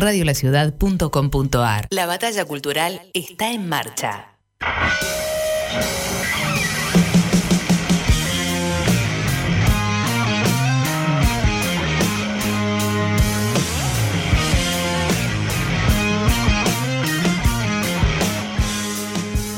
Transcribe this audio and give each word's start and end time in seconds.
radiolaciudad.com.ar. 0.00 1.86
La 1.90 2.06
batalla 2.06 2.44
cultural 2.44 3.00
está 3.14 3.52
en 3.52 3.68
marcha. 3.68 4.36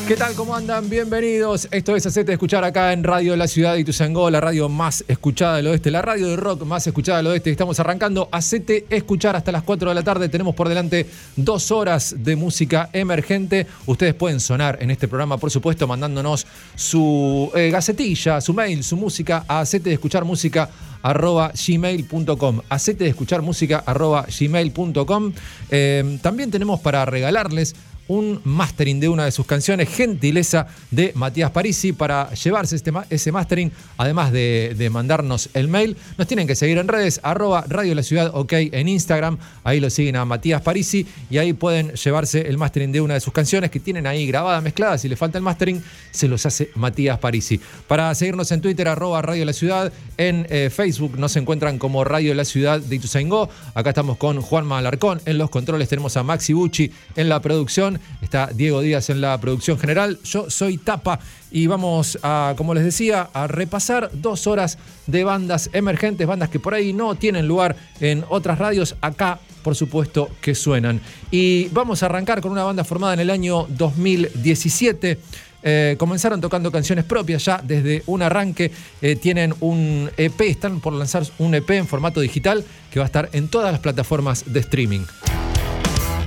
¿Qué 0.09 0.17
tal? 0.17 0.35
¿Cómo 0.35 0.57
andan? 0.57 0.91
Bienvenidos. 0.91 1.69
Esto 1.71 1.95
es 1.95 2.05
Hacete 2.05 2.33
Escuchar 2.33 2.65
acá 2.65 2.93
en 2.93 3.05
Radio 3.05 3.37
La 3.37 3.47
Ciudad 3.47 3.75
de 3.75 3.81
Ituzangó, 3.81 4.29
la 4.31 4.41
radio 4.41 4.69
más 4.69 5.05
escuchada 5.07 5.57
del 5.57 5.69
oeste, 5.69 5.93
la 5.93 6.03
radio 6.03 6.27
de 6.27 6.37
rock 6.37 6.65
más 6.65 6.85
escuchada 6.85 7.19
del 7.19 7.29
oeste. 7.29 7.53
Estamos 7.53 7.79
arrancando 7.79 8.29
Hacete 8.33 8.85
Escuchar 8.91 9.37
hasta 9.37 9.53
las 9.53 9.63
4 9.63 9.91
de 9.91 9.95
la 9.95 10.03
tarde. 10.03 10.29
Tenemos 10.29 10.57
por 10.57 10.69
delante 10.69 11.07
dos 11.37 11.71
horas 11.71 12.17
de 12.19 12.35
música 12.35 12.91
emergente. 12.93 13.69
Ustedes 13.87 14.15
pueden 14.15 14.41
sonar 14.41 14.79
en 14.81 14.91
este 14.91 15.07
programa, 15.07 15.39
por 15.39 15.53
supuesto, 15.53 15.87
mandándonos 15.87 16.49
su 16.75 17.53
eh, 17.55 17.71
gacetilla, 17.71 18.41
su 18.41 18.55
mail, 18.55 18.83
su 18.83 18.97
música 18.97 19.45
a 19.47 19.61
Hacete 19.61 19.91
de 19.91 19.95
Escuchar 19.95 20.25
Música 20.25 20.69
arroba 21.03 21.53
gmail.com. 21.55 22.61
Hacete 22.69 23.05
de 23.05 23.11
escuchar 23.11 23.43
música 23.43 23.83
arroba 23.87 24.27
gmail.com. 24.27 25.33
Eh, 25.71 26.19
también 26.23 26.51
tenemos 26.51 26.81
para 26.81 27.05
regalarles 27.05 27.75
un 28.09 28.41
mastering 28.45 29.01
de 29.01 29.09
una 29.09 29.25
de 29.25 29.33
sus 29.33 29.47
canciones, 29.47 29.89
gentileza 29.89 30.67
de 30.91 31.13
Matías 31.15 31.51
Parisi, 31.51 31.93
para 31.93 32.33
llevarse 32.35 32.77
este, 32.77 32.93
ese 33.11 33.33
mastering, 33.33 33.73
además 33.97 34.33
de, 34.33 34.89
mandarnos 34.93 35.49
el 35.55 35.69
mail. 35.69 35.97
Nos 36.19 36.27
tienen 36.27 36.47
que 36.47 36.55
seguir 36.55 36.77
en 36.79 36.89
redes, 36.89 37.21
arroba 37.23 37.65
Radio 37.69 37.95
La 37.95 38.03
Ciudad, 38.03 38.31
ok, 38.35 38.53
en 38.53 38.89
Instagram, 38.89 39.39
ahí 39.65 39.81
lo 39.81 39.89
siguen 39.91 40.17
a 40.17 40.25
Matías 40.25 40.61
Parisi 40.61 41.07
y 41.31 41.39
ahí 41.39 41.53
pueden 41.53 41.93
llevarse 41.93 42.49
el 42.49 42.59
mastering 42.59 42.93
de 42.93 43.01
una 43.01 43.15
de 43.15 43.21
sus 43.21 43.33
canciones 43.33 43.71
que 43.71 43.81
tienen 43.81 44.07
ahí 44.07 44.27
grabada, 44.27 44.61
mezclada, 44.61 44.99
si 44.99 45.09
le 45.09 45.17
falta 45.17 45.39
el 45.39 45.45
mastering, 45.45 45.83
se 46.11 46.29
los 46.29 46.45
hace 46.45 46.71
Matías 46.75 47.19
Parisi. 47.19 47.61
Para 47.89 48.15
seguirnos 48.15 48.51
en 48.53 48.61
Twitter, 48.61 48.89
arroba 48.89 49.23
Radio 49.23 49.45
La 49.45 49.53
Ciudad, 49.53 49.93
en 50.19 50.47
eh, 50.51 50.71
Facebook 50.71 51.19
nos 51.19 51.37
encuentran 51.37 51.79
como 51.79 52.05
Radio 52.05 52.35
La 52.35 52.45
Ciudad 52.45 52.81
de 52.81 52.97
Ituzaingó, 52.97 53.49
acá 53.75 53.91
estamos 53.91 54.19
con 54.19 54.43
Juan 54.43 54.67
Malarcón, 54.67 55.21
en 55.25 55.39
los 55.39 55.49
controles 55.49 55.89
tenemos 55.89 56.17
a 56.17 56.23
Maxi 56.23 56.53
Bucci 56.53 56.93
en 57.17 57.29
la 57.29 57.41
producción, 57.41 57.92
está 58.21 58.49
Diego 58.55 58.81
Díaz 58.81 59.11
en 59.11 59.21
la 59.21 59.39
producción 59.41 59.79
general, 59.79 60.19
yo 60.25 60.51
soy 60.51 60.79
Tapa 60.79 61.21
y 61.51 61.67
vamos 61.67 62.19
a, 62.23 62.55
como 62.57 62.75
les 62.75 62.85
decía, 62.85 63.29
a 63.33 63.47
repasar 63.47 64.11
dos 64.13 64.47
horas 64.47 64.79
de 65.07 65.25
bandas 65.25 65.71
emergentes, 65.73 66.27
bandas 66.27 66.49
que 66.49 66.61
por 66.61 66.75
ahí 66.75 66.93
no 66.93 67.15
tienen 67.15 67.47
lugar 67.47 67.77
en 68.01 68.25
otras 68.29 68.59
radios, 68.59 68.97
acá 69.01 69.41
por 69.63 69.75
supuesto 69.75 70.31
que 70.41 70.55
suenan. 70.55 71.01
Y 71.31 71.69
vamos 71.69 72.03
a 72.03 72.07
arrancar 72.07 72.41
con 72.41 72.53
una 72.53 72.65
banda 72.65 72.85
formada 72.85 73.15
en 73.15 73.21
el 73.21 73.31
año 73.31 73.67
2017. 73.69 75.19
Eh, 75.65 75.95
comenzaron 75.99 76.41
tocando 76.41 76.73
canciones 76.73 77.05
propias 77.05 77.45
ya 77.45 77.61
desde 77.63 78.03
un 78.07 78.23
arranque. 78.23 78.73
Eh, 79.01 79.17
tienen 79.17 79.55
un 79.61 80.11
EP, 80.17 80.41
están 80.43 80.81
por 80.81 80.93
lanzar 80.93 81.25
un 81.39 81.55
EP 81.55 81.71
en 81.71 81.87
formato 81.87 82.21
digital 82.21 82.65
que 82.91 82.99
va 82.99 83.05
a 83.05 83.07
estar 83.07 83.31
en 83.33 83.49
todas 83.49 83.71
las 83.71 83.81
plataformas 83.81 84.53
de 84.53 84.61
streaming. 84.61 85.03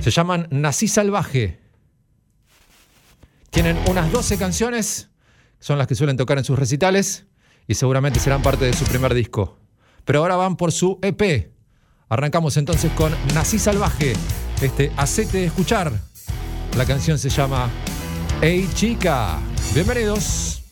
Se 0.00 0.10
llaman 0.10 0.46
Nací 0.50 0.88
Salvaje. 0.88 1.60
Tienen 3.50 3.78
unas 3.88 4.12
12 4.12 4.38
canciones, 4.38 5.08
son 5.58 5.78
las 5.78 5.86
que 5.86 5.94
suelen 5.94 6.16
tocar 6.16 6.38
en 6.38 6.44
sus 6.44 6.58
recitales 6.58 7.26
y 7.66 7.74
seguramente 7.74 8.20
serán 8.20 8.42
parte 8.42 8.64
de 8.64 8.72
su 8.72 8.84
primer 8.84 9.14
disco. 9.14 9.58
Pero 10.04 10.20
ahora 10.20 10.36
van 10.36 10.56
por 10.56 10.72
su 10.72 10.98
EP. 11.02 11.50
Arrancamos 12.08 12.56
entonces 12.56 12.92
con 12.92 13.12
Nací 13.34 13.58
Salvaje, 13.58 14.12
este 14.60 14.92
acete 14.96 15.38
de 15.38 15.46
escuchar. 15.46 15.92
La 16.76 16.84
canción 16.84 17.18
se 17.18 17.28
llama 17.30 17.68
Hey 18.40 18.68
Chica. 18.74 19.38
Bienvenidos. 19.74 20.62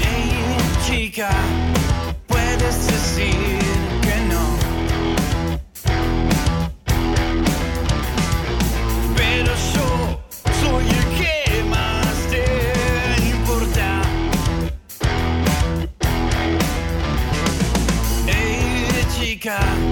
Hey 0.00 0.56
chica, 0.86 1.30
puedes 2.26 2.86
decir 2.86 3.73
Hey 19.44 19.83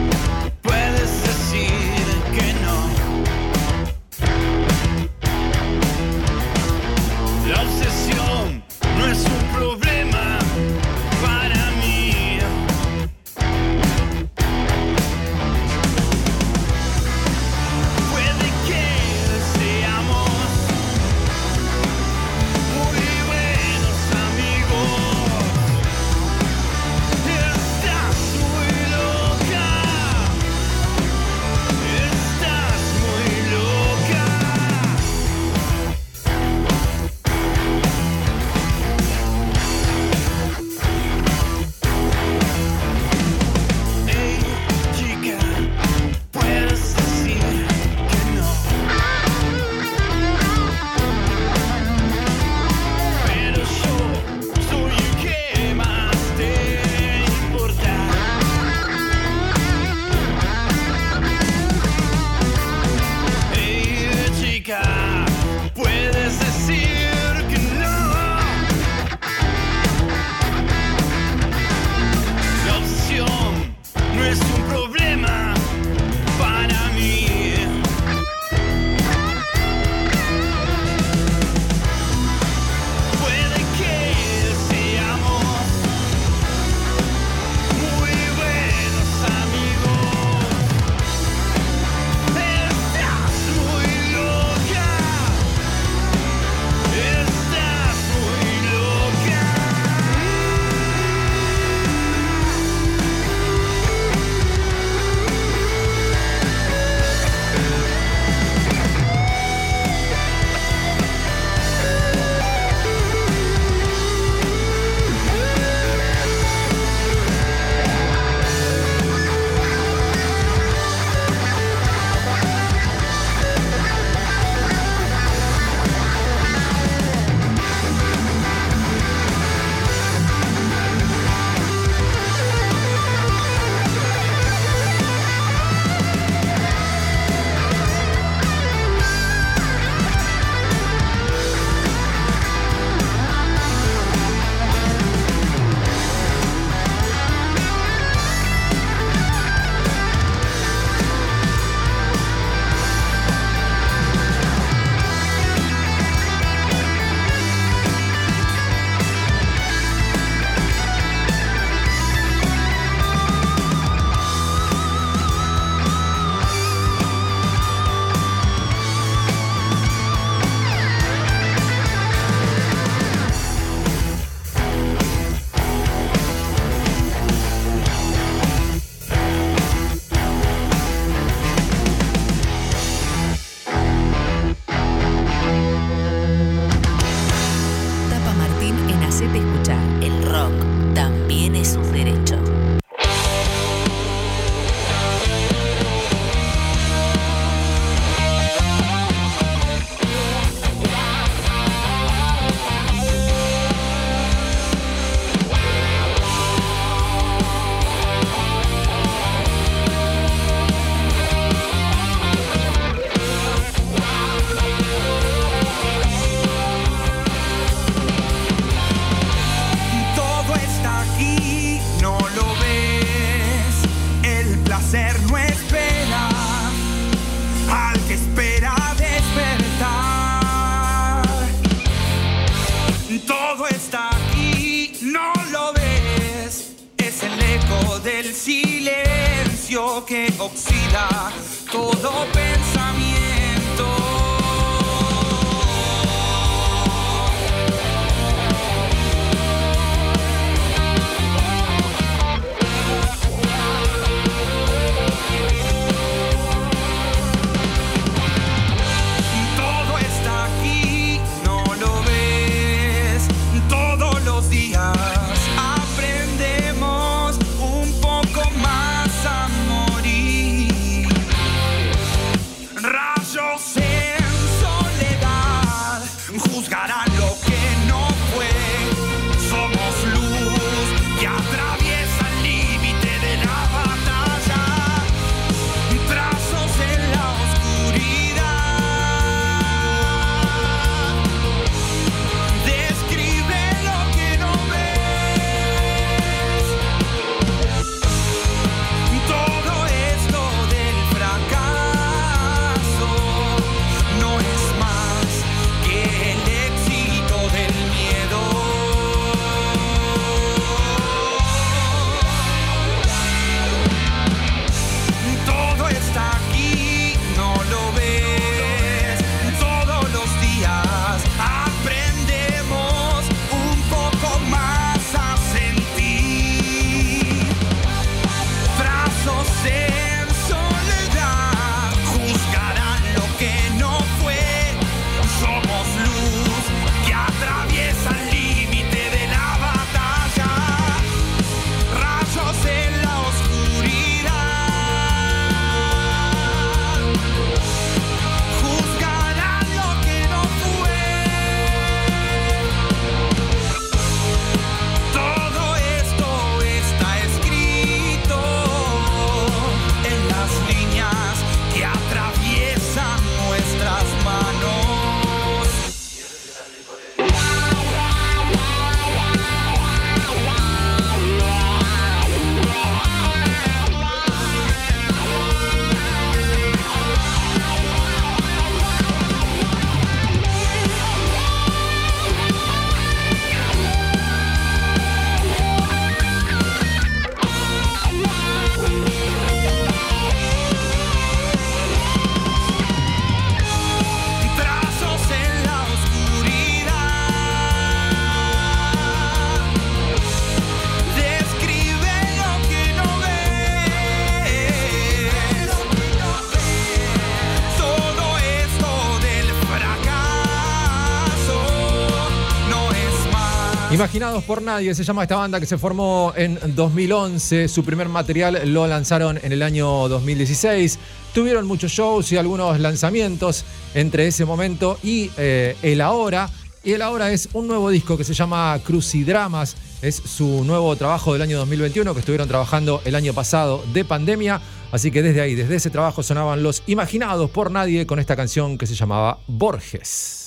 Imaginados 414.03 414.43
por 414.43 414.61
nadie 414.61 414.93
se 414.97 415.05
llama 415.05 415.23
esta 415.23 415.37
banda 415.37 415.61
que 415.61 415.67
se 415.67 415.79
formó 415.79 416.33
en 416.35 416.59
2011. 416.75 417.69
Su 417.69 417.85
primer 417.85 418.09
material 418.09 418.61
lo 418.65 418.85
lanzaron 418.89 419.39
en 419.41 419.53
el 419.53 419.63
año 419.63 420.09
2016. 420.09 420.99
Tuvieron 421.33 421.69
muchos 421.69 421.93
shows 421.93 422.33
y 422.33 422.37
algunos 422.37 422.81
lanzamientos 422.81 423.65
entre 423.95 424.27
ese 424.27 424.45
momento 424.45 424.99
y 425.05 425.31
eh, 425.37 425.77
el 425.83 426.01
ahora. 426.01 426.51
Y 426.83 426.95
el 426.95 427.03
ahora 427.03 427.31
es 427.31 427.49
un 427.53 427.69
nuevo 427.69 427.91
disco 427.91 428.19
que 428.19 428.25
se 428.25 428.35
llama 428.35 428.77
Crucidramas. 428.85 429.77
Es 430.03 430.17
su 430.17 430.65
nuevo 430.65 430.97
trabajo 430.97 431.35
del 431.35 431.43
año 431.43 431.59
2021 431.59 432.13
que 432.13 432.19
estuvieron 432.19 432.49
trabajando 432.49 433.03
el 433.05 433.15
año 433.15 433.33
pasado 433.35 433.85
de 433.93 434.05
pandemia. 434.05 434.61
Así 434.91 435.13
que 435.13 435.23
desde 435.23 435.43
ahí, 435.43 435.55
desde 435.55 435.77
ese 435.77 435.91
trabajo 435.91 436.25
sonaban 436.25 436.65
los 436.65 436.83
Imaginados 436.89 437.51
por 437.51 437.71
nadie 437.71 438.05
con 438.05 438.19
esta 438.19 438.35
canción 438.35 438.79
que 438.79 438.89
se 438.89 438.97
llamaba 438.97 439.39
Borges. 439.47 440.42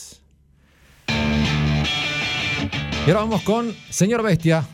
Y 3.05 3.11
ahora 3.11 3.19
vamos 3.19 3.43
con 3.43 3.75
Señor 3.91 4.23
Bestia, 4.23 4.65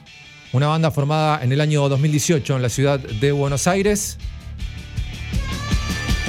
una 0.53 0.67
banda 0.67 0.89
formada 0.89 1.43
en 1.43 1.51
el 1.51 1.59
año 1.59 1.89
2018 1.89 2.55
en 2.55 2.61
la 2.61 2.69
ciudad 2.69 2.97
de 2.97 3.33
Buenos 3.33 3.67
Aires. 3.67 4.17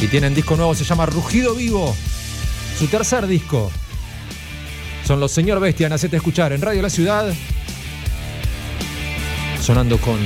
Y 0.01 0.09
tienen 0.09 0.35
disco 0.35 0.57
nuevo, 0.57 0.75
se 0.75 0.83
llama 0.83 1.07
Rugido 1.07 1.55
Vivo. 1.55 1.95
Su 2.77 2.89
tercer 2.89 3.29
disco. 3.29 3.71
Son 5.07 5.21
los 5.21 5.31
Señor 5.31 5.61
Bestia 5.61 5.87
en 5.87 5.93
Hacete 5.93 6.17
Escuchar 6.17 6.53
en 6.53 6.61
Radio 6.61 6.83
La 6.83 6.91
Ciudad. 6.91 7.33
Sonando 9.61 9.97
con 9.99 10.19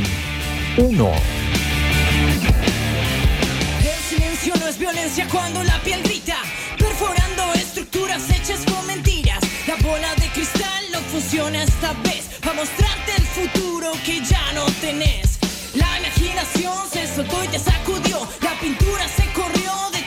uno. 0.78 1.12
El 3.80 4.16
silencio 4.16 4.54
no 4.58 4.66
es 4.66 4.78
violencia 4.78 5.28
cuando 5.30 5.62
la 5.62 5.78
piel 5.82 6.02
grita, 6.02 6.38
perforando 6.78 7.52
estructuras 7.52 8.30
hechas 8.30 8.65
funciona 11.20 11.62
esta 11.62 11.94
vez, 12.04 12.28
para 12.42 12.52
mostrarte 12.52 13.12
el 13.16 13.26
futuro 13.26 13.90
que 14.04 14.20
ya 14.22 14.52
no 14.52 14.66
tenés. 14.82 15.38
La 15.72 15.98
imaginación 15.98 16.76
se 16.92 17.06
soltó 17.06 17.42
y 17.42 17.48
te 17.48 17.58
sacudió, 17.58 18.18
la 18.42 18.52
pintura 18.60 19.08
se 19.08 19.24
corrió 19.32 19.72
de 19.92 20.02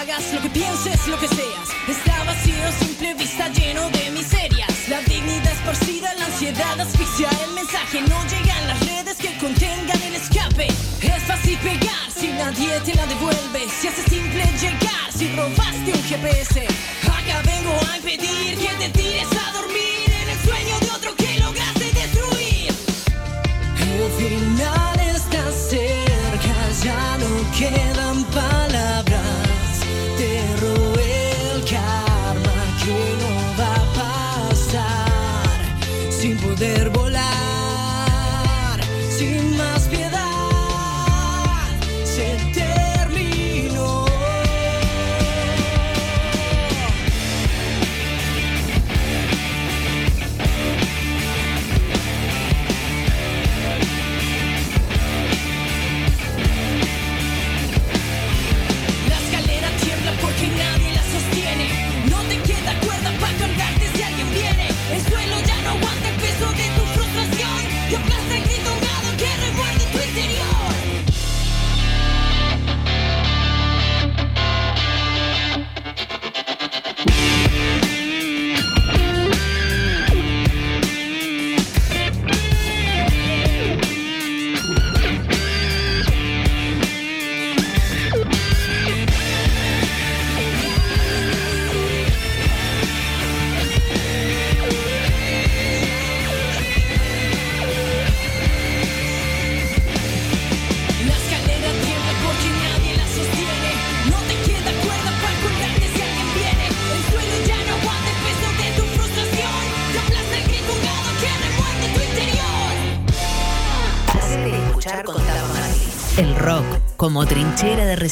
hagas, 0.00 0.32
lo 0.32 0.40
que 0.40 0.50
pienses, 0.50 1.06
lo 1.06 1.18
que 1.18 1.28
seas. 1.28 1.68
Está 1.88 2.24
vacío, 2.24 2.64
simple 2.78 3.14
vista, 3.14 3.48
lleno 3.48 3.88
de 3.90 4.10
miserias. 4.10 4.88
La 4.88 5.00
dignidad 5.02 5.52
esparcida, 5.52 6.14
la 6.14 6.26
ansiedad 6.26 6.80
asfixia. 6.80 7.28
El 7.44 7.52
mensaje 7.54 8.00
no 8.02 8.18
llega 8.24 8.58
en 8.60 8.68
las 8.68 8.80
redes 8.86 9.16
que 9.16 9.36
contengan 9.38 10.00
el 10.02 10.14
escape. 10.14 10.68
Es 11.00 11.22
fácil 11.24 11.58
pegar 11.58 12.04
si 12.14 12.28
nadie 12.28 12.80
te 12.80 12.94
la 12.94 13.06
devuelve. 13.06 13.68
Se 13.80 13.88
hace 13.88 14.02
simple 14.08 14.44
llegar 14.60 15.06
si 15.16 15.28
robaste 15.34 15.92
un 15.92 16.02
GPS. 16.04 16.66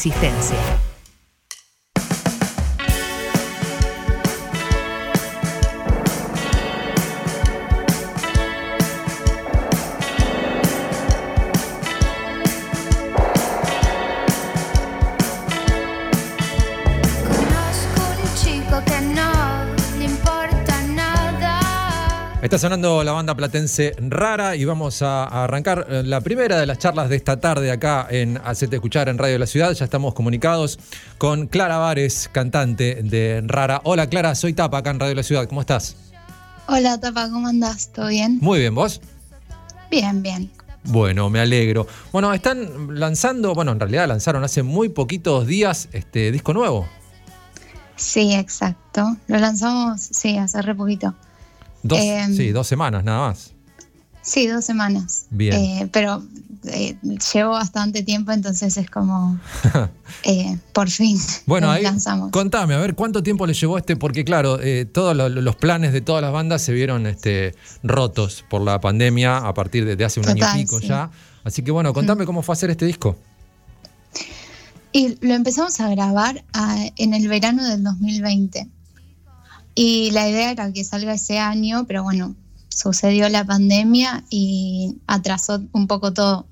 Resistencia. 0.00 0.79
Está 22.50 22.59
sonando 22.59 23.04
la 23.04 23.12
banda 23.12 23.37
platense 23.37 23.95
Rara 24.00 24.57
y 24.57 24.64
vamos 24.64 25.02
a 25.02 25.23
a 25.23 25.45
arrancar 25.45 25.87
eh, 25.88 26.02
la 26.04 26.21
primera 26.21 26.59
de 26.59 26.66
las 26.66 26.78
charlas 26.78 27.09
de 27.09 27.14
esta 27.14 27.38
tarde 27.38 27.71
acá 27.71 28.09
en 28.11 28.40
Hacete 28.45 28.75
Escuchar 28.75 29.09
en 29.09 29.19
Radio 29.19 29.35
de 29.35 29.38
la 29.38 29.47
Ciudad. 29.47 29.73
Ya 29.73 29.85
estamos 29.85 30.14
comunicados 30.14 30.80
con 31.16 31.47
Clara 31.47 31.78
Vares, 31.78 32.28
cantante 32.33 33.04
de 33.04 33.40
Rara. 33.47 33.80
Hola 33.85 34.09
Clara, 34.09 34.35
soy 34.35 34.52
Tapa 34.52 34.78
acá 34.78 34.90
en 34.90 34.99
Radio 34.99 35.11
de 35.11 35.14
la 35.14 35.23
Ciudad. 35.23 35.47
¿Cómo 35.47 35.61
estás? 35.61 35.95
Hola, 36.66 36.99
Tapa, 36.99 37.30
¿cómo 37.30 37.47
andás? 37.47 37.92
¿Todo 37.92 38.09
bien? 38.09 38.38
Muy 38.40 38.59
bien, 38.59 38.75
¿vos? 38.75 39.00
Bien, 39.88 40.21
bien. 40.21 40.50
Bueno, 40.83 41.30
me 41.30 41.38
alegro. 41.38 41.87
Bueno, 42.11 42.35
están 42.35 42.99
lanzando, 42.99 43.54
bueno, 43.54 43.71
en 43.71 43.78
realidad 43.78 44.09
lanzaron 44.09 44.42
hace 44.42 44.64
muy 44.64 44.88
poquitos 44.88 45.47
días 45.47 45.88
este 45.92 46.33
disco 46.33 46.52
nuevo. 46.52 46.88
Sí, 47.95 48.35
exacto. 48.35 49.16
Lo 49.28 49.38
lanzamos, 49.38 50.00
sí, 50.00 50.37
hace 50.37 50.61
re 50.62 50.75
poquito. 50.75 51.14
Dos, 51.82 51.99
Em. 51.99 52.37
sí, 52.37 52.50
dos 52.50 52.66
semanas 52.66 53.04
nada 53.04 53.28
más. 53.28 53.52
Sí, 54.22 54.46
dos 54.46 54.64
semanas. 54.64 55.26
Bien. 55.30 55.54
Eh, 55.54 55.88
pero 55.90 56.22
eh, 56.64 56.94
llevo 57.34 57.52
bastante 57.52 58.02
tiempo, 58.02 58.32
entonces 58.32 58.76
es 58.76 58.90
como, 58.90 59.38
eh, 60.25 60.58
por 60.75 60.90
fin, 60.90 61.18
Bueno, 61.46 61.70
ahí 61.70 61.82
lanzamos. 61.82 62.30
contame, 62.30 62.75
a 62.75 62.78
ver, 62.78 62.94
¿cuánto 62.94 63.22
tiempo 63.22 63.46
le 63.46 63.54
llevó 63.54 63.78
este? 63.78 63.96
Porque 63.96 64.25
claro, 64.26 64.60
eh, 64.60 64.84
todos 64.84 65.16
lo- 65.16 65.30
los 65.30 65.56
planes 65.56 65.94
de 65.94 66.02
todas 66.02 66.20
las 66.20 66.32
bandas 66.32 66.60
se 66.60 66.72
vieron 66.72 67.06
este, 67.06 67.54
rotos 67.82 68.44
por 68.50 68.60
la 68.60 68.78
pandemia 68.78 69.38
a 69.38 69.54
partir 69.54 69.87
de, 69.87 69.96
de 69.96 70.04
hace 70.04 70.20
un 70.20 70.28
año 70.28 70.44
y 70.54 70.60
pico 70.62 70.80
sí. 70.80 70.88
ya. 70.88 71.10
Así 71.42 71.62
que 71.62 71.70
bueno, 71.70 71.94
contame 71.94 72.26
cómo 72.26 72.42
fue 72.42 72.52
hacer 72.52 72.68
este 72.68 72.84
disco. 72.84 73.16
Y 74.92 75.16
lo 75.26 75.34
empezamos 75.34 75.80
a 75.80 75.88
grabar 75.88 76.44
ah, 76.52 76.84
en 76.96 77.14
el 77.14 77.26
verano 77.28 77.66
del 77.66 77.82
2020. 77.84 78.66
Y 79.74 80.10
la 80.10 80.28
idea 80.28 80.50
era 80.50 80.72
que 80.72 80.84
salga 80.84 81.14
ese 81.14 81.38
año, 81.38 81.84
pero 81.86 82.02
bueno, 82.02 82.34
sucedió 82.70 83.28
la 83.28 83.44
pandemia 83.44 84.24
y 84.30 84.96
atrasó 85.06 85.62
un 85.72 85.86
poco 85.86 86.12
todo. 86.12 86.46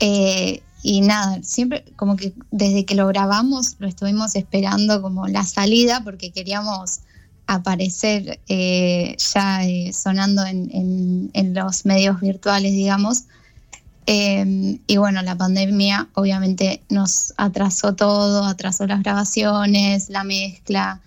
Eh, 0.00 0.62
y 0.82 1.00
nada, 1.02 1.40
siempre 1.42 1.84
como 1.96 2.16
que 2.16 2.32
desde 2.50 2.84
que 2.84 2.96
lo 2.96 3.06
grabamos 3.06 3.76
lo 3.78 3.86
estuvimos 3.86 4.34
esperando 4.34 5.00
como 5.00 5.28
la 5.28 5.44
salida 5.44 6.02
porque 6.02 6.32
queríamos 6.32 7.00
aparecer 7.46 8.40
eh, 8.48 9.16
ya 9.32 9.64
eh, 9.64 9.92
sonando 9.92 10.44
en, 10.44 11.30
los 11.54 11.84
medios 11.84 12.20
virtuales, 12.20 12.72
digamos. 12.72 13.24
Y 14.04 14.96
bueno, 14.96 15.22
la 15.22 15.36
pandemia 15.36 16.08
obviamente 16.14 16.82
nos 16.88 17.32
atrasó 17.36 17.94
todo, 17.94 18.44
atrasó 18.44 18.86
las 18.86 19.02
grabaciones, 19.02 20.08
la 20.10 20.24
mezcla, 20.24 21.00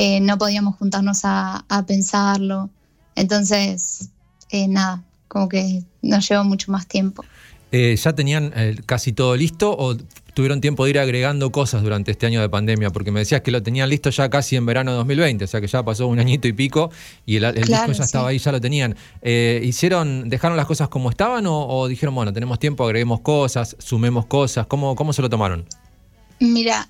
eh, 0.00 0.20
no 0.20 0.38
podíamos 0.38 0.76
juntarnos 0.76 1.24
a, 1.24 1.64
a 1.68 1.84
pensarlo. 1.84 2.70
Entonces, 3.16 4.10
eh, 4.48 4.68
nada, 4.68 5.02
como 5.26 5.48
que 5.48 5.82
nos 6.02 6.28
llevó 6.28 6.44
mucho 6.44 6.70
más 6.70 6.86
tiempo. 6.86 7.24
Eh, 7.72 7.96
¿Ya 8.00 8.12
tenían 8.12 8.54
casi 8.86 9.12
todo 9.12 9.34
listo 9.34 9.74
o 9.76 9.96
tuvieron 10.34 10.60
tiempo 10.60 10.84
de 10.84 10.90
ir 10.90 11.00
agregando 11.00 11.50
cosas 11.50 11.82
durante 11.82 12.12
este 12.12 12.26
año 12.26 12.40
de 12.40 12.48
pandemia? 12.48 12.90
Porque 12.90 13.10
me 13.10 13.18
decías 13.18 13.40
que 13.40 13.50
lo 13.50 13.60
tenían 13.60 13.88
listo 13.90 14.08
ya 14.10 14.30
casi 14.30 14.54
en 14.54 14.66
verano 14.66 14.92
de 14.92 14.98
2020, 14.98 15.44
o 15.44 15.48
sea 15.48 15.60
que 15.60 15.66
ya 15.66 15.82
pasó 15.82 16.06
un 16.06 16.20
añito 16.20 16.46
y 16.46 16.52
pico 16.52 16.92
y 17.26 17.34
el, 17.34 17.44
el 17.46 17.64
Claro, 17.64 17.88
disco 17.88 17.98
ya 17.98 18.04
estaba 18.04 18.28
ahí, 18.28 18.38
ya 18.38 18.52
lo 18.52 18.60
tenían. 18.60 18.94
¿Hicieron, 19.20 20.28
dejaron 20.28 20.56
las 20.56 20.66
cosas 20.66 20.88
como 20.88 21.10
estaban 21.10 21.44
o, 21.48 21.66
o 21.66 21.88
dijeron, 21.88 22.14
bueno, 22.14 22.32
tenemos 22.32 22.60
tiempo, 22.60 22.84
agreguemos 22.84 23.18
cosas, 23.22 23.74
sumemos 23.80 24.26
cosas? 24.26 24.68
¿Cómo, 24.68 24.94
cómo 24.94 25.12
se 25.12 25.22
lo 25.22 25.28
tomaron? 25.28 25.66
Mira, 26.40 26.88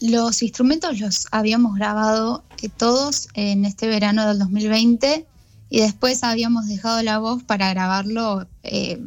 los 0.00 0.42
instrumentos 0.42 0.98
los 0.98 1.26
habíamos 1.30 1.76
grabado 1.76 2.42
eh, 2.60 2.68
todos 2.68 3.28
en 3.34 3.64
este 3.64 3.86
verano 3.86 4.26
del 4.26 4.38
2020 4.40 5.26
y 5.70 5.80
después 5.80 6.24
habíamos 6.24 6.66
dejado 6.66 7.02
la 7.02 7.18
voz 7.18 7.42
para 7.44 7.70
grabarlo. 7.70 8.48
eh, 8.62 9.00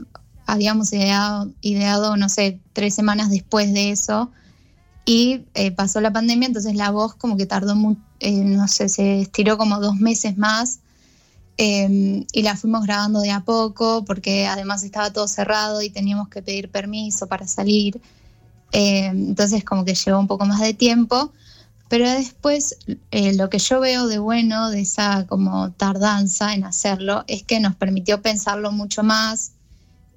habíamos 0.45 0.91
ideado, 0.91 1.49
ideado, 1.61 2.17
no 2.17 2.27
sé, 2.27 2.59
tres 2.73 2.93
semanas 2.93 3.29
después 3.29 3.73
de 3.73 3.91
eso 3.91 4.31
y 5.05 5.45
eh, 5.53 5.71
pasó 5.71 6.01
la 6.01 6.11
pandemia, 6.11 6.47
entonces 6.47 6.75
la 6.75 6.91
voz 6.91 7.15
como 7.15 7.37
que 7.37 7.45
tardó, 7.45 7.75
no 7.75 8.67
sé, 8.67 8.89
se 8.89 9.21
estiró 9.21 9.57
como 9.57 9.79
dos 9.79 9.95
meses 9.95 10.37
más 10.37 10.79
eh, 11.57 12.25
y 12.31 12.41
la 12.41 12.55
fuimos 12.55 12.83
grabando 12.83 13.21
de 13.21 13.31
a 13.31 13.41
poco 13.41 14.03
porque 14.05 14.47
además 14.47 14.83
estaba 14.83 15.13
todo 15.13 15.27
cerrado 15.27 15.81
y 15.81 15.89
teníamos 15.89 16.29
que 16.29 16.41
pedir 16.41 16.69
permiso 16.69 17.27
para 17.27 17.47
salir. 17.47 18.01
Eh, 18.71 19.07
entonces 19.07 19.63
como 19.63 19.83
que 19.85 19.95
llevó 19.95 20.19
un 20.19 20.27
poco 20.27 20.45
más 20.45 20.61
de 20.61 20.73
tiempo, 20.73 21.33
pero 21.89 22.09
después 22.09 22.77
eh, 23.11 23.33
lo 23.33 23.49
que 23.49 23.59
yo 23.59 23.81
veo 23.81 24.07
de 24.07 24.19
bueno 24.19 24.69
de 24.69 24.81
esa 24.81 25.27
como 25.27 25.71
tardanza 25.71 26.53
en 26.53 26.63
hacerlo 26.63 27.25
es 27.27 27.43
que 27.43 27.59
nos 27.59 27.75
permitió 27.75 28.21
pensarlo 28.21 28.71
mucho 28.71 29.03
más 29.03 29.51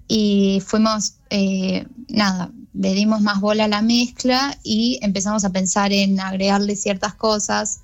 y 0.07 0.63
fuimos, 0.65 1.15
eh, 1.31 1.87
nada, 2.09 2.53
le 2.75 2.95
dimos 2.95 3.21
más 3.23 3.41
bola 3.41 3.65
a 3.65 3.69
la 3.69 3.83
mezcla 3.83 4.57
y 4.63 4.99
empezamos 5.03 5.45
a 5.45 5.51
pensar 5.51 5.93
en 5.93 6.21
agregarle 6.21 6.77
ciertas 6.77 7.15
cosas, 7.15 7.81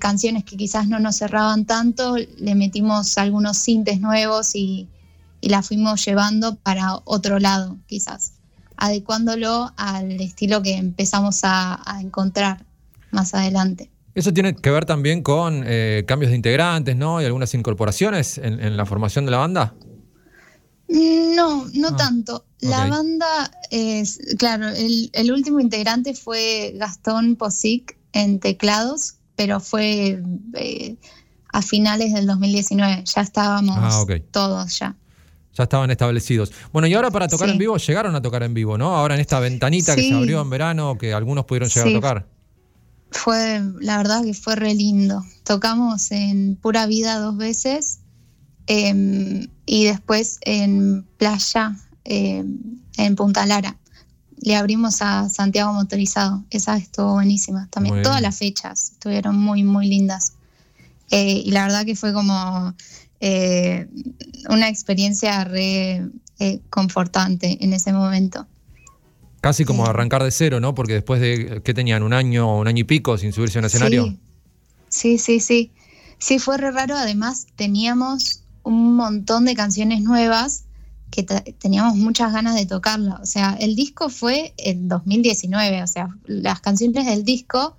canciones 0.00 0.44
que 0.44 0.56
quizás 0.56 0.88
no 0.88 0.98
nos 0.98 1.16
cerraban 1.16 1.66
tanto, 1.66 2.16
le 2.16 2.54
metimos 2.54 3.18
algunos 3.18 3.58
sintes 3.58 4.00
nuevos 4.00 4.54
y 4.54 4.88
la 5.42 5.62
fuimos 5.62 6.02
llevando 6.06 6.56
para 6.56 7.00
otro 7.04 7.38
lado, 7.38 7.76
quizás, 7.86 8.37
adecuándolo 8.78 9.72
al 9.76 10.12
estilo 10.20 10.62
que 10.62 10.76
empezamos 10.76 11.40
a, 11.44 11.82
a 11.84 12.00
encontrar 12.00 12.64
más 13.10 13.34
adelante. 13.34 13.90
Eso 14.14 14.32
tiene 14.32 14.56
que 14.56 14.70
ver 14.70 14.84
también 14.84 15.22
con 15.22 15.62
eh, 15.66 16.04
cambios 16.06 16.30
de 16.30 16.36
integrantes, 16.36 16.96
¿no? 16.96 17.20
Y 17.20 17.24
algunas 17.24 17.52
incorporaciones 17.54 18.38
en, 18.38 18.58
en 18.60 18.76
la 18.76 18.86
formación 18.86 19.24
de 19.26 19.30
la 19.30 19.38
banda. 19.38 19.74
No, 20.88 21.66
no 21.74 21.88
Ah, 21.88 21.96
tanto. 21.96 22.44
La 22.60 22.86
banda 22.88 23.50
es, 23.70 24.18
claro, 24.38 24.68
el, 24.70 25.10
el 25.12 25.32
último 25.32 25.60
integrante 25.60 26.14
fue 26.14 26.72
Gastón 26.76 27.36
Posic 27.36 27.96
en 28.12 28.40
teclados, 28.40 29.16
pero 29.36 29.60
fue 29.60 30.20
eh, 30.54 30.96
a 31.52 31.62
finales 31.62 32.14
del 32.14 32.26
2019. 32.26 33.04
Ya 33.04 33.20
estábamos 33.20 33.76
Ah, 33.78 34.04
todos 34.32 34.78
ya. 34.78 34.96
Ya 35.58 35.64
estaban 35.64 35.90
establecidos. 35.90 36.52
Bueno, 36.72 36.86
y 36.88 36.94
ahora 36.94 37.10
para 37.10 37.26
tocar 37.28 37.48
Sí. 37.48 37.52
en 37.52 37.58
vivo, 37.58 37.76
llegaron 37.76 38.14
a 38.14 38.22
tocar 38.22 38.44
en 38.44 38.54
vivo, 38.54 38.78
¿no? 38.78 38.96
Ahora 38.96 39.14
en 39.16 39.20
esta 39.20 39.40
ventanita 39.40 39.94
que 39.96 40.02
se 40.08 40.14
abrió 40.14 40.40
en 40.40 40.48
verano, 40.48 40.96
que 40.96 41.12
algunos 41.12 41.44
pudieron 41.46 41.68
llegar 41.68 41.88
Sí. 41.88 41.92
a 41.94 41.96
tocar. 41.96 42.26
Fue, 43.10 43.60
la 43.80 43.96
verdad 43.96 44.22
que 44.22 44.34
fue 44.34 44.54
re 44.54 44.74
lindo. 44.74 45.24
Tocamos 45.42 46.12
en 46.12 46.56
Pura 46.56 46.86
Vida 46.86 47.18
dos 47.18 47.36
veces 47.36 48.00
em, 48.66 49.48
y 49.66 49.84
después 49.86 50.38
en 50.42 51.04
Playa, 51.16 51.74
em, 52.04 52.58
en 52.98 53.16
Punta 53.16 53.46
Lara. 53.46 53.76
Le 54.40 54.54
abrimos 54.56 55.00
a 55.00 55.28
Santiago 55.28 55.72
Motorizado. 55.72 56.44
Esa 56.50 56.76
estuvo 56.76 57.14
buenísima 57.14 57.66
también. 57.70 58.02
Todas 58.02 58.20
las 58.22 58.38
fechas 58.38 58.92
estuvieron 58.92 59.36
muy, 59.36 59.64
muy 59.64 59.88
lindas. 59.88 60.34
Eh, 61.10 61.42
y 61.46 61.50
la 61.50 61.62
verdad 61.64 61.84
que 61.86 61.96
fue 61.96 62.12
como 62.12 62.74
eh, 63.20 63.88
una 64.48 64.68
experiencia 64.68 65.44
re 65.44 66.06
eh, 66.38 66.60
confortante 66.70 67.58
en 67.64 67.72
ese 67.72 67.92
momento. 67.92 68.46
Casi 69.40 69.64
como 69.64 69.84
Sí. 69.84 69.90
arrancar 69.90 70.22
de 70.24 70.30
cero, 70.30 70.60
¿no? 70.60 70.74
Porque 70.74 70.94
después 70.94 71.20
de, 71.20 71.60
¿qué 71.64 71.74
tenían? 71.74 72.02
¿Un 72.02 72.12
año 72.12 72.48
o 72.50 72.60
un 72.60 72.68
año 72.68 72.80
y 72.80 72.84
pico 72.84 73.16
sin 73.18 73.32
subirse 73.32 73.58
a 73.58 73.60
un 73.60 73.66
escenario? 73.66 74.04
Sí, 74.06 74.18
sí, 74.88 75.18
sí, 75.18 75.40
sí. 75.40 75.72
Sí, 76.18 76.38
fue 76.40 76.58
re 76.58 76.72
raro. 76.72 76.96
Además, 76.96 77.46
teníamos 77.54 78.42
un 78.64 78.96
montón 78.96 79.44
de 79.44 79.54
canciones 79.54 80.02
nuevas 80.02 80.64
que 81.10 81.22
te- 81.22 81.52
teníamos 81.58 81.94
muchas 81.96 82.32
ganas 82.32 82.54
de 82.56 82.66
tocarla. 82.66 83.20
O 83.22 83.26
sea, 83.26 83.56
el 83.60 83.76
disco 83.76 84.08
fue 84.10 84.52
en 84.56 84.88
2019. 84.88 85.82
O 85.82 85.86
sea, 85.86 86.08
las 86.26 86.60
canciones 86.60 87.06
del 87.06 87.24
disco 87.24 87.76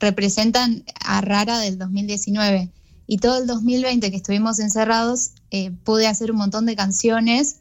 representan 0.00 0.82
a 1.00 1.20
Rara 1.20 1.58
del 1.60 1.78
2019. 1.78 2.70
Y 3.06 3.18
todo 3.18 3.38
el 3.38 3.46
2020 3.46 4.10
que 4.10 4.16
estuvimos 4.16 4.58
encerrados, 4.58 5.32
eh, 5.50 5.70
pude 5.84 6.06
hacer 6.06 6.30
un 6.30 6.38
montón 6.38 6.66
de 6.66 6.76
canciones 6.76 7.56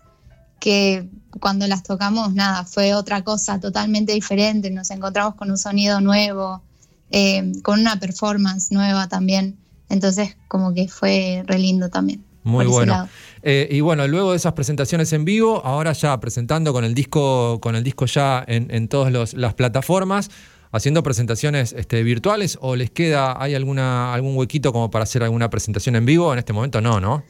que 0.60 1.10
cuando 1.40 1.68
las 1.68 1.84
tocamos, 1.84 2.34
nada, 2.34 2.66
fue 2.66 2.94
otra 2.94 3.24
cosa 3.24 3.60
totalmente 3.60 4.14
diferente. 4.14 4.70
Nos 4.70 4.92
encontramos 4.92 5.36
con 5.36 5.50
un 5.50 5.58
sonido 5.58 6.00
nuevo, 6.02 6.62
eh, 7.10 7.52
con 7.64 7.80
una 7.80 8.00
performance 8.00 8.72
nueva 8.72 9.10
también. 9.10 9.58
Entonces, 9.90 10.38
como 10.48 10.74
que 10.74 10.88
fue 10.88 11.44
re 11.48 11.58
lindo 11.58 11.90
también. 11.90 12.24
Muy 12.44 12.66
bueno. 12.66 13.08
Eh, 13.44 13.68
y 13.72 13.82
bueno, 13.82 14.08
luego 14.08 14.32
de 14.32 14.38
esas 14.38 14.54
presentaciones 14.54 15.14
en 15.14 15.26
vivo, 15.26 15.62
ahora 15.66 15.94
ya 15.94 16.20
presentando 16.20 16.74
con 16.74 16.84
el 16.84 16.94
disco, 16.94 17.60
con 17.60 17.76
el 17.76 17.84
disco 17.84 18.06
ya 18.06 18.44
en, 18.48 18.68
en 18.72 18.88
todas 18.88 19.34
las 19.34 19.54
plataformas, 19.54 20.30
haciendo 20.72 21.04
presentaciones 21.04 21.74
este, 21.74 22.04
virtuales, 22.04 22.58
o 22.62 22.76
les 22.76 22.92
queda, 22.92 23.42
hay 23.42 23.56
alguna, 23.56 24.14
algún 24.14 24.38
huequito 24.38 24.72
como 24.72 24.90
para 24.90 25.04
hacer 25.04 25.24
alguna 25.24 25.50
presentación 25.50 25.96
en 25.96 26.06
vivo? 26.06 26.32
En 26.34 26.40
este 26.40 26.54
momento 26.54 26.82
no, 26.82 27.00
¿no? 27.00 27.24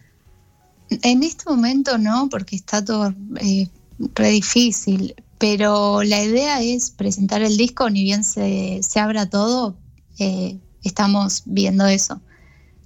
En 0.90 1.24
este 1.24 1.50
momento 1.50 1.98
no, 1.98 2.28
porque 2.30 2.56
está 2.56 2.84
todo 2.84 3.14
eh, 3.40 3.68
re 4.14 4.30
difícil, 4.30 5.16
pero 5.38 6.04
la 6.04 6.22
idea 6.22 6.62
es 6.62 6.92
presentar 6.92 7.42
el 7.42 7.58
disco, 7.58 7.90
ni 7.90 8.04
bien 8.04 8.24
se, 8.24 8.82
se 8.84 9.00
abra 9.00 9.30
todo, 9.30 9.76
eh, 10.20 10.58
estamos 10.84 11.44
viendo 11.46 11.86
eso. 11.88 12.22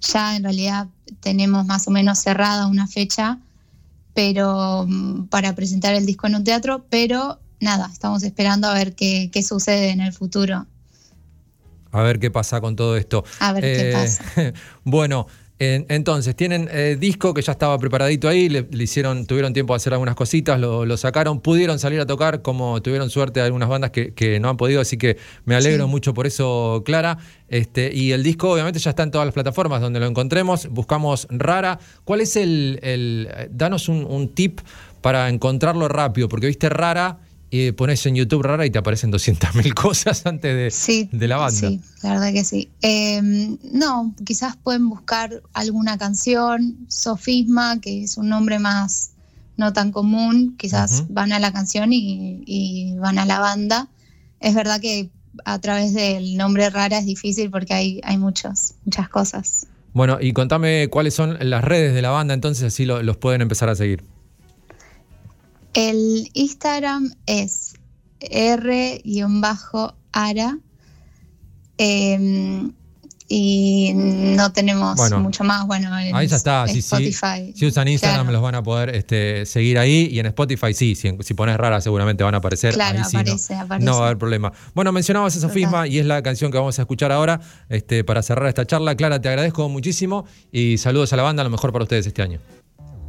Ya 0.02 0.36
en 0.36 0.44
realidad 0.44 0.88
tenemos 1.20 1.65
más 1.65 1.88
o 1.88 1.91
menos 1.91 2.20
cerrada 2.20 2.68
una 2.68 2.88
fecha, 2.88 3.39
pero 4.13 4.86
mm, 4.88 5.26
para 5.26 5.56
presentar 5.56 5.94
el 5.96 6.06
disco 6.06 6.28
en 6.28 6.36
un 6.36 6.44
teatro, 6.44 6.86
pero 6.89 7.39
nada, 7.60 7.89
estamos 7.91 8.24
esperando 8.24 8.68
a 8.68 8.74
ver 8.74 8.94
qué, 8.96 9.30
qué 9.32 9.41
sucede 9.44 9.89
en 9.89 10.02
el 10.02 10.13
futuro, 10.13 10.65
A 11.91 12.02
ver 12.04 12.20
qué 12.20 12.30
pasa 12.30 12.60
con 12.62 12.76
todo 12.76 12.98
esto. 12.98 13.24
a 13.39 13.54
ver 13.54 13.63
qué 13.63 13.89
Eh, 13.89 13.94
pasa. 13.94 14.24
bueno, 14.84 15.28
en- 15.58 15.86
entonces, 15.88 16.36
tienen 16.36 16.68
eh, 16.70 16.98
disco 17.00 17.34
que 17.34 17.41
ya 17.41 17.54
estaba 17.54 17.78
preparadito 17.80 18.28
ahí, 18.28 18.50
le, 18.50 18.68
le 18.70 18.84
hicieron, 18.84 19.26
tuvieron 19.26 19.54
tiempo 19.54 19.72
de 19.72 19.78
hacer 19.78 19.94
algunas 19.94 20.13
cositas, 20.15 20.60
lo, 20.60 20.86
lo 20.86 20.98
sacaron, 20.98 21.39
pudieron 21.39 21.80
salir 21.80 22.02
a 22.02 22.06
tocar, 22.06 22.41
como 22.41 22.82
tuvieron 22.82 23.10
suerte 23.10 23.39
algunas 23.39 23.70
bandas 23.70 23.91
que, 23.91 24.13
que 24.13 24.41
no 24.41 24.50
han 24.50 24.58
podido, 24.58 24.82
así 24.82 24.98
que 24.98 25.15
me 25.46 25.56
alegro 25.56 25.86
Sí. 25.86 25.89
mucho 25.91 26.13
por 26.13 26.28
eso, 26.28 26.84
Clara. 26.86 27.18
Este, 27.48 27.89
y 27.96 28.12
el 28.12 28.22
disco 28.24 28.52
obviamente 28.52 28.80
ya 28.80 28.89
está 28.89 29.04
en 29.04 29.12
todas 29.12 29.26
las 29.26 29.34
plataformas 29.34 29.80
donde 29.80 30.02
lo 30.02 30.08
encontremos, 30.08 30.68
buscamos 30.68 31.26
Rara. 31.30 31.80
¿Cuál 32.04 32.20
es 32.20 32.36
el, 32.36 32.80
el- 32.84 33.30
eh, 33.34 33.48
danos 33.50 33.88
un, 33.88 34.04
un 34.04 34.28
tip 34.36 34.60
para 35.00 35.30
encontrarlo 35.30 35.88
rápido? 35.88 36.28
Porque 36.28 36.48
viste 36.48 36.68
Rara 36.68 37.20
y 37.62 37.72
pones 37.72 38.06
en 38.06 38.15
YouTube 38.15 38.44
Rara 38.44 38.65
y 38.65 38.70
te 38.72 38.78
aparecen 38.80 39.12
200.000 39.12 39.74
cosas 39.76 40.26
antes 40.26 40.56
de, 40.56 40.72
Sí, 40.72 41.10
de 41.12 41.28
la 41.28 41.38
banda. 41.38 41.70
Sí, 41.70 41.80
la 42.04 42.12
verdad 42.13 42.34
que 42.34 42.44
sí. 42.44 42.70
Eh, 42.82 43.22
no, 43.72 44.13
quizás 44.26 44.56
pueden 44.58 44.89
buscar 44.89 45.41
alguna 45.54 45.98
canción, 45.98 46.78
Sofisma, 46.88 47.80
que 47.80 48.04
es 48.04 48.18
un 48.18 48.30
nombre 48.30 48.60
más 48.60 49.12
no 49.58 49.72
tan 49.72 49.91
común, 49.91 50.56
quizás 50.58 51.06
van 51.10 51.32
a 51.32 51.39
la 51.39 51.54
canción 51.54 51.94
y, 51.94 52.44
y 52.46 52.94
van 52.98 53.20
a 53.20 53.26
la 53.26 53.39
banda. 53.39 53.88
Es 54.41 54.54
verdad 54.54 54.82
que 54.82 55.10
a 55.46 55.60
través 55.60 55.94
del 55.94 56.36
nombre 56.38 56.70
rara 56.70 56.98
es 56.98 57.06
difícil 57.06 57.50
porque 57.50 57.74
hay, 57.74 58.02
hay 58.04 58.18
muchos, 58.18 58.74
muchas 58.84 59.08
cosas. 59.10 59.68
Bueno, 59.94 60.18
y 60.20 60.34
contame 60.34 60.89
cuáles 60.89 61.13
son 61.13 61.38
las 61.39 61.63
redes 61.63 61.94
de 61.94 62.02
la 62.02 62.10
banda, 62.10 62.34
entonces 62.34 62.65
así 62.65 62.86
lo- 62.86 63.02
los 63.02 63.15
pueden 63.15 63.41
empezar 63.41 63.70
a 63.70 63.76
seguir. 63.76 64.04
El 65.75 66.29
Instagram 66.33 67.13
es 67.27 67.73
r-ara. 68.21 68.97
eh, 71.77 72.69
y 73.27 73.91
no 73.95 74.51
tenemos 74.51 74.95
Bueno, 74.97 75.19
mucho 75.19 75.43
más. 75.43 75.65
Bueno, 75.65 75.88
en 75.97 76.15
Ahí 76.15 76.27
ya 76.27 76.35
está, 76.35 76.67
sí. 76.67 76.81
Si 76.83 77.65
usan 77.65 77.88
Instagram 77.88 78.21
Claro. 78.27 78.31
los 78.33 78.41
van 78.43 78.53
a 78.53 78.61
poder 78.61 78.89
este, 78.95 79.47
seguir 79.47 79.79
ahí 79.79 80.07
y 80.11 80.19
en 80.19 80.27
Spotify 80.27 80.75
sí, 80.75 80.93
si, 80.93 81.11
si 81.21 81.33
pones 81.33 81.57
rara 81.57 81.81
seguramente 81.81 82.23
van 82.23 82.35
a 82.35 82.38
aparecer. 82.38 82.75
Claro, 82.75 82.99
ahí 82.99 83.03
sí, 83.05 83.15
no- 83.15 83.21
aparece, 83.21 83.55
aparece. 83.55 83.83
No 83.85 83.93
va 83.97 84.03
a 84.03 84.05
haber 84.05 84.19
problema. 84.19 84.53
Bueno, 84.75 84.91
mencionabas 84.91 85.33
a 85.33 85.38
Total. 85.39 85.49
Sofisma 85.49 85.88
y 85.88 85.97
es 85.97 86.05
la 86.05 86.21
canción 86.21 86.51
que 86.51 86.59
vamos 86.59 86.77
a 86.77 86.83
escuchar 86.83 87.11
ahora 87.11 87.41
este, 87.67 88.03
para 88.03 88.21
cerrar 88.21 88.47
esta 88.47 88.65
charla. 88.67 88.95
Clara, 88.95 89.19
te 89.19 89.27
agradezco 89.27 89.67
muchísimo 89.69 90.25
y 90.51 90.77
saludos 90.77 91.11
a 91.11 91.15
la 91.15 91.23
banda, 91.23 91.43
lo 91.43 91.49
mejor 91.49 91.71
para 91.73 91.81
ustedes 91.83 92.05
este 92.05 92.21
año. 92.21 92.39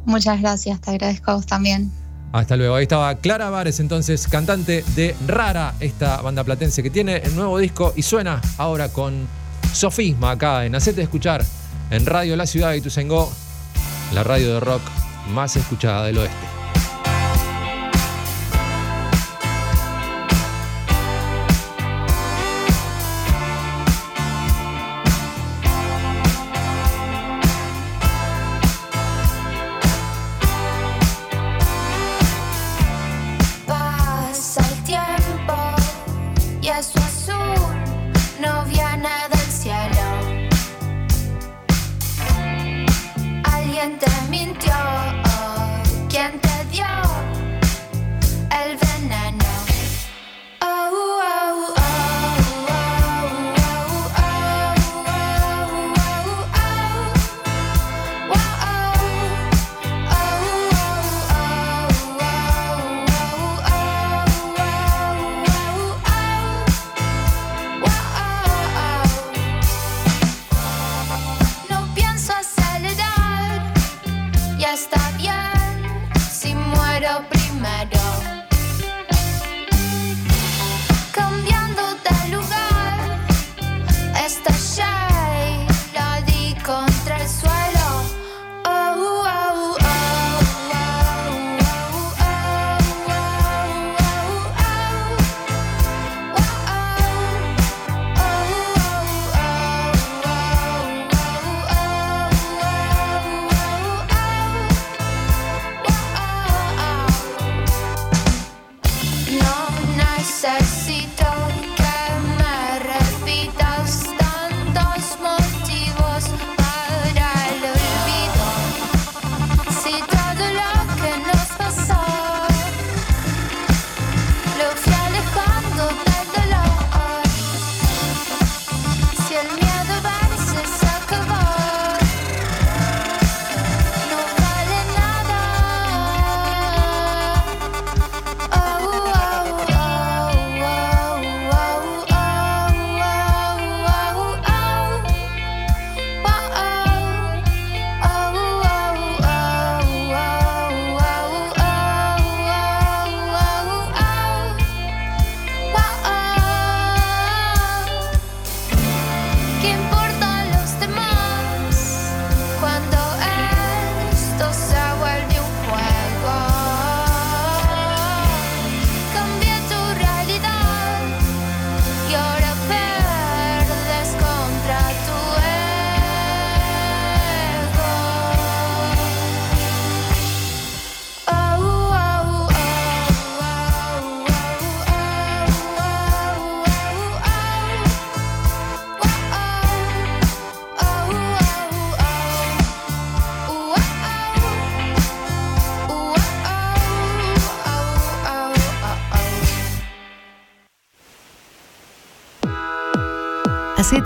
Muchas 0.07 0.41
gracias, 0.41 0.81
te 0.81 0.89
agradezco 0.91 1.29
a 1.29 1.35
vos 1.35 1.45
también. 1.45 1.91
Hasta 2.31 2.55
luego. 2.55 2.75
Ahí 2.75 2.83
estaba 2.83 3.15
Clara 3.15 3.49
Vares, 3.49 3.79
entonces 3.79 4.27
cantante 4.27 4.83
de 4.95 5.15
Rara, 5.25 5.73
esta 5.79 6.21
banda 6.21 6.43
platense 6.43 6.83
que 6.83 6.89
tiene 6.89 7.17
el 7.17 7.35
nuevo 7.35 7.57
disco 7.57 7.93
y 7.95 8.03
suena 8.03 8.41
ahora 8.57 8.89
con 8.89 9.27
Sofisma 9.73 10.31
acá 10.31 10.65
en 10.65 10.75
Hacete 10.75 11.01
Escuchar 11.01 11.43
en 11.89 12.05
Radio 12.05 12.35
La 12.35 12.45
Ciudad 12.45 12.71
de 12.71 12.77
Ituzaingó, 12.77 13.31
la 14.13 14.23
radio 14.23 14.55
de 14.55 14.59
rock 14.59 14.81
más 15.33 15.55
escuchada 15.55 16.05
del 16.05 16.17
oeste. 16.17 16.56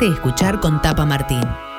Escuchar 0.08 0.60
con 0.60 0.82
Tapa 0.82 1.06
Martín. 1.06 1.71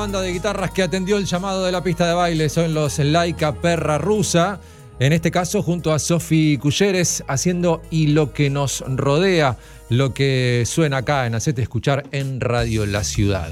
Banda 0.00 0.22
de 0.22 0.32
guitarras 0.32 0.70
que 0.70 0.82
atendió 0.82 1.18
el 1.18 1.26
llamado 1.26 1.62
de 1.62 1.72
la 1.72 1.82
pista 1.82 2.08
de 2.08 2.14
baile 2.14 2.48
son 2.48 2.72
los 2.72 2.98
Laika 2.98 3.56
Perra 3.56 3.98
Rusa. 3.98 4.58
En 4.98 5.12
este 5.12 5.30
caso, 5.30 5.62
junto 5.62 5.92
a 5.92 5.98
Sofi 5.98 6.56
Culleres, 6.56 7.22
haciendo 7.28 7.82
y 7.90 8.06
lo 8.06 8.32
que 8.32 8.48
nos 8.48 8.82
rodea, 8.86 9.58
lo 9.90 10.14
que 10.14 10.62
suena 10.64 10.98
acá 10.98 11.26
en 11.26 11.34
Hacete 11.34 11.60
Escuchar 11.60 12.04
en 12.12 12.40
Radio 12.40 12.86
La 12.86 13.04
Ciudad. 13.04 13.50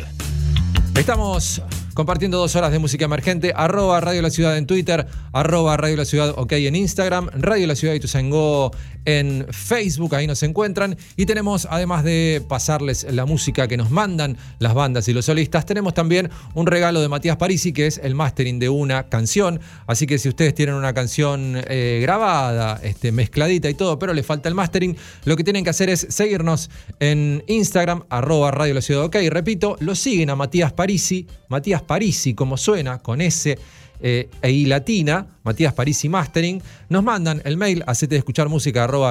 Estamos 0.95 1.61
compartiendo 1.93 2.39
dos 2.39 2.57
horas 2.57 2.73
de 2.73 2.79
música 2.79 3.05
emergente. 3.05 3.53
Arroba 3.55 4.01
Radio 4.01 4.23
La 4.23 4.31
Ciudad 4.31 4.57
en 4.57 4.67
Twitter, 4.67 5.07
arroba 5.33 5.77
Radio 5.77 5.99
La 5.99 6.07
Ciudad 6.07 6.33
OK 6.35 6.53
en 6.53 6.77
Instagram, 6.77 7.29
Radio 7.35 7.67
La 7.67 7.77
Ciudad 7.77 7.93
Ituzaingó 7.93 8.73
en 9.09 9.47
Facebook, 9.51 10.15
ahí 10.15 10.27
nos 10.27 10.43
encuentran. 10.43 10.95
Y 11.17 11.25
tenemos, 11.25 11.67
además 11.71 12.05
de 12.05 12.43
pasarles 12.47 13.07
la 13.11 13.25
música 13.25 13.67
que 13.67 13.79
nos 13.79 13.91
mandan 13.91 14.37
las 14.59 14.75
bandas 14.75 15.09
y 15.09 15.15
los 15.15 15.25
solistas, 15.25 15.65
tenemos 15.65 15.95
también 15.95 16.29
un 16.53 16.67
regalo 16.67 17.01
de 17.01 17.09
Matías 17.09 17.39
Parisi, 17.39 17.73
que 17.73 17.87
es 17.87 17.99
el 18.05 18.15
mastering 18.15 18.59
de 18.59 18.69
una 18.69 19.09
canción. 19.09 19.61
Así 19.87 20.07
que 20.07 20.19
si 20.19 20.29
ustedes 20.29 20.55
tienen 20.55 20.75
una 20.75 20.93
canción 20.93 21.55
eh, 21.69 22.01
grabada, 22.03 22.81
este, 22.83 23.11
mezcladita 23.11 23.71
y 23.71 23.75
todo, 23.75 23.99
pero 23.99 24.13
le 24.13 24.23
falta 24.23 24.51
el 24.51 24.55
mastering, 24.55 24.95
lo 25.25 25.39
que 25.39 25.45
tienen 25.45 25.65
que 25.65 25.71
hacer 25.71 25.89
es 25.89 26.07
seguirnos 26.11 26.69
en 27.01 27.43
Instagram, 27.47 28.05
arroba 28.11 28.51
Radio 28.51 28.75
La 28.75 28.83
Ciudad 28.83 29.05
OK. 29.05 29.17
Repito, 29.31 29.79
lo 29.81 29.95
siguen 29.95 30.29
a 30.29 30.37
Matías 30.37 30.75
Parisi, 30.75 31.27
Matías 31.49 31.81
Parisi, 31.81 32.35
como 32.35 32.59
suena, 32.59 32.99
con 32.99 33.23
S 33.23 33.57
eh, 34.01 34.29
e 34.43 34.51
I 34.51 34.67
latina, 34.67 35.27
Matías 35.43 35.73
Parisi 35.73 36.09
Mastering, 36.09 36.63
nos 36.89 37.03
mandan 37.03 37.41
el 37.45 37.57
mail 37.57 37.85
a 37.87 37.95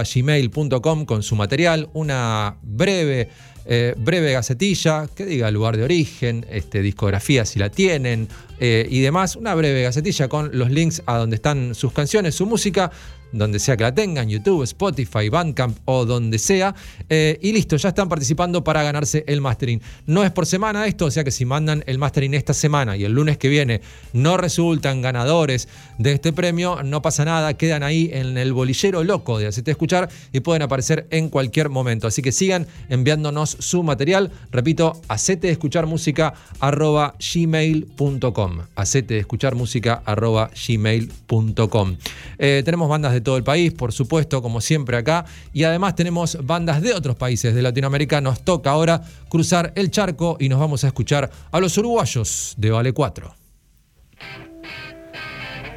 gmail.com 0.04 1.06
con 1.06 1.24
su 1.24 1.36
material, 1.36 1.90
una 1.94 2.58
breve, 2.62 3.30
eh, 3.66 3.96
breve 3.98 4.34
gacetilla 4.34 5.08
que 5.14 5.26
diga 5.26 5.52
lugar 5.52 5.78
de 5.78 5.84
origen, 5.84 6.46
este, 6.50 6.82
discografía 6.82 7.46
si 7.46 7.60
la 7.60 7.70
tienen 7.70 8.28
eh, 8.60 8.88
y 8.90 9.02
demás, 9.02 9.36
una 9.36 9.54
breve 9.56 9.84
gacetilla 9.84 10.28
con 10.28 10.58
los 10.58 10.72
links 10.72 11.04
a 11.06 11.18
donde 11.18 11.36
están 11.36 11.76
sus 11.76 11.92
canciones, 11.92 12.36
su 12.36 12.46
música, 12.46 12.92
donde 13.32 13.60
sea 13.60 13.78
que 13.78 13.84
la 13.84 13.94
tengan, 13.94 14.30
YouTube, 14.30 14.64
Spotify, 14.64 15.30
Bandcamp 15.30 15.78
o 15.86 16.06
donde 16.06 16.40
sea. 16.40 16.76
Eh, 17.10 17.38
y 17.42 17.52
listo, 17.52 17.76
ya 17.78 17.90
están 17.90 18.10
participando 18.10 18.64
para 18.64 18.84
ganarse 18.84 19.24
el 19.28 19.42
mastering. 19.42 19.82
No 20.06 20.24
es 20.24 20.32
por 20.32 20.46
semana 20.46 20.88
esto, 20.88 21.06
o 21.06 21.12
sea 21.12 21.24
que 21.24 21.32
si 21.32 21.46
mandan 21.46 21.84
el 21.88 21.98
mastering 21.98 22.34
esta 22.34 22.54
semana 22.54 22.98
y 22.98 23.04
el 23.04 23.14
lunes 23.14 23.38
que 23.38 23.50
viene 23.50 23.82
no 24.14 24.38
resultan 24.38 25.02
ganadores 25.02 25.68
de 25.98 26.14
este 26.14 26.34
premio, 26.34 26.84
no 26.84 27.02
pasa 27.02 27.26
nada, 27.26 27.54
quedan 27.56 27.84
ahí 27.84 28.10
en 28.14 28.38
el 28.38 28.54
bolillero 28.54 29.04
loco 29.04 29.40
de 29.40 29.48
Hacete 29.48 29.72
Escuchar 29.72 30.10
y 30.32 30.40
pueden 30.42 30.62
aparecer 30.62 31.08
en 31.12 31.30
cualquier 31.30 31.70
momento. 31.70 32.08
Así 32.08 32.22
que 32.22 32.32
sigan 32.32 32.68
enviándonos 32.90 33.58
su 33.60 33.84
material. 33.84 34.32
Repito, 34.52 35.02
hacete 35.08 35.50
escuchar 35.50 35.86
música 35.86 36.34
arroba 36.60 37.16
gmail.com. 37.20 38.60
Hacete 38.76 39.20
escuchar 39.20 39.56
música 39.56 40.02
arroba 40.06 40.50
gmail.com. 40.68 41.98
Eh, 42.38 42.62
tenemos 42.64 42.90
bandas 42.90 43.14
de 43.14 43.17
todo 43.22 43.38
el 43.38 43.44
país, 43.44 43.74
por 43.74 43.94
supuesto, 43.94 44.42
como 44.42 44.62
siempre 44.62 44.98
acá. 44.98 45.26
Y 45.54 45.64
además 45.64 45.96
tenemos 45.96 46.38
bandas 46.44 46.82
de 46.82 46.94
otros 46.94 47.16
países 47.16 47.54
de 47.54 47.62
Latinoamérica. 47.62 48.22
Nos 48.22 48.42
toca 48.42 48.72
ahora 48.72 49.02
cruzar 49.30 49.74
el 49.76 49.92
charco 49.92 50.38
y 50.40 50.50
nos 50.50 50.60
vamos 50.60 50.84
a 50.84 50.88
escuchar 50.88 51.30
a 51.52 51.60
los 51.60 51.78
uruguayos 51.78 52.54
de 52.58 52.72
Vale 52.72 52.94
4. 52.94 53.36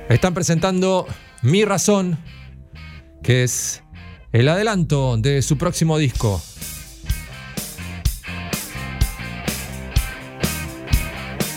Están 0.09 0.35
presentando 0.35 1.07
Mi 1.43 1.65
Razón, 1.65 2.19
que 3.23 3.45
es 3.45 3.83
el 4.33 4.49
adelanto 4.49 5.17
de 5.17 5.43
su 5.43 5.57
próximo 5.57 5.99
disco. 5.99 6.43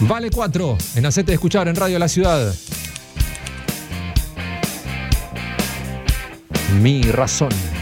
Vale 0.01 0.29
4, 0.29 0.77
en 0.95 1.05
Hacete 1.05 1.31
de 1.31 1.35
Escuchar 1.35 1.67
en 1.67 1.75
Radio 1.75 1.97
La 1.97 2.09
Ciudad. 2.09 2.53
Mi 6.81 7.01
razón. 7.03 7.72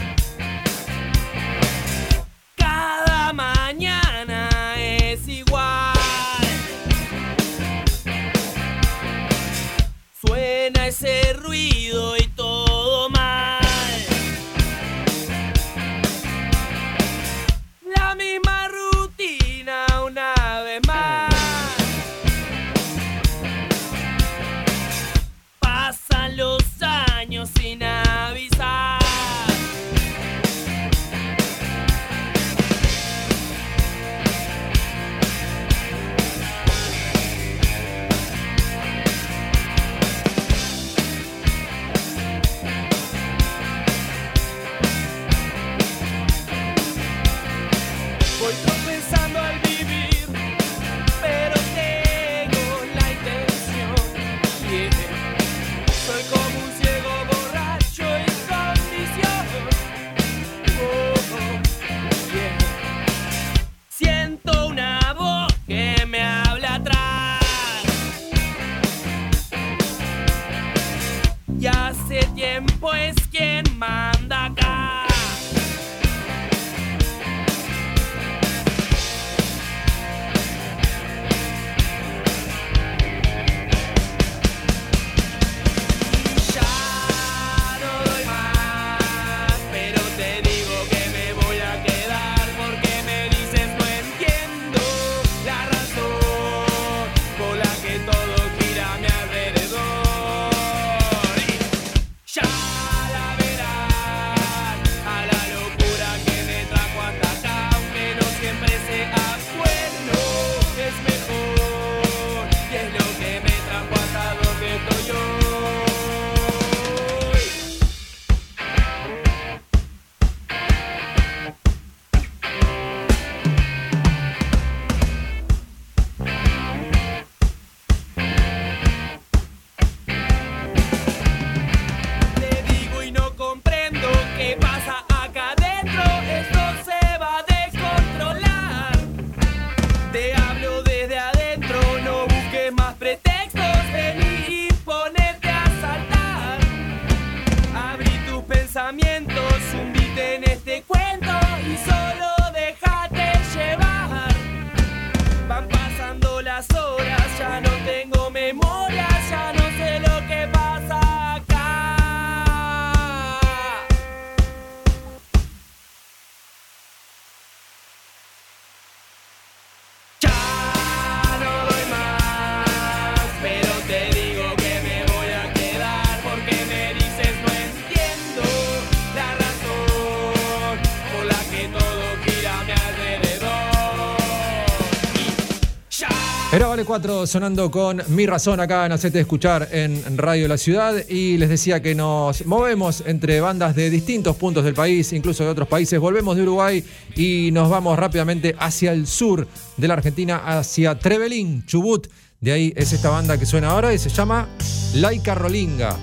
Era 186.52 186.66
Vale 186.66 186.84
4 186.84 187.26
sonando 187.26 187.70
con 187.70 188.02
Mi 188.08 188.26
Razón 188.26 188.60
acá 188.60 188.84
en 188.84 188.92
Hacete 188.92 189.20
Escuchar 189.20 189.70
en 189.72 190.18
Radio 190.18 190.46
La 190.48 190.58
Ciudad 190.58 190.94
y 191.08 191.38
les 191.38 191.48
decía 191.48 191.80
que 191.80 191.94
nos 191.94 192.44
movemos 192.44 193.02
entre 193.06 193.40
bandas 193.40 193.74
de 193.74 193.88
distintos 193.88 194.36
puntos 194.36 194.62
del 194.62 194.74
país, 194.74 195.14
incluso 195.14 195.44
de 195.44 195.48
otros 195.48 195.66
países. 195.66 195.98
Volvemos 195.98 196.36
de 196.36 196.42
Uruguay 196.42 196.84
y 197.16 197.48
nos 197.52 197.70
vamos 197.70 197.98
rápidamente 197.98 198.54
hacia 198.58 198.92
el 198.92 199.06
sur 199.06 199.48
de 199.78 199.88
la 199.88 199.94
Argentina, 199.94 200.42
hacia 200.44 200.98
Trevelín, 200.98 201.64
Chubut. 201.64 202.08
De 202.38 202.52
ahí 202.52 202.74
es 202.76 202.92
esta 202.92 203.08
banda 203.08 203.38
que 203.38 203.46
suena 203.46 203.70
ahora 203.70 203.94
y 203.94 203.98
se 203.98 204.10
llama 204.10 204.46
Laika 204.92 205.34
Rolinga. 205.34 205.96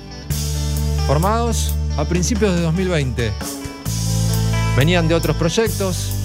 Formados 1.06 1.76
a 1.96 2.06
principios 2.06 2.56
de 2.56 2.62
2020. 2.62 3.32
Venían 4.76 5.08
de 5.08 5.14
otros 5.14 5.36
proyectos, 5.36 6.19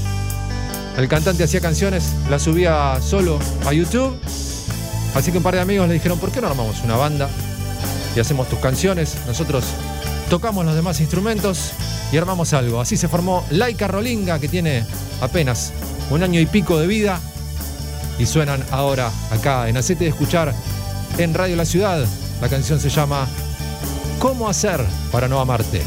el 0.96 1.08
cantante 1.08 1.44
hacía 1.44 1.60
canciones, 1.60 2.12
las 2.30 2.42
subía 2.42 2.98
solo 3.02 3.38
a 3.66 3.72
YouTube. 3.72 4.16
Así 5.14 5.30
que 5.30 5.38
un 5.38 5.44
par 5.44 5.54
de 5.54 5.60
amigos 5.60 5.88
le 5.88 5.94
dijeron, 5.94 6.18
¿por 6.18 6.30
qué 6.30 6.40
no 6.40 6.48
armamos 6.48 6.82
una 6.82 6.96
banda? 6.96 7.28
Y 8.16 8.20
hacemos 8.20 8.48
tus 8.48 8.58
canciones, 8.58 9.16
nosotros 9.26 9.64
tocamos 10.30 10.64
los 10.64 10.74
demás 10.74 11.00
instrumentos 11.00 11.72
y 12.12 12.16
armamos 12.16 12.52
algo. 12.52 12.80
Así 12.80 12.96
se 12.96 13.08
formó 13.08 13.44
Laika 13.50 13.88
Rolinga, 13.88 14.38
que 14.38 14.48
tiene 14.48 14.84
apenas 15.20 15.72
un 16.10 16.22
año 16.22 16.40
y 16.40 16.46
pico 16.46 16.78
de 16.78 16.86
vida. 16.86 17.20
Y 18.18 18.26
suenan 18.26 18.64
ahora 18.70 19.10
acá 19.32 19.68
en 19.68 19.76
Acete 19.76 20.04
de 20.04 20.10
Escuchar 20.10 20.54
en 21.18 21.34
Radio 21.34 21.56
La 21.56 21.64
Ciudad. 21.64 22.06
La 22.40 22.48
canción 22.48 22.78
se 22.78 22.88
llama 22.88 23.26
¿Cómo 24.20 24.48
hacer 24.48 24.80
para 25.10 25.26
no 25.26 25.40
amarte? 25.40 25.82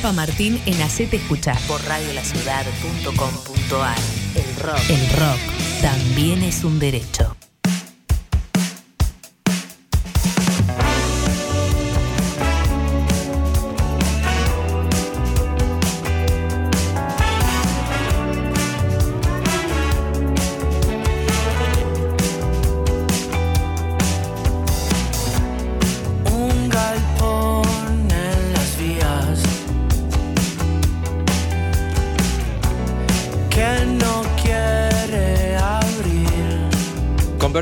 Tapa 0.00 0.12
Martín 0.12 0.58
en 0.64 0.80
Hacete 0.80 1.16
Escuchar 1.16 1.58
por 1.68 1.84
radiolaciudad.com.ar. 1.84 3.98
El 4.34 4.56
rock. 4.56 4.80
El 4.88 5.10
rock 5.18 5.38
también 5.82 6.42
es 6.42 6.64
un 6.64 6.78
derecho. 6.78 7.36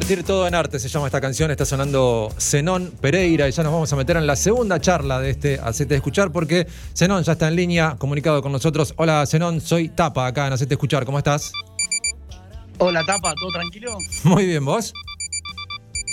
Convertir 0.08 0.26
todo 0.26 0.46
en 0.46 0.54
arte 0.54 0.78
se 0.78 0.88
llama 0.88 1.04
esta 1.04 1.20
canción, 1.20 1.50
está 1.50 1.66
sonando 1.66 2.32
Zenón 2.38 2.94
Pereira 2.98 3.46
y 3.46 3.52
ya 3.52 3.62
nos 3.62 3.70
vamos 3.70 3.92
a 3.92 3.96
meter 3.96 4.16
en 4.16 4.26
la 4.26 4.36
segunda 4.36 4.80
charla 4.80 5.20
de 5.20 5.28
este 5.28 5.60
Hacete 5.62 5.96
Escuchar 5.96 6.32
porque 6.32 6.66
Zenón 6.96 7.24
ya 7.24 7.32
está 7.32 7.46
en 7.46 7.56
línea, 7.56 7.94
comunicado 7.98 8.40
con 8.40 8.50
nosotros. 8.50 8.94
Hola 8.96 9.26
Zenón, 9.26 9.60
soy 9.60 9.90
Tapa 9.90 10.26
acá 10.26 10.46
en 10.46 10.54
Hacete 10.54 10.72
Escuchar, 10.72 11.04
¿cómo 11.04 11.18
estás? 11.18 11.52
Hola, 12.78 13.04
Tapa, 13.04 13.34
¿todo 13.38 13.50
tranquilo? 13.50 13.98
Muy 14.24 14.46
bien, 14.46 14.64
¿vos? 14.64 14.94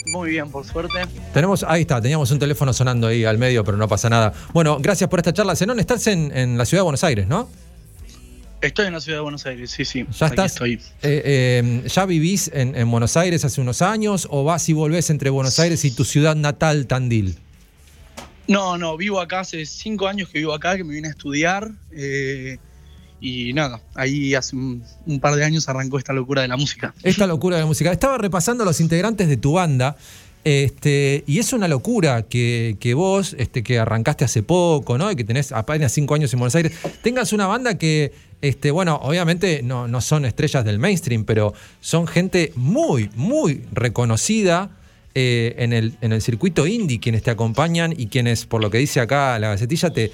Muy 0.07 0.31
bien, 0.31 0.51
por 0.51 0.65
suerte. 0.65 0.99
Tenemos, 1.33 1.63
ahí 1.63 1.83
está, 1.83 2.01
teníamos 2.01 2.29
un 2.31 2.39
teléfono 2.39 2.73
sonando 2.73 3.07
ahí 3.07 3.23
al 3.23 3.37
medio, 3.37 3.63
pero 3.63 3.77
no 3.77 3.87
pasa 3.87 4.09
nada. 4.09 4.33
Bueno, 4.51 4.77
gracias 4.81 5.09
por 5.09 5.19
esta 5.19 5.31
charla. 5.31 5.55
Zenón, 5.55 5.79
estás 5.79 6.05
en, 6.07 6.35
en 6.35 6.57
la 6.57 6.65
ciudad 6.65 6.81
de 6.81 6.83
Buenos 6.83 7.05
Aires, 7.05 7.29
¿no? 7.29 7.47
Estoy 8.67 8.87
en 8.87 8.93
la 8.93 9.01
ciudad 9.01 9.19
de 9.19 9.21
Buenos 9.23 9.45
Aires, 9.45 9.71
sí, 9.71 9.85
sí. 9.85 10.05
¿Ya 10.19 10.27
estás? 10.27 10.53
estoy. 10.53 10.73
Eh, 10.73 10.79
eh, 11.03 11.83
¿Ya 11.87 12.05
vivís 12.05 12.49
en, 12.53 12.75
en 12.75 12.89
Buenos 12.89 13.15
Aires 13.17 13.45
hace 13.45 13.61
unos 13.61 13.81
años 13.81 14.27
o 14.31 14.43
vas 14.43 14.67
y 14.69 14.73
volvés 14.73 15.09
entre 15.09 15.29
Buenos 15.29 15.59
Aires 15.59 15.85
y 15.85 15.91
tu 15.91 16.03
ciudad 16.05 16.35
natal, 16.35 16.87
Tandil? 16.87 17.37
No, 18.47 18.77
no, 18.77 18.95
vivo 18.97 19.19
acá 19.19 19.41
hace 19.41 19.65
cinco 19.65 20.07
años 20.07 20.29
que 20.29 20.39
vivo 20.39 20.53
acá, 20.53 20.77
que 20.77 20.83
me 20.83 20.93
vine 20.93 21.07
a 21.07 21.11
estudiar. 21.11 21.71
eh, 21.91 22.57
y 23.21 23.53
nada, 23.53 23.81
ahí 23.95 24.35
hace 24.35 24.55
un, 24.55 24.83
un 25.07 25.19
par 25.19 25.35
de 25.35 25.43
años 25.43 25.67
arrancó 25.67 25.97
esta 25.97 26.13
locura 26.13 26.41
de 26.43 26.47
la 26.47 26.57
música. 26.57 26.93
Esta 27.01 27.25
locura 27.25 27.55
de 27.55 27.63
la 27.63 27.65
música. 27.65 27.91
Estaba 27.91 28.17
repasando 28.17 28.63
a 28.63 28.65
los 28.65 28.79
integrantes 28.81 29.27
de 29.27 29.37
tu 29.37 29.53
banda. 29.53 29.95
Este, 30.43 31.23
y 31.25 31.39
es 31.39 31.53
una 31.53 31.67
locura 31.67 32.21
que, 32.21 32.77
que 32.79 32.93
vos, 32.93 33.35
este, 33.39 33.63
que 33.63 33.79
arrancaste 33.79 34.25
hace 34.25 34.43
poco, 34.43 34.99
¿no? 34.99 35.09
Y 35.11 35.15
que 35.15 35.23
tenés 35.23 35.51
apenas 35.51 35.91
cinco 35.91 36.13
años 36.13 36.31
en 36.33 36.39
Buenos 36.39 36.53
Aires, 36.53 36.73
tengas 37.01 37.33
una 37.33 37.47
banda 37.47 37.79
que, 37.79 38.13
este, 38.47 38.69
bueno, 38.69 38.99
obviamente 39.01 39.61
no, 39.63 40.01
son 40.01 40.23
estrellas 40.23 40.63
del 40.63 40.77
mainstream, 40.77 41.25
pero 41.25 41.55
son 41.81 42.05
gente 42.05 42.53
muy, 42.55 43.09
muy 43.15 43.65
reconocida 43.71 44.69
eh, 45.15 45.55
en, 45.57 45.73
el, 45.73 46.21
circuito 46.21 46.67
indie, 46.67 46.99
quienes 46.99 47.23
te 47.23 47.31
acompañan 47.31 47.95
y 47.97 48.05
quienes, 48.05 48.45
por 48.45 48.61
lo 48.61 48.69
que 48.69 48.77
dice 48.77 48.99
acá 48.99 49.39
la 49.39 49.47
gacetilla, 49.49 49.91
te, 49.91 50.11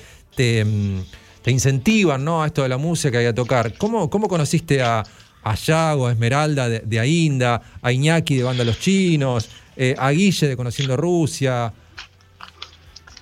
mm, 0.63 1.01
incentivan 1.47 2.25
a 2.29 2.45
esto 2.45 2.63
de 2.63 2.69
la 2.69 2.77
música 2.77 3.21
y 3.21 3.25
a 3.25 3.35
tocar. 3.35 3.77
¿Cómo, 3.77 4.09
conociste 4.09 4.81
a, 4.81 5.03
Yago, 5.65 6.07
a 6.07 6.13
Esmeralda 6.13 6.69
de, 6.69 6.99
Ainda, 7.01 7.61
a 7.81 7.91
Iñaki 7.91 8.37
de 8.37 8.43
Banda 8.43 8.63
Los 8.63 8.79
Chinos, 8.79 9.49
eh, 9.75 9.93
a 9.99 10.11
Guille 10.11 10.47
de 10.47 10.55
Conociendo 10.55 10.95
Rusia? 10.95 11.73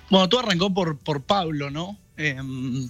Bueno, 0.08 0.28
todo 0.28 0.40
arrancó 0.42 0.72
por, 0.72 0.98
por 0.98 1.20
Pablo, 1.22 1.68
¿no? 1.68 1.98
Em, 2.16 2.88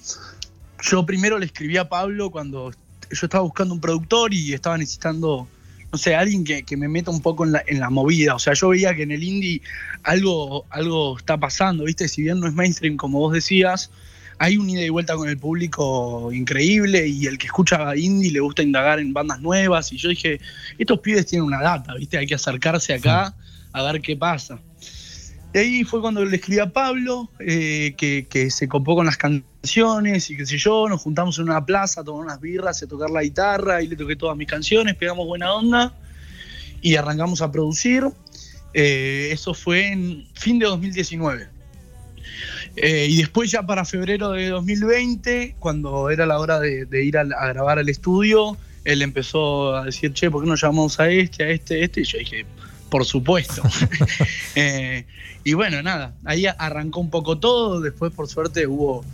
yo 0.82 1.04
primero 1.06 1.38
le 1.38 1.46
escribí 1.46 1.76
a 1.76 1.88
Pablo 1.88 2.30
cuando 2.30 2.72
yo 3.10 3.26
estaba 3.26 3.42
buscando 3.42 3.74
un 3.74 3.80
productor 3.80 4.32
y 4.32 4.52
estaba 4.52 4.78
necesitando, 4.78 5.48
no 5.92 5.98
sé, 5.98 6.14
alguien 6.14 6.44
que, 6.44 6.62
que 6.62 6.76
me 6.76 6.88
meta 6.88 7.10
un 7.10 7.20
poco 7.20 7.44
en 7.44 7.52
la, 7.52 7.62
en 7.66 7.80
la 7.80 7.90
movida. 7.90 8.34
O 8.34 8.38
sea, 8.38 8.54
yo 8.54 8.68
veía 8.68 8.94
que 8.94 9.02
en 9.02 9.10
el 9.10 9.22
indie 9.22 9.62
algo, 10.04 10.64
algo 10.70 11.18
está 11.18 11.38
pasando, 11.38 11.84
¿viste? 11.84 12.08
Si 12.08 12.22
bien 12.22 12.40
no 12.40 12.46
es 12.46 12.54
mainstream, 12.54 12.96
como 12.96 13.18
vos 13.18 13.32
decías, 13.32 13.90
hay 14.38 14.56
un 14.56 14.70
ida 14.70 14.82
y 14.82 14.88
vuelta 14.88 15.16
con 15.16 15.28
el 15.28 15.38
público 15.38 16.30
increíble 16.32 17.06
y 17.06 17.26
el 17.26 17.36
que 17.36 17.46
escucha 17.46 17.94
indie 17.96 18.32
le 18.32 18.40
gusta 18.40 18.62
indagar 18.62 18.98
en 18.98 19.12
bandas 19.12 19.40
nuevas. 19.40 19.92
Y 19.92 19.98
yo 19.98 20.08
dije, 20.08 20.40
estos 20.78 21.00
pibes 21.00 21.26
tienen 21.26 21.46
una 21.46 21.60
data, 21.60 21.94
¿viste? 21.94 22.16
Hay 22.16 22.26
que 22.26 22.36
acercarse 22.36 22.94
acá 22.94 23.34
a 23.72 23.82
ver 23.82 24.00
qué 24.00 24.16
pasa. 24.16 24.58
Y 25.52 25.58
ahí 25.58 25.84
fue 25.84 26.00
cuando 26.00 26.24
le 26.24 26.36
escribí 26.36 26.60
a 26.60 26.72
Pablo, 26.72 27.28
eh, 27.40 27.94
que, 27.98 28.26
que 28.30 28.50
se 28.50 28.68
copó 28.68 28.94
con 28.94 29.06
las 29.06 29.16
canciones 29.16 29.49
y 29.62 30.36
qué 30.36 30.46
sé 30.46 30.56
yo, 30.56 30.88
nos 30.88 31.02
juntamos 31.02 31.38
en 31.38 31.44
una 31.44 31.64
plaza 31.64 32.00
a 32.00 32.04
tomar 32.04 32.24
unas 32.24 32.40
birras, 32.40 32.82
a 32.82 32.86
tocar 32.86 33.10
la 33.10 33.22
guitarra 33.22 33.82
y 33.82 33.88
le 33.88 33.96
toqué 33.96 34.16
todas 34.16 34.36
mis 34.36 34.48
canciones, 34.48 34.96
pegamos 34.96 35.26
buena 35.26 35.52
onda 35.52 35.92
y 36.80 36.96
arrancamos 36.96 37.42
a 37.42 37.52
producir. 37.52 38.04
Eh, 38.72 39.28
eso 39.32 39.52
fue 39.52 39.92
en 39.92 40.26
fin 40.34 40.58
de 40.58 40.66
2019. 40.66 41.48
Eh, 42.76 43.06
y 43.10 43.16
después 43.16 43.50
ya 43.50 43.62
para 43.64 43.84
febrero 43.84 44.30
de 44.30 44.48
2020, 44.48 45.56
cuando 45.58 46.08
era 46.08 46.24
la 46.24 46.38
hora 46.38 46.58
de, 46.60 47.04
ir 47.04 47.18
a, 47.18 47.24
grabar 47.24 47.78
al 47.78 47.88
estudio, 47.88 48.56
él 48.84 49.02
empezó 49.02 49.76
a 49.76 49.84
decir, 49.84 50.14
che, 50.14 50.30
¿por 50.30 50.42
qué 50.42 50.48
no 50.48 50.54
llamamos 50.54 50.98
a 51.00 51.10
este, 51.10 51.44
a 51.44 51.48
este, 51.50 51.82
a 51.82 51.84
este? 51.84 52.00
Y 52.00 52.04
yo 52.04 52.18
dije, 52.18 52.46
por 52.88 53.04
supuesto. 53.04 53.62
Eh, 54.56 55.06
y 55.44 55.54
bueno, 55.54 55.80
nada, 55.80 56.12
ahí 56.24 56.44
arrancó 56.46 56.98
un 56.98 57.08
poco 57.08 57.38
todo, 57.38 57.80
después 57.80 58.12
por 58.12 58.26
suerte 58.26 58.66
hubo 58.66 59.04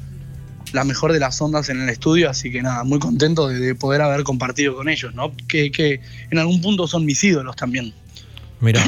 la 0.72 0.84
mejor 0.84 1.12
de 1.12 1.20
las 1.20 1.40
ondas 1.40 1.68
en 1.68 1.80
el 1.80 1.88
estudio, 1.88 2.28
así 2.28 2.50
que 2.50 2.62
nada, 2.62 2.84
muy 2.84 2.98
contento 2.98 3.48
de, 3.48 3.58
de 3.58 3.74
poder 3.74 4.02
haber 4.02 4.24
compartido 4.24 4.74
con 4.74 4.88
ellos, 4.88 5.14
¿no? 5.14 5.32
Que, 5.48 5.70
que 5.70 6.00
en 6.30 6.38
algún 6.38 6.60
punto 6.60 6.86
son 6.86 7.04
mis 7.04 7.22
ídolos 7.24 7.56
también. 7.56 7.92
Mirá, 8.60 8.82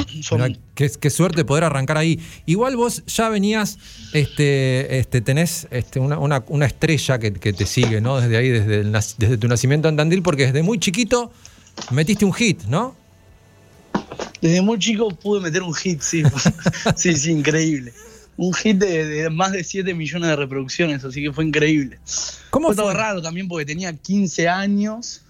qué, 0.75 0.89
qué 0.99 1.09
suerte 1.09 1.45
poder 1.45 1.63
arrancar 1.63 1.97
ahí. 1.97 2.19
Igual 2.47 2.75
vos 2.75 3.03
ya 3.05 3.29
venías, 3.29 3.77
este, 4.13 4.97
este, 4.99 5.21
tenés 5.21 5.67
este, 5.71 5.99
una, 5.99 6.17
una- 6.17 6.43
una 6.47 6.65
estrella 6.65 7.19
que, 7.19 7.33
que 7.33 7.53
te 7.53 7.65
sigue, 7.65 8.01
¿no? 8.01 8.19
Desde 8.19 8.35
ahí, 8.37 8.49
desde, 8.49 8.79
el 8.81 8.91
desde 8.91 9.37
tu 9.37 9.47
nacimiento 9.47 9.87
en 9.87 9.95
Tandil, 9.95 10.21
porque 10.23 10.47
desde 10.47 10.63
muy 10.63 10.79
chiquito 10.79 11.31
metiste 11.91 12.25
un 12.25 12.33
hit, 12.33 12.63
¿no? 12.63 12.95
Desde 14.41 14.61
muy 14.61 14.79
chico 14.79 15.09
pude 15.09 15.41
meter 15.41 15.61
un 15.61 15.73
hit, 15.73 16.01
sí. 16.01 16.23
sí, 16.95 17.15
sí, 17.15 17.31
increíble. 17.31 17.93
Un 18.41 18.53
hit 18.53 18.77
de, 18.77 19.05
de 19.05 19.29
más 19.29 19.51
de 19.51 19.63
7 19.63 19.93
millones 19.93 20.29
de 20.29 20.35
reproducciones, 20.37 21.03
así 21.03 21.21
que 21.21 21.33
fue 21.33 21.43
increíble. 21.45 21.99
¿Cómo 22.51 22.67
fue? 22.67 22.75
todo 22.77 22.93
raro 22.93 23.21
también 23.21 23.47
porque 23.49 23.65
tenía 23.65 23.91
15 23.93 24.47
años 24.47 25.21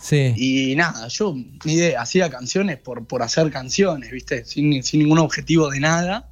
Sí. 0.00 0.34
y 0.36 0.74
nada, 0.76 1.08
yo 1.08 1.34
ni 1.64 1.72
idea, 1.74 2.00
hacía 2.02 2.28
canciones 2.30 2.76
por, 2.78 3.06
por 3.06 3.22
hacer 3.22 3.50
canciones, 3.50 4.10
¿viste? 4.10 4.44
Sin, 4.44 4.82
sin 4.82 5.00
ningún 5.00 5.18
objetivo 5.18 5.70
de 5.70 5.80
nada. 5.80 6.28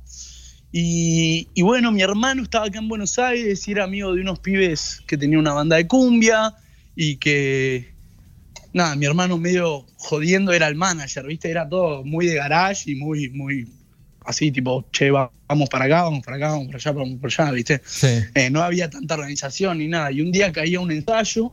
Y, 0.72 1.48
y 1.54 1.62
bueno, 1.62 1.90
mi 1.92 2.00
hermano 2.02 2.42
estaba 2.42 2.66
acá 2.66 2.78
en 2.78 2.88
Buenos 2.88 3.18
Aires 3.18 3.66
y 3.68 3.72
era 3.72 3.84
amigo 3.84 4.14
de 4.14 4.20
unos 4.22 4.38
pibes 4.40 5.02
que 5.06 5.16
tenían 5.18 5.40
una 5.40 5.52
banda 5.54 5.76
de 5.76 5.86
cumbia 5.86 6.54
y 6.96 7.16
que, 7.16 7.94
nada, 8.72 8.94
mi 8.96 9.04
hermano 9.06 9.36
medio 9.38 9.86
jodiendo 9.96 10.52
era 10.52 10.68
el 10.68 10.74
manager, 10.74 11.26
¿viste? 11.26 11.50
Era 11.50 11.68
todo 11.68 12.04
muy 12.04 12.26
de 12.26 12.34
garage 12.36 12.90
y 12.90 12.94
muy, 12.94 13.28
muy 13.30 13.66
así, 14.24 14.50
tipo, 14.52 14.84
che, 14.92 15.10
va- 15.10 15.30
vamos 15.48 15.68
para 15.68 15.84
acá, 15.86 16.02
vamos 16.04 16.24
para 16.24 16.36
acá, 16.36 16.48
vamos 16.50 16.66
para 16.66 16.78
allá, 16.78 16.92
vamos 16.92 17.18
para 17.20 17.44
allá, 17.44 17.52
¿viste? 17.52 17.80
Sí. 17.84 18.06
Eh, 18.34 18.50
no 18.50 18.62
había 18.62 18.88
tanta 18.90 19.14
organización 19.14 19.78
ni 19.78 19.88
nada. 19.88 20.10
Y 20.12 20.20
un 20.20 20.32
día 20.32 20.50
caía 20.52 20.80
un 20.80 20.90
ensayo 20.92 21.52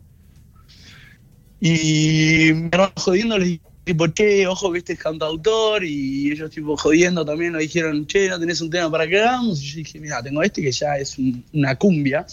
y 1.62 2.52
mi 2.54 2.70
hermano 2.72 2.94
jodiendo 2.96 3.38
les 3.38 3.48
dije, 3.50 3.62
tipo, 3.84 4.08
che, 4.08 4.48
ojo 4.48 4.72
que 4.72 4.78
este 4.80 4.94
es 4.94 5.00
cantautor. 5.00 5.84
Y 5.84 6.32
ellos, 6.32 6.50
tipo, 6.52 6.78
jodiendo 6.78 7.26
también 7.26 7.52
nos 7.54 7.62
dijeron, 7.62 8.06
che, 8.08 8.30
¿no 8.30 8.40
tenés 8.40 8.62
un 8.62 8.70
tema 8.70 8.90
para 8.90 9.08
que 9.08 9.20
hagamos? 9.20 9.62
Y 9.62 9.66
yo 9.68 9.76
dije, 9.78 10.00
mira, 10.00 10.22
tengo 10.24 10.42
este 10.44 10.62
que 10.62 10.72
ya 10.72 10.96
es 10.98 11.18
un- 11.18 11.44
una 11.54 11.76
cumbia. 11.76 12.26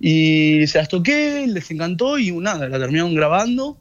Y 0.00 0.66
se 0.66 0.78
las 0.78 0.88
toqué, 0.88 1.46
les 1.46 1.70
encantó 1.70 2.18
y 2.18 2.30
nada, 2.32 2.68
la 2.68 2.78
terminaron 2.78 3.14
grabando. 3.14 3.76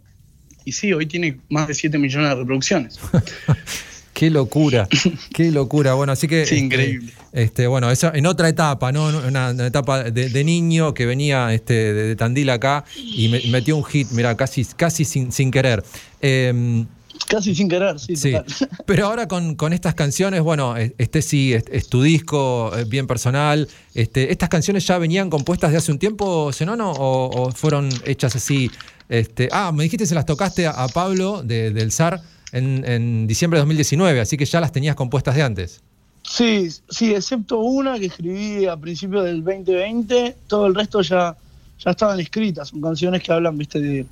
Y 0.65 0.73
sí, 0.73 0.93
hoy 0.93 1.07
tiene 1.07 1.39
más 1.49 1.67
de 1.67 1.73
7 1.73 1.97
millones 1.97 2.29
de 2.29 2.35
reproducciones. 2.35 2.99
Qué 4.21 4.29
locura, 4.29 4.87
qué 5.33 5.49
locura. 5.51 5.95
Bueno, 5.95 6.13
así 6.13 6.27
que. 6.27 6.45
Sí, 6.45 6.53
este, 6.53 6.65
increíble. 6.65 7.11
Este, 7.33 7.65
bueno, 7.65 7.89
eso 7.89 8.13
en 8.13 8.27
otra 8.27 8.49
etapa, 8.49 8.91
¿no? 8.91 9.07
Una, 9.07 9.49
una 9.49 9.65
etapa 9.65 10.03
de, 10.03 10.29
de 10.29 10.43
niño 10.43 10.93
que 10.93 11.07
venía 11.07 11.51
este, 11.55 11.73
de, 11.73 12.03
de 12.09 12.15
Tandil 12.15 12.51
acá 12.51 12.85
y 12.95 13.29
me- 13.29 13.41
metió 13.49 13.75
un 13.75 13.83
hit, 13.83 14.09
mira, 14.11 14.37
casi, 14.37 14.63
casi 14.75 15.05
sin, 15.05 15.31
sin 15.31 15.49
querer. 15.49 15.83
Em, 16.21 16.85
Casi 17.27 17.55
sin 17.55 17.67
querer, 17.67 17.99
sí, 17.99 18.15
Sí, 18.15 18.33
pero 18.85 19.07
ahora 19.07 19.27
con, 19.27 19.55
con 19.55 19.73
estas 19.73 19.95
canciones, 19.95 20.41
bueno, 20.41 20.77
es- 20.77 20.93
este 20.99 21.23
sí 21.23 21.53
es, 21.53 21.63
es 21.71 21.89
tu 21.89 22.03
disco, 22.03 22.71
es 22.77 22.87
bien 22.87 23.07
personal. 23.07 23.67
Este, 23.95 24.31
¿Estas 24.31 24.49
canciones 24.49 24.85
ya 24.85 24.99
venían 24.99 25.31
compuestas 25.31 25.71
de 25.71 25.77
hace 25.77 25.91
un 25.91 25.97
tiempo, 25.97 26.51
Zenono, 26.53 26.91
o, 26.91 27.41
o 27.47 27.51
fueron 27.51 27.89
hechas 28.05 28.35
así? 28.35 28.69
Este, 29.09 29.49
ah, 29.51 29.71
me 29.71 29.83
dijiste 29.85 30.05
se 30.05 30.13
las 30.13 30.27
tocaste 30.27 30.67
a, 30.67 30.71
a 30.71 30.87
Pablo 30.89 31.41
de- 31.41 31.71
del 31.71 31.91
SAR 31.91 32.21
en, 32.51 32.83
en 32.85 33.27
diciembre 33.27 33.57
de 33.57 33.61
2019, 33.61 34.21
así 34.21 34.37
que 34.37 34.45
ya 34.45 34.59
las 34.59 34.71
tenías 34.71 34.95
compuestas 34.95 35.35
de 35.35 35.43
antes. 35.43 35.81
Sí, 36.23 36.69
sí, 36.89 37.13
excepto 37.13 37.59
una 37.59 37.97
que 37.97 38.05
escribí 38.05 38.65
a 38.67 38.77
principios 38.77 39.25
del 39.25 39.43
2020, 39.43 40.37
todo 40.47 40.67
el 40.67 40.75
resto 40.75 41.01
ya, 41.01 41.35
ya 41.79 41.91
estaban 41.91 42.19
escritas, 42.19 42.69
son 42.69 42.81
canciones 42.81 43.23
que 43.23 43.31
hablan, 43.31 43.57
viste, 43.57 43.79
de, 43.79 44.05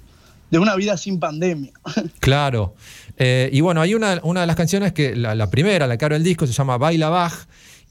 de 0.49 0.59
una 0.59 0.75
vida 0.75 0.97
sin 0.97 1.19
pandemia. 1.19 1.71
Claro. 2.19 2.75
Eh, 3.17 3.49
y 3.51 3.61
bueno, 3.61 3.81
hay 3.81 3.93
una, 3.95 4.19
una 4.23 4.41
de 4.41 4.47
las 4.47 4.55
canciones 4.55 4.93
que, 4.93 5.15
la, 5.15 5.35
la 5.35 5.49
primera, 5.49 5.87
la 5.87 5.97
que 5.97 6.05
abre 6.05 6.15
el 6.15 6.23
disco, 6.23 6.47
se 6.47 6.53
llama 6.53 6.77
Baila 6.77 7.09
Baj. 7.09 7.33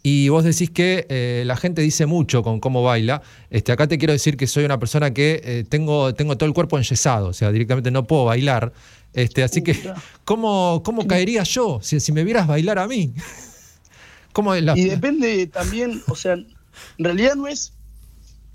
Y 0.03 0.29
vos 0.29 0.45
decís 0.45 0.71
que 0.71 1.07
eh, 1.09 1.43
la 1.45 1.57
gente 1.57 1.83
dice 1.83 2.07
mucho 2.07 2.43
con 2.43 2.61
cómo 2.61 2.83
baila. 2.83 3.21
Este, 3.51 3.73
acá 3.73 3.89
te 3.89 3.99
quiero 3.99 4.13
decir 4.13 4.37
que 4.37 4.47
soy 4.47 4.65
una 4.65 4.79
persona 4.79 5.13
que 5.13 5.41
eh, 5.45 5.65
tengo, 5.69 6.15
tengo 6.15 6.37
todo 6.37 6.47
el 6.49 6.55
cuerpo 6.55 6.77
enyesado, 6.79 7.29
o 7.29 7.33
sea, 7.33 7.51
directamente 7.51 7.91
no 7.91 8.07
puedo 8.07 8.25
bailar. 8.25 8.73
Este, 9.13 9.43
así 9.43 9.63
que. 9.63 9.77
¿cómo, 10.25 10.83
cómo 10.85 11.07
caería 11.07 11.43
yo 11.43 11.81
si, 11.83 11.99
si 12.01 12.13
me 12.13 12.23
vieras 12.25 12.47
bailar 12.47 12.79
a 12.79 12.87
mí? 12.87 13.13
¿Cómo 14.33 14.55
es 14.55 14.63
la- 14.63 14.79
Y 14.79 14.85
depende 14.85 15.47
también, 15.49 16.01
o 16.07 16.15
sea, 16.15 16.35
en 16.35 16.47
realidad 16.99 17.35
no 17.35 17.49
es 17.49 17.73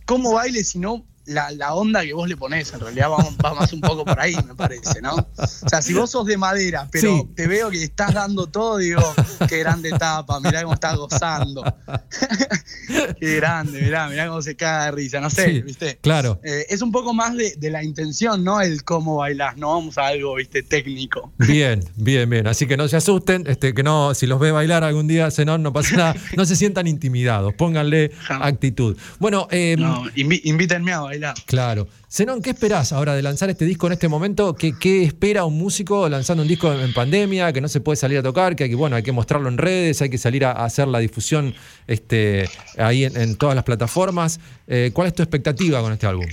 cómo 0.06 0.34
baile, 0.34 0.64
sino 0.64 1.06
la, 1.26 1.52
la 1.52 1.74
onda 1.74 2.04
que 2.04 2.14
vos 2.14 2.28
le 2.28 2.36
ponés. 2.38 2.74
En 2.74 2.80
realidad 2.82 3.10
va, 3.10 3.18
va 3.44 3.54
más 3.54 3.72
un 3.74 3.82
poco 3.82 4.04
por 4.06 4.20
ahí, 4.20 4.36
me 4.48 4.56
parece, 4.56 5.02
¿no? 5.02 5.16
O 5.16 5.70
sea, 5.70 5.82
si 5.82 5.94
vos 5.94 6.10
sos 6.12 6.26
de 6.26 6.38
madera, 6.38 6.88
pero 6.92 7.04
Sí. 7.18 7.30
te 7.36 7.48
veo 7.48 7.70
que 7.70 7.84
estás 7.84 8.14
dando 8.14 8.48
todo, 8.48 8.78
digo, 8.78 9.02
qué 9.48 9.60
grande 9.60 9.92
tapa, 9.92 10.40
mirá 10.40 10.62
cómo 10.64 10.74
estás 10.74 10.98
gozando. 10.98 11.64
qué 13.20 13.36
grande, 13.38 13.82
mirá, 13.82 14.08
mirá 14.10 14.28
cómo 14.28 14.42
se 14.42 14.56
caga 14.56 14.86
de 14.86 14.92
risa, 14.92 15.20
no 15.20 15.30
sé, 15.30 15.46
Sí, 15.46 15.62
¿viste? 15.62 15.98
Claro. 16.02 16.40
Eh, 16.44 16.66
es 16.70 16.82
un 16.82 16.92
poco 16.92 17.14
más 17.14 17.36
de, 17.36 17.56
de 17.58 17.70
la 17.70 17.84
intención, 17.84 18.44
¿no? 18.44 18.62
El 18.62 18.84
cómo 18.84 19.18
bailás, 19.18 19.58
no 19.58 19.70
vamos 19.70 19.98
a 19.98 20.08
algo, 20.08 20.36
¿viste? 20.36 20.64
Técnico. 20.64 21.32
Bien, 21.38 21.84
bien, 21.96 22.30
bien. 22.30 22.48
Así 22.48 22.68
que 22.68 22.78
no 22.78 22.88
se 22.88 22.98
asusten, 22.98 23.46
este, 23.48 23.74
que 23.74 23.84
no, 23.84 24.14
si 24.14 24.28
los 24.28 24.40
ve 24.40 24.52
bailar 24.52 24.84
algún 24.84 25.08
día, 25.08 25.30
Zenón, 25.32 25.64
no 25.64 25.72
pasa 25.74 25.96
nada, 25.96 26.16
no 26.38 26.46
se 26.46 26.56
sientan 26.56 26.88
intimidados, 26.88 27.54
pónganle 27.56 28.12
actitud. 28.30 28.98
Bueno, 29.20 29.48
eh, 29.52 29.76
No, 29.78 30.04
invítenme 30.16 30.92
a 30.94 31.00
bailar. 31.02 31.13
Bailar. 31.14 31.36
Claro. 31.46 31.88
Zenón, 32.12 32.42
¿qué 32.42 32.52
esperás 32.52 32.92
ahora 32.92 33.16
de 33.16 33.22
lanzar 33.22 33.50
este 33.50 33.66
disco 33.66 33.88
en 33.88 33.94
este 33.94 34.08
momento? 34.08 34.54
¿Qué, 34.56 34.74
qué 34.80 35.04
espera 35.04 35.46
un 35.46 35.58
músico 35.58 36.08
lanzando 36.10 36.44
un 36.44 36.50
disco 36.50 36.72
en, 36.74 36.82
en 36.82 36.94
pandemia, 36.94 37.52
que 37.54 37.62
no 37.62 37.68
se 37.68 37.80
puede 37.80 37.96
salir 37.98 38.18
a 38.20 38.24
tocar, 38.24 38.56
que 38.56 38.66
hay 38.66 38.70
que, 38.70 38.76
bueno, 38.76 38.96
hay 38.96 39.04
que 39.04 39.12
mostrarlo 39.12 39.50
en 39.50 39.58
redes, 39.58 40.02
hay 40.02 40.10
que 40.10 40.18
salir 40.18 40.46
a, 40.46 40.52
a 40.52 40.66
hacer 40.66 40.88
la 40.88 41.00
difusión 41.00 41.54
este, 41.88 42.50
ahí 42.78 43.04
en, 43.06 43.16
en 43.18 43.36
todas 43.36 43.56
las 43.56 43.64
plataformas? 43.64 44.40
Eh, 44.68 44.92
¿Cuál 44.94 45.08
es 45.08 45.14
tu 45.16 45.24
expectativa 45.24 45.82
con 45.82 45.94
este 45.94 46.06
álbum? 46.08 46.26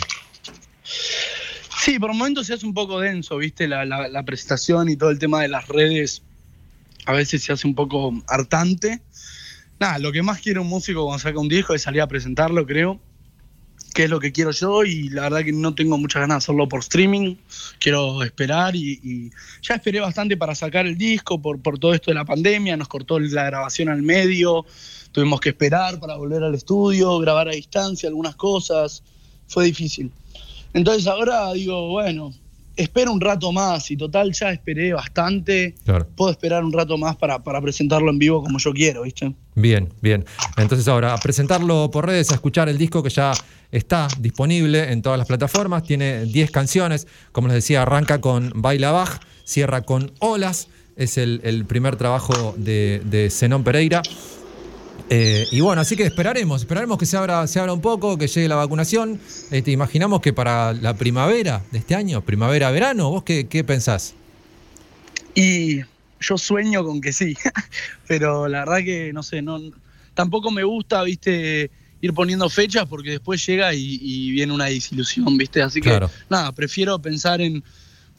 Sí, 1.83 1.99
por 1.99 2.13
momentos 2.13 2.47
se 2.47 2.55
hace 2.55 2.67
un 2.67 2.75
poco 2.75 3.01
denso, 3.01 3.39
¿viste? 3.39 3.67
La, 3.67 3.85
la- 3.85 4.09
la 4.09 4.23
presentación 4.25 4.89
y 4.89 4.97
todo 4.97 5.11
el 5.11 5.19
tema 5.19 5.41
de 5.43 5.49
las 5.49 5.67
redes 5.69 6.23
a 7.07 7.13
veces 7.13 7.43
se 7.43 7.53
hace 7.53 7.67
un 7.67 7.75
poco 7.75 8.13
hartante. 8.29 9.01
Nada, 9.79 9.99
lo 9.99 10.13
que 10.13 10.23
más 10.23 10.41
quiere 10.41 10.61
un 10.61 10.67
músico 10.69 11.05
cuando 11.07 11.19
saca 11.23 11.39
un 11.39 11.49
disco 11.49 11.75
es 11.75 11.81
salir 11.83 12.03
a 12.03 12.07
presentarlo, 12.07 12.67
creo. 12.67 13.01
Es 14.05 14.09
lo 14.09 14.19
que 14.19 14.33
quiero 14.33 14.51
yo 14.51 14.83
y 14.85 15.11
la 15.11 15.23
verdad 15.23 15.45
que 15.45 15.53
no 15.53 15.75
tengo 15.75 15.99
muchas 15.99 16.21
ganas 16.21 16.37
de 16.37 16.39
hacerlo 16.39 16.69
por 16.69 16.81
streaming. 16.81 17.37
Quiero 17.79 18.23
esperar 18.23 18.75
y, 18.75 18.99
y 19.03 19.31
ya 19.61 19.75
esperé 19.75 20.01
bastante 20.01 20.37
para 20.39 20.55
sacar 20.55 20.87
el 20.87 20.97
disco 20.97 21.41
por, 21.41 21.61
por 21.61 21.79
todo 21.79 21.93
esto 21.93 22.11
de 22.11 22.15
la 22.15 22.25
pandemia. 22.25 22.77
Nos 22.79 22.89
cortó 22.89 23.19
la 23.21 23.45
grabación 23.45 23.91
al 23.91 24.03
medio. 24.03 24.65
Tuvimos 25.13 25.41
que 25.41 25.51
esperar 25.51 26.01
para 26.01 26.17
volver 26.17 26.43
al 26.43 26.55
estudio, 26.55 27.19
grabar 27.19 27.49
a 27.49 27.53
distancia 27.53 28.09
algunas 28.09 28.37
cosas. 28.37 29.03
Fue 29.49 29.67
difícil. 29.67 30.11
Entonces 30.73 31.07
ahora 31.07 31.53
digo, 31.53 31.89
bueno, 31.89 32.33
espero 32.81 33.13
un 33.13 33.21
rato 33.21 33.53
más 33.53 33.91
y 33.91 33.97
total 33.97 34.33
ya 34.33 34.51
esperé 34.51 34.93
bastante. 34.93 35.75
Claro. 35.85 36.07
Puedo 36.17 36.31
esperar 36.31 36.65
un 36.65 36.73
rato 36.73 36.97
más 36.97 37.17
para, 37.17 37.43
para 37.43 37.61
presentarlo 37.61 38.11
en 38.11 38.19
vivo 38.19 38.43
como 38.43 38.59
yo 38.59 38.73
quiero, 38.73 39.03
¿viste? 39.03 39.35
Bien, 39.55 39.93
bien. 40.01 40.25
Entonces 40.57 40.89
ahora, 40.89 41.15
a 41.15 41.19
presentarlo 41.19 41.91
por 41.91 42.07
redes, 42.07 42.31
a 42.31 42.35
escuchar 42.35 42.69
el 42.69 42.79
disco 42.79 43.03
que 43.03 43.11
ya 43.11 43.33
está 43.71 44.09
disponible 44.19 44.93
en 44.93 45.03
todas 45.03 45.19
las 45.19 45.29
plataformas. 45.29 45.83
Tiene 45.83 46.25
10 46.25 46.51
canciones. 46.51 47.07
Como 47.33 47.49
les 47.49 47.57
decía, 47.57 47.83
arranca 47.83 48.21
con 48.21 48.53
Baila 48.55 48.91
Baj, 48.93 49.21
cierra 49.45 49.83
con 49.83 50.13
Olas. 50.19 50.69
Es 50.97 51.19
el, 51.19 51.41
el 51.45 51.65
primer 51.67 51.97
trabajo 51.97 52.55
de, 52.57 53.03
de 53.05 53.31
Zenón 53.31 53.65
Pereira. 53.65 54.03
Eh, 55.13 55.49
y 55.51 55.61
bueno, 55.61 55.83
así 55.83 55.97
que 55.97 56.05
esperaremos, 56.05 56.61
esperaremos 56.63 56.97
que 56.97 57.05
se 57.05 57.17
abra, 57.17 57.45
se 57.49 57.59
abra 57.59 57.73
un 57.73 57.81
poco, 57.81 58.17
que 58.17 58.29
llegue 58.29 58.47
la 58.47 58.55
vacunación. 58.55 59.21
Este, 59.51 59.73
imaginamos 59.73 60.21
que 60.21 60.33
para 60.33 60.73
la 60.73 60.95
primavera 60.95 61.63
de 61.73 61.79
este 61.79 61.97
año, 61.97 62.21
primavera-verano, 62.25 63.11
¿vos 63.11 63.25
qué, 63.25 63.49
qué 63.49 63.65
pensás? 63.65 64.15
Y 65.35 65.81
yo 66.21 66.39
sueño 66.39 66.85
con 66.85 67.01
que 67.01 67.13
sí, 67.13 67.37
pero 68.07 68.47
la 68.49 68.61
verdad 68.61 68.79
que 68.85 69.13
no 69.13 69.23
sé, 69.25 69.43
no, 69.43 69.59
tampoco 70.15 70.51
me 70.53 70.63
gusta, 70.63 71.03
viste, 71.03 71.71
ir 72.01 72.15
poniendo 72.15 72.49
fechas 72.49 72.87
porque 72.89 73.11
después 73.11 73.45
llega 73.45 73.75
y, 73.75 73.99
y 74.01 74.31
viene 74.31 74.53
una 74.53 74.67
desilusión, 74.67 75.37
viste. 75.37 75.61
Así 75.61 75.81
que 75.81 75.89
Claro. 75.91 76.09
nada, 76.29 76.53
prefiero 76.53 76.99
pensar 77.01 77.41
en 77.41 77.65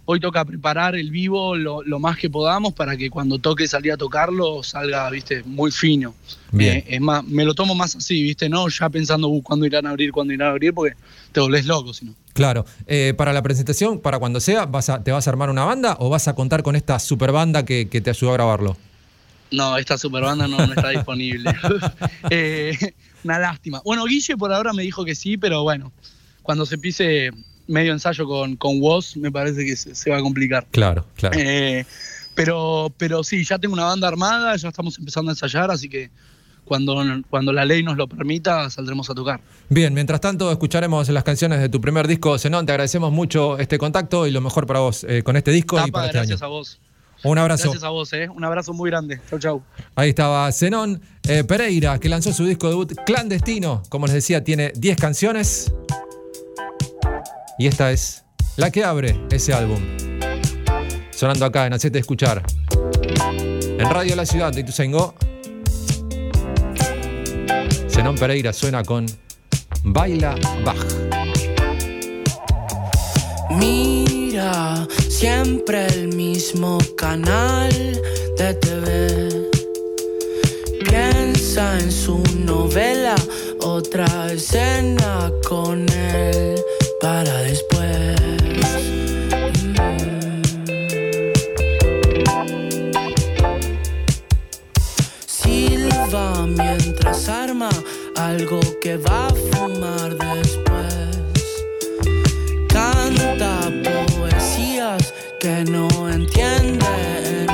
hoy 0.05 0.19
toca 0.19 0.43
preparar 0.45 0.95
el 0.95 1.11
vivo 1.11 1.55
lo, 1.55 1.83
lo 1.83 1.99
más 1.99 2.17
que 2.17 2.29
podamos 2.29 2.73
para 2.73 2.97
que 2.97 3.09
cuando 3.09 3.39
toque 3.39 3.67
salir 3.67 3.91
a 3.91 3.97
tocarlo 3.97 4.63
salga, 4.63 5.09
viste, 5.09 5.43
muy 5.43 5.71
fino. 5.71 6.15
Bien. 6.51 6.77
Eh, 6.77 6.85
es 6.87 7.01
más, 7.01 7.23
me 7.23 7.45
lo 7.45 7.53
tomo 7.53 7.75
más 7.75 7.95
así, 7.95 8.21
viste, 8.21 8.49
no 8.49 8.67
ya 8.67 8.89
pensando 8.89 9.27
uh, 9.27 9.41
cuándo 9.41 9.65
irán 9.65 9.85
a 9.85 9.91
abrir, 9.91 10.11
cuándo 10.11 10.33
irán 10.33 10.49
a 10.49 10.51
abrir, 10.51 10.73
porque 10.73 10.95
te 11.31 11.39
volvés 11.39 11.65
loco, 11.65 11.93
si 11.93 12.05
no. 12.05 12.13
Claro, 12.33 12.65
eh, 12.87 13.13
para 13.15 13.33
la 13.33 13.41
presentación, 13.41 13.99
para 13.99 14.19
cuando 14.19 14.39
sea, 14.39 14.65
vas 14.65 14.89
a, 14.89 15.03
¿te 15.03 15.11
vas 15.11 15.27
a 15.27 15.29
armar 15.29 15.49
una 15.49 15.65
banda 15.65 15.97
o 15.99 16.09
vas 16.09 16.27
a 16.27 16.35
contar 16.35 16.63
con 16.63 16.75
esta 16.75 16.99
super 16.99 17.31
banda 17.31 17.65
que, 17.65 17.89
que 17.89 18.01
te 18.01 18.09
ayudó 18.09 18.31
a 18.31 18.33
grabarlo? 18.33 18.77
No, 19.51 19.77
esta 19.77 19.97
super 19.97 20.23
banda 20.23 20.47
no, 20.47 20.57
no 20.57 20.73
está 20.73 20.89
disponible. 20.91 21.53
Eh, 22.29 22.77
una 23.23 23.39
lástima. 23.39 23.81
Bueno, 23.83 24.05
Guille 24.05 24.37
por 24.37 24.53
ahora 24.53 24.73
me 24.73 24.83
dijo 24.83 25.03
que 25.03 25.15
sí, 25.15 25.37
pero 25.37 25.63
bueno, 25.63 25.91
cuando 26.41 26.65
se 26.65 26.77
pise 26.77 27.31
medio 27.71 27.93
ensayo 27.93 28.27
con, 28.27 28.55
con 28.57 28.81
Woz, 28.81 29.15
me 29.17 29.31
parece 29.31 29.65
que 29.65 29.75
se, 29.75 29.95
se 29.95 30.09
va 30.11 30.17
a 30.17 30.21
complicar. 30.21 30.67
Claro, 30.71 31.05
claro. 31.15 31.37
Eh, 31.39 31.85
pero, 32.35 32.93
pero 32.97 33.23
sí, 33.23 33.43
ya 33.43 33.57
tengo 33.59 33.73
una 33.73 33.85
banda 33.85 34.07
armada, 34.07 34.55
ya 34.55 34.69
estamos 34.69 34.97
empezando 34.99 35.31
a 35.31 35.33
ensayar, 35.33 35.71
así 35.71 35.89
que 35.89 36.09
cuando, 36.65 37.03
cuando 37.29 37.51
la 37.51 37.65
ley 37.65 37.83
nos 37.83 37.97
lo 37.97 38.07
permita, 38.07 38.69
saldremos 38.69 39.09
a 39.09 39.13
tocar. 39.13 39.41
Bien, 39.69 39.93
mientras 39.93 40.21
tanto, 40.21 40.51
escucharemos 40.51 41.09
las 41.09 41.23
canciones 41.23 41.59
de 41.59 41.69
tu 41.69 41.81
primer 41.81 42.07
disco, 42.07 42.37
Zenón. 42.37 42.65
Te 42.65 42.71
agradecemos 42.71 43.11
mucho 43.11 43.57
este 43.57 43.77
contacto 43.77 44.27
y 44.27 44.31
lo 44.31 44.41
mejor 44.41 44.67
para 44.67 44.79
vos 44.79 45.05
eh, 45.07 45.23
con 45.23 45.35
este 45.35 45.51
disco 45.51 45.77
y 45.77 45.79
Tapa, 45.79 45.91
para 45.91 46.05
este 46.07 46.17
gracias 46.19 46.41
año. 46.41 46.45
a 46.47 46.49
vos. 46.49 46.79
Un 47.23 47.37
abrazo. 47.37 47.63
Gracias 47.65 47.83
a 47.83 47.89
vos, 47.89 48.13
eh. 48.13 48.29
Un 48.29 48.43
abrazo 48.43 48.73
muy 48.73 48.89
grande. 48.89 49.19
Chau, 49.29 49.39
chau. 49.39 49.63
Ahí 49.95 50.09
estaba 50.09 50.51
Zenón 50.51 51.01
eh, 51.27 51.43
Pereira, 51.43 51.99
que 51.99 52.09
lanzó 52.09 52.33
su 52.33 52.45
disco 52.45 52.69
debut 52.69 52.93
clandestino. 53.05 53.83
Como 53.89 54.07
les 54.07 54.15
decía, 54.15 54.43
tiene 54.43 54.71
10 54.75 54.97
canciones. 54.97 55.71
Y 57.57 57.67
esta 57.67 57.91
es 57.91 58.23
la 58.57 58.71
que 58.71 58.83
abre 58.83 59.19
ese 59.29 59.53
álbum. 59.53 59.79
Sonando 61.11 61.45
acá 61.45 61.67
en 61.67 61.73
Hacete 61.73 61.99
Escuchar. 61.99 62.43
En 63.53 63.89
Radio 63.89 64.15
La 64.15 64.25
Ciudad 64.25 64.51
de 64.51 64.61
Ituzaingó. 64.61 65.13
Zenón 67.89 68.15
Pereira 68.15 68.53
suena 68.53 68.83
con 68.83 69.05
Baila 69.83 70.35
Baj. 70.63 70.77
Mira 73.51 74.87
siempre 75.09 75.87
el 75.87 76.07
mismo 76.15 76.77
canal 76.97 77.71
de 78.37 78.53
TV. 78.55 79.51
Piensa 80.83 81.77
en 81.79 81.91
su 81.91 82.23
novela, 82.45 83.15
otra 83.59 84.31
escena 84.31 85.31
con 85.47 85.87
él 85.89 86.61
para 87.01 87.41
después. 87.41 88.15
Silva 95.25 96.45
mientras 96.45 97.27
arma 97.27 97.69
algo 98.17 98.59
que 98.81 98.97
va 98.97 99.27
a 99.27 99.33
fumar 99.33 100.15
después. 100.15 101.17
Canta 102.69 103.71
poesías 103.83 105.13
que 105.39 105.63
no 105.65 105.87
entiende 106.07 107.50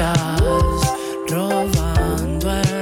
Quizás 0.00 0.94
robando 1.28 2.50
en 2.50 2.79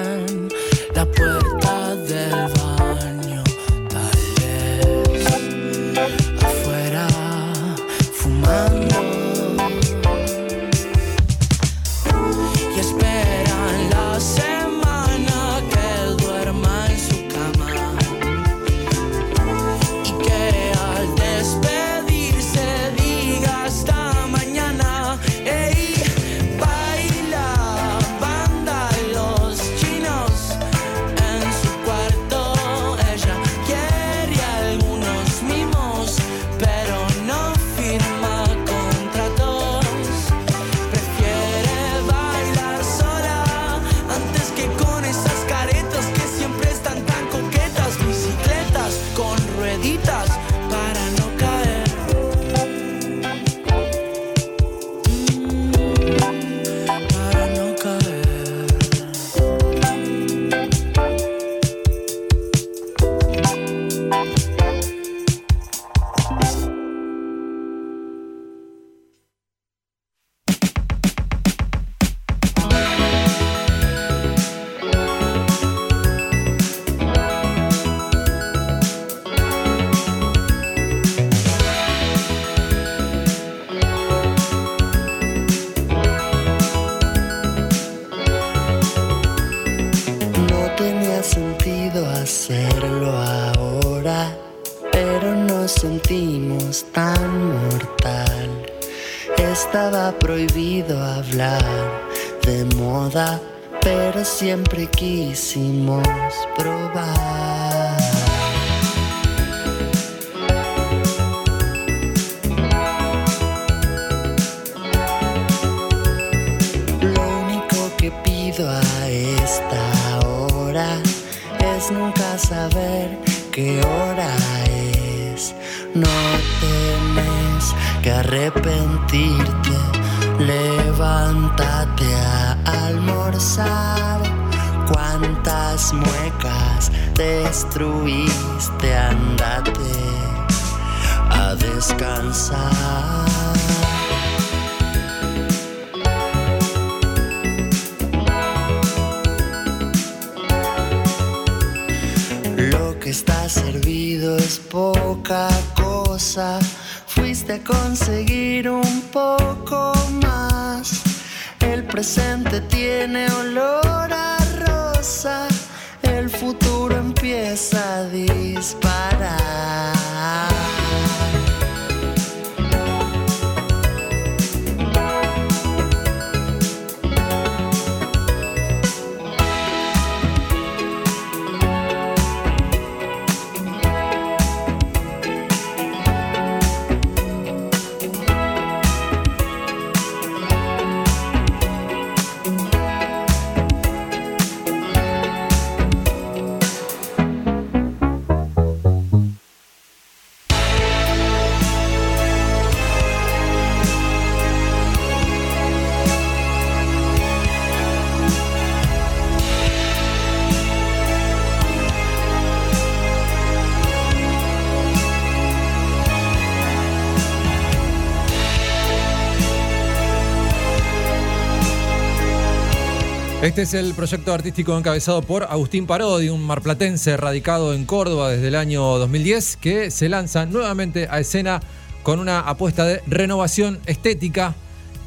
Este 223.42 223.62
es 223.62 223.72
el 223.72 223.94
proyecto 223.94 224.34
artístico 224.34 224.76
encabezado 224.76 225.22
por 225.22 225.44
Agustín 225.44 225.86
Parodi, 225.86 226.28
un 226.28 226.42
marplatense 226.42 227.16
radicado 227.16 227.72
en 227.72 227.84
Córdoba 227.84 228.30
desde 228.30 228.48
el 228.48 228.56
año 228.56 228.82
2010, 228.98 229.58
que 229.58 229.92
se 229.92 230.08
lanza 230.08 230.44
nuevamente 230.44 231.06
a 231.08 231.20
escena 231.20 231.60
con 232.02 232.18
una 232.18 232.40
apuesta 232.40 232.84
de 232.84 233.00
renovación 233.06 233.78
estética. 233.86 234.56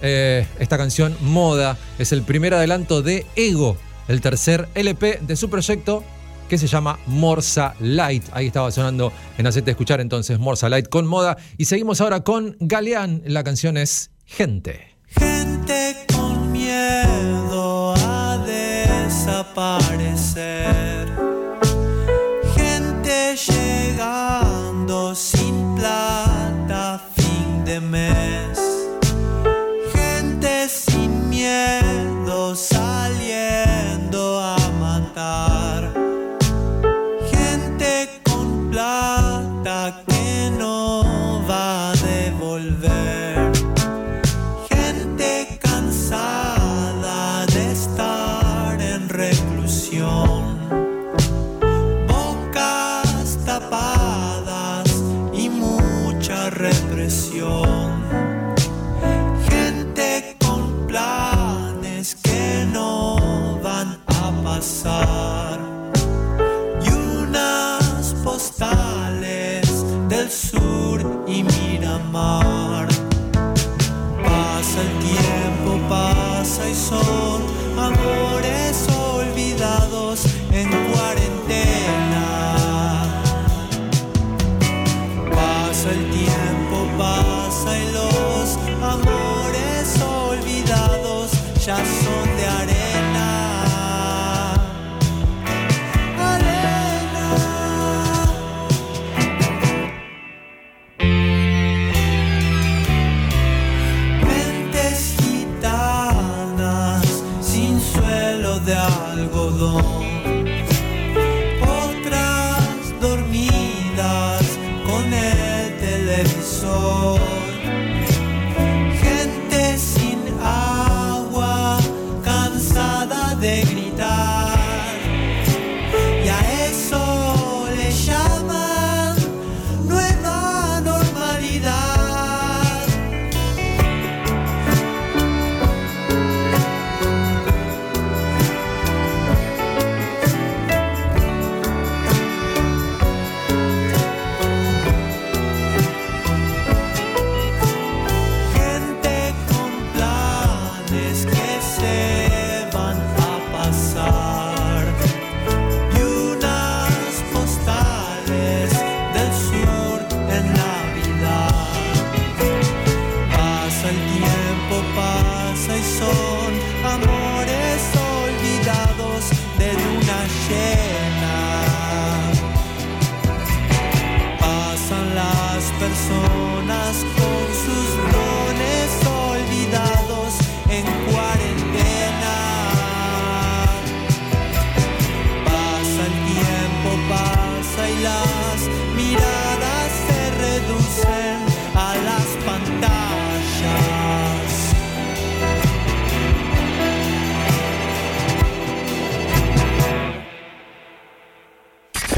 Eh, 0.02 0.48
esta 0.60 0.78
canción, 0.78 1.18
Moda, 1.20 1.78
es 2.00 2.14
el 2.14 2.22
primer 2.22 2.54
adelanto 2.54 3.02
de 3.02 3.26
Ego, 3.36 3.76
el 4.08 4.22
tercer 4.22 4.70
LP 4.76 5.20
de 5.22 5.36
su 5.36 5.50
proyecto 5.50 6.02
que 6.48 6.58
se 6.58 6.68
llama 6.68 7.00
Morsa 7.08 7.76
Light. 7.82 8.24
Ahí 8.32 8.48
estaba 8.48 8.72
sonando 8.72 9.12
en 9.38 9.46
Hacete 9.46 9.72
Escuchar 9.72 10.00
entonces 10.00 10.40
Morsa 10.40 10.70
Light 10.70 10.88
con 10.88 11.06
Moda. 11.06 11.36
Y 11.58 11.66
seguimos 11.66 12.00
ahora 12.00 12.24
con 12.24 12.56
Galeán. 12.62 13.24
La 13.26 13.44
canción 13.44 13.76
es 13.76 14.12
Gente. 14.26 14.96
Gente 15.08 15.98
con 16.14 16.31
desaparecer. 19.42 21.08
Gente 22.56 23.36
llegando 23.36 25.16
sin 25.16 25.76
plata 25.76 27.02
fin 27.16 27.64
de 27.66 27.80
mes. 27.80 28.51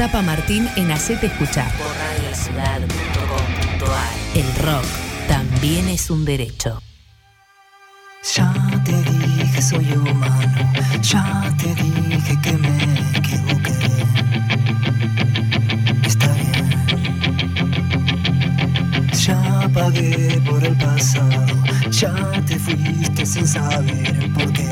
Tapa 0.04 0.20
Martín 0.20 0.68
en 0.76 0.90
Hacete 0.90 1.28
Escuchar. 1.28 1.72
Por. 1.78 1.86
El 4.34 4.54
rock 4.56 4.84
también 5.28 5.88
es 5.88 6.10
un 6.10 6.26
derecho. 6.26 6.82
Ya 8.36 8.52
te 8.84 8.92
dije 9.02 9.62
soy 9.62 9.90
humano, 9.92 10.72
ya 11.00 11.50
te 11.56 11.74
dije 11.74 12.38
que 12.42 12.52
me 12.52 12.84
equivoqué. 13.16 13.72
Está 16.06 16.28
bien. 16.34 16.68
Ya 19.10 19.70
pagué 19.72 20.38
por 20.44 20.62
el 20.62 20.76
pasado, 20.76 21.46
ya 21.88 22.14
te 22.44 22.58
fuiste 22.58 23.24
sin 23.24 23.48
saber 23.48 24.18
el 24.20 24.32
porqué. 24.34 24.68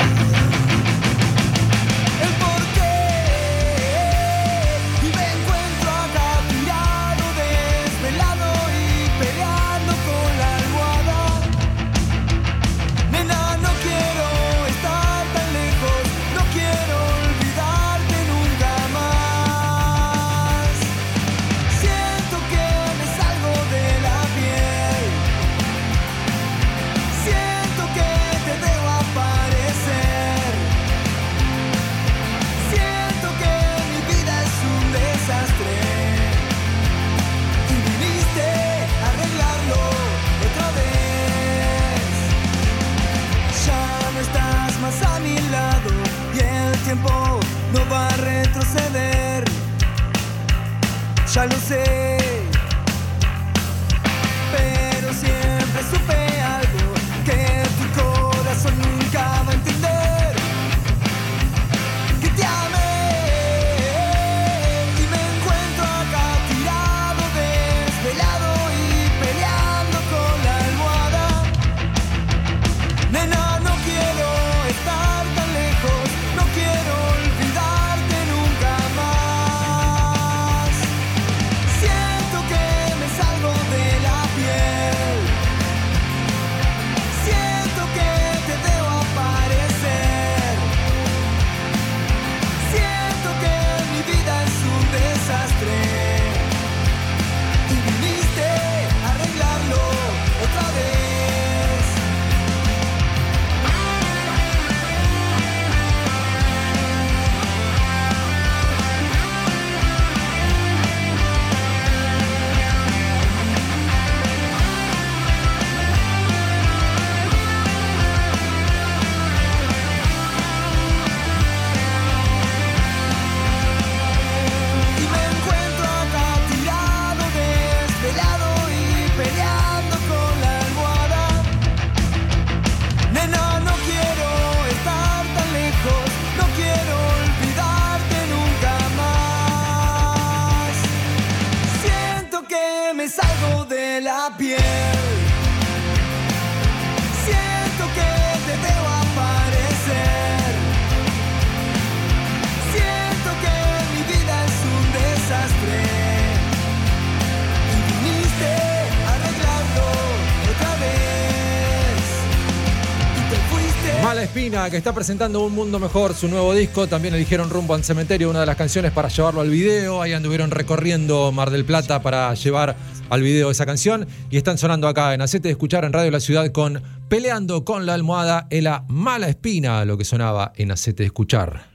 Que 164.73 164.79
está 164.79 164.95
presentando 164.95 165.45
Un 165.45 165.55
Mundo 165.55 165.79
Mejor, 165.79 166.15
su 166.15 166.29
nuevo 166.29 166.55
disco. 166.55 166.87
También 166.87 167.13
eligieron 167.15 167.51
Rumbo 167.51 167.75
al 167.75 167.85
Cementerio, 167.85 168.31
una 168.31 168.41
de 168.41 168.47
las 168.47 168.57
canciones 168.57 168.91
para 168.91 169.09
llevarlo 169.09 169.43
al 169.43 169.51
video. 169.51 170.01
Ahí 170.01 170.15
anduvieron 170.15 170.51
recorriendo 170.51 171.31
Mar 171.31 171.51
del 171.51 171.67
Plata 171.67 172.01
para 172.01 172.33
llevar 172.33 172.75
al 173.11 173.21
video 173.21 173.51
esa 173.51 173.67
canción. 173.67 174.07
Y 174.31 174.39
están 174.39 174.57
sonando 174.57 174.89
acá 174.89 175.13
en 175.13 175.21
Acete 175.21 175.49
de 175.49 175.53
Escuchar 175.53 175.85
en 175.85 175.93
Radio 175.93 176.11
La 176.11 176.21
Ciudad 176.21 176.51
con 176.53 176.83
Peleando 177.11 177.67
con 177.67 177.85
la 177.85 177.93
Almohada. 177.93 178.47
Era 178.49 178.85
Mala 178.89 179.29
Espina 179.29 179.85
lo 179.85 179.99
que 179.99 180.07
sonaba 180.07 180.53
en 180.57 180.71
Acete 180.71 181.03
de 181.03 181.09
Escuchar. 181.09 181.67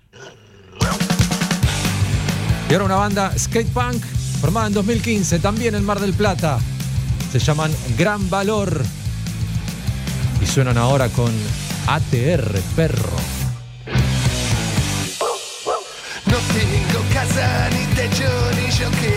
Y 2.67 2.73
ahora 2.73 2.85
una 2.85 2.95
banda 2.95 3.31
skate 3.37 3.69
punk 3.69 4.03
formada 4.41 4.65
en 4.65 4.73
2015, 4.73 5.37
también 5.37 5.75
en 5.75 5.85
Mar 5.85 5.99
del 5.99 6.13
Plata. 6.13 6.57
Se 7.31 7.37
llaman 7.37 7.71
Gran 7.95 8.27
Valor 8.27 8.81
y 10.41 10.45
suenan 10.47 10.79
ahora 10.79 11.09
con 11.09 11.31
ATR 11.89 12.59
Perro. 12.75 13.17
No 16.25 16.37
tengo 16.53 16.99
casa 17.13 17.69
ni 17.69 17.85
techo 17.95 18.29
ni 18.57 18.69
yo 18.71 18.91
que 18.91 19.16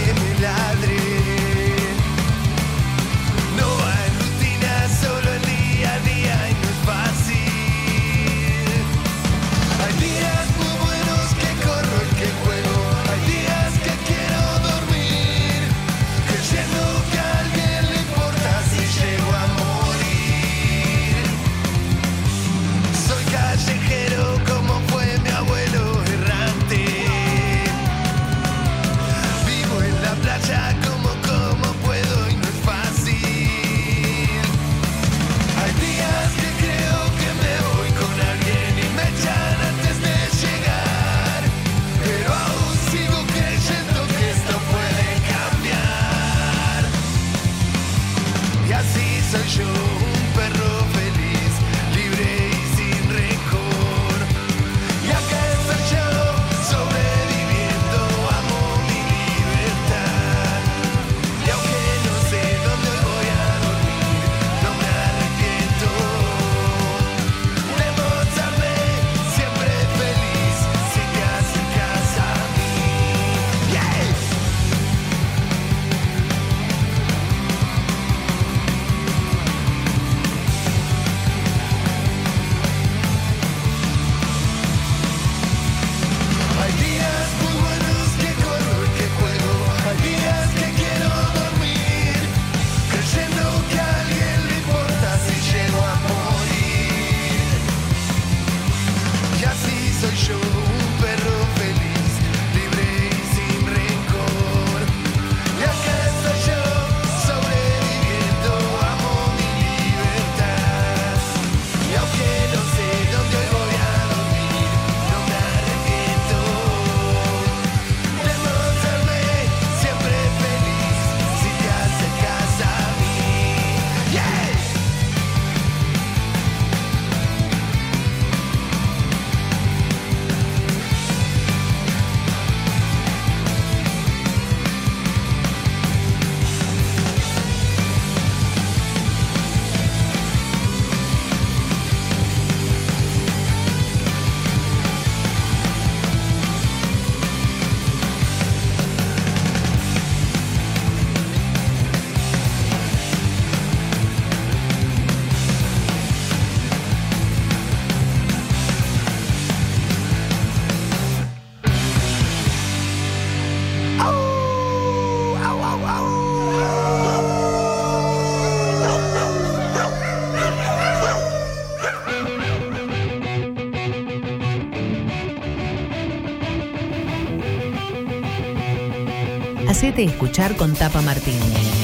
Escuchar 180.04 180.56
con 180.56 180.72
Tapa 180.72 181.02
Martín. 181.02 181.79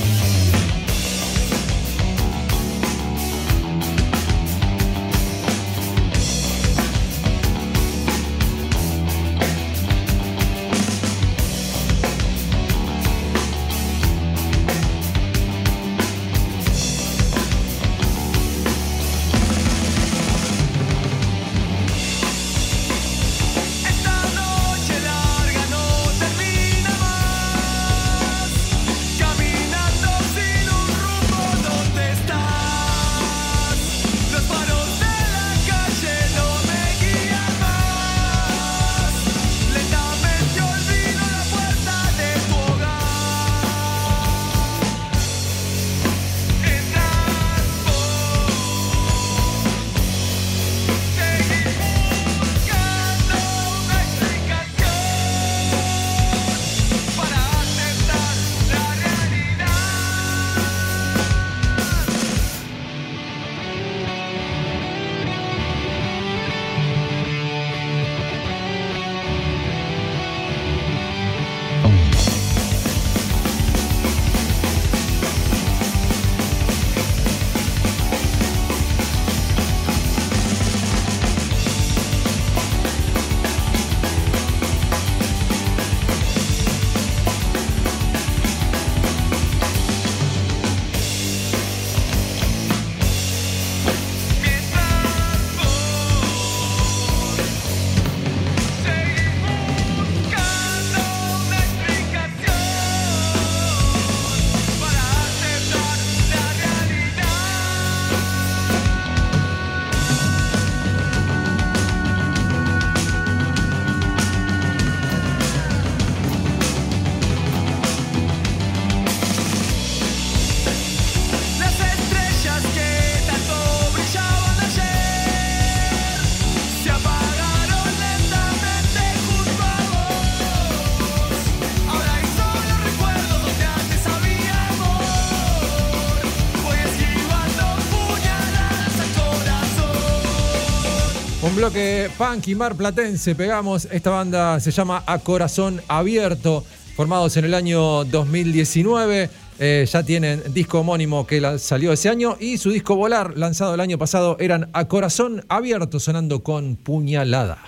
Bloque 141.57 142.11
punk 142.18 142.48
y 142.48 142.54
marplatense 142.54 143.34
pegamos. 143.34 143.88
Esta 143.90 144.11
banda 144.11 144.61
se 144.61 144.70
llama 144.70 145.02
A 145.07 145.18
Corazón 145.18 145.80
Abierto, 145.88 146.64
formados 146.94 147.36
en 147.38 147.46
el 147.46 147.54
año 147.54 148.04
2019. 148.04 149.30
Eh, 149.59 149.88
ya 149.90 150.02
tienen 150.02 150.42
disco 150.52 150.80
homónimo 150.80 151.26
que 151.26 151.59
salió 151.59 151.92
ese 151.92 152.11
año 152.11 152.36
y 152.38 152.59
su 152.59 152.70
disco 152.70 152.94
Volar, 152.94 153.38
lanzado 153.38 153.74
el 153.74 153.80
año 153.80 153.96
pasado, 153.96 154.36
eran 154.38 154.68
A 154.74 154.84
Corazón 154.86 155.46
Abierto, 155.48 155.98
sonando 155.98 156.42
con 156.42 156.76
puñalada. 156.76 157.59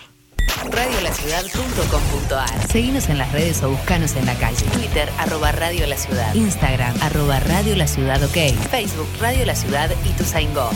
Radiolaciudad.com.ar 0.70 2.68
Seguinos 2.68 3.09
en 3.09 3.16
las 3.16 3.32
redes 3.32 3.62
o 3.62 3.70
buscanos 3.70 4.16
en 4.16 4.26
la 4.26 4.34
calle. 4.34 4.66
Twitter, 4.74 5.09
arroba 5.18 5.51
Radio 5.53 5.86
La 5.86 5.97
Ciudad. 5.97 6.34
Instagram, 6.34 6.95
arroba 7.01 7.41
Radio 7.41 7.74
La 7.74 7.86
Ciudad 7.86 8.22
OK. 8.22 8.36
Facebook, 8.70 9.09
Radio 9.18 9.47
La 9.47 9.55
Ciudad 9.55 9.91
y 10.05 10.11
Tuzaingó. 10.11 10.68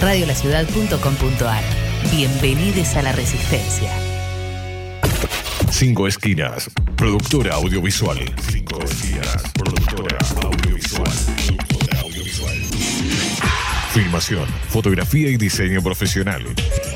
Radiolaciudad.com.ar 0.00 1.79
Bienvenidos 2.08 2.96
a 2.96 3.02
la 3.02 3.12
Resistencia. 3.12 3.90
Cinco 5.70 6.08
Esquinas, 6.08 6.68
productora 6.96 7.54
audiovisual. 7.54 8.18
Cinco 8.50 8.80
Esquinas, 8.82 9.42
productora 9.52 10.18
audiovisual. 10.42 11.12
Filmación, 13.92 14.46
fotografía 14.68 15.28
y 15.28 15.36
diseño 15.36 15.82
profesional. 15.82 16.44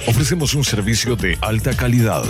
Ofrecemos 0.07 0.55
un 0.55 0.65
servicio 0.65 1.15
de 1.17 1.39
alta 1.41 1.77
calidad. 1.77 2.25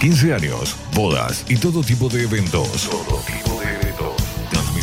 15 0.00 0.34
años, 0.34 0.76
bodas 0.94 1.44
y 1.48 1.56
todo 1.56 1.82
tipo 1.82 2.08
de 2.08 2.22
eventos. 2.22 2.88
Todo 2.88 3.20
tipo. 3.26 3.47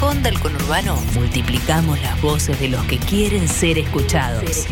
del 0.00 0.40
conurbano 0.40 0.96
multiplicamos 1.14 2.00
las 2.00 2.20
voces 2.22 2.58
de 2.58 2.68
los 2.68 2.82
que 2.86 2.96
quieren 2.96 3.46
ser 3.46 3.76
escuchados. 3.76 4.66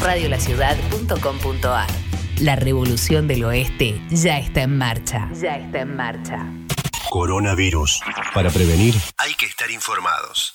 Radiolaciudad.com.ar 0.00 1.88
La 2.38 2.54
revolución 2.54 3.26
del 3.26 3.44
oeste 3.44 4.00
ya 4.10 4.38
está 4.38 4.62
en 4.62 4.78
marcha. 4.78 5.28
Ya 5.40 5.56
está 5.56 5.80
en 5.80 5.96
marcha. 5.96 6.46
Coronavirus. 7.10 8.00
Para 8.32 8.50
prevenir, 8.50 8.94
hay 9.18 9.34
que 9.34 9.46
estar 9.46 9.70
informados. 9.72 10.54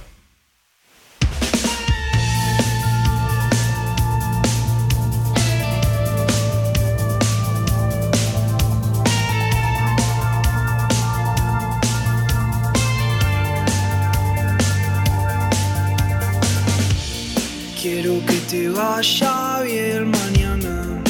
Que 18.19 18.39
te 18.49 18.69
vaya 18.69 19.61
bien 19.63 20.11
mañana, 20.11 21.01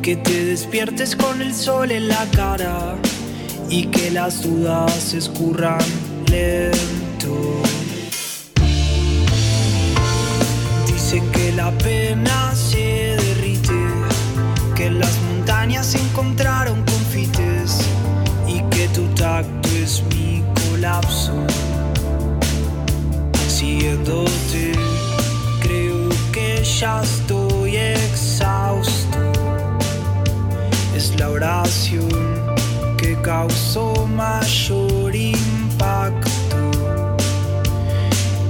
que 0.00 0.16
te 0.16 0.46
despiertes 0.46 1.14
con 1.14 1.42
el 1.42 1.54
sol 1.54 1.90
en 1.90 2.08
la 2.08 2.26
cara 2.34 2.96
y 3.68 3.84
que 3.88 4.10
las 4.10 4.42
dudas 4.42 5.12
escurran 5.12 5.78
lento. 6.30 7.62
Dice 10.86 11.22
que 11.32 11.52
la 11.52 11.70
pena 11.72 12.54
se 12.54 13.16
derrite, 13.18 13.78
que 14.74 14.90
las 14.90 15.14
montañas 15.28 15.94
encontraron 15.94 16.82
confites 16.86 17.80
y 18.48 18.62
que 18.74 18.88
tu 18.88 19.06
tacto 19.08 19.68
es 19.76 20.02
mi 20.14 20.42
colapso. 20.70 21.34
Siguiéndote, 23.46 24.79
ya 26.80 27.02
estoy 27.02 27.76
exhausto. 27.76 29.18
Es 30.96 31.14
la 31.18 31.28
oración 31.28 32.08
que 32.96 33.20
causó 33.20 34.06
mayor 34.06 35.14
impacto 35.14 36.56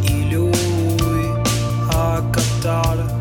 y 0.05 0.31
lo 0.31 0.43
voy 0.45 1.27
a 1.93 2.23
captar 2.31 3.20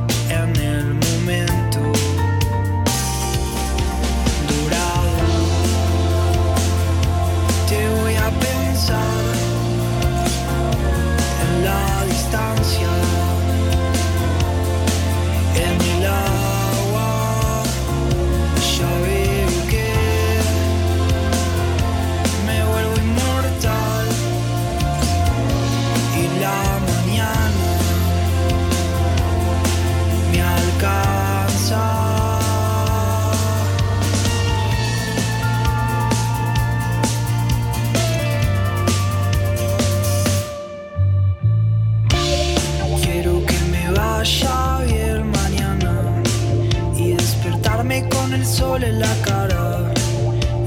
sol 48.59 48.83
en 48.83 48.99
la 48.99 49.13
cara 49.23 49.93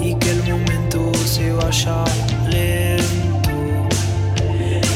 y 0.01 0.15
que 0.15 0.31
el 0.31 0.43
momento 0.45 1.13
se 1.27 1.53
vaya 1.53 2.05
lento. 2.49 3.51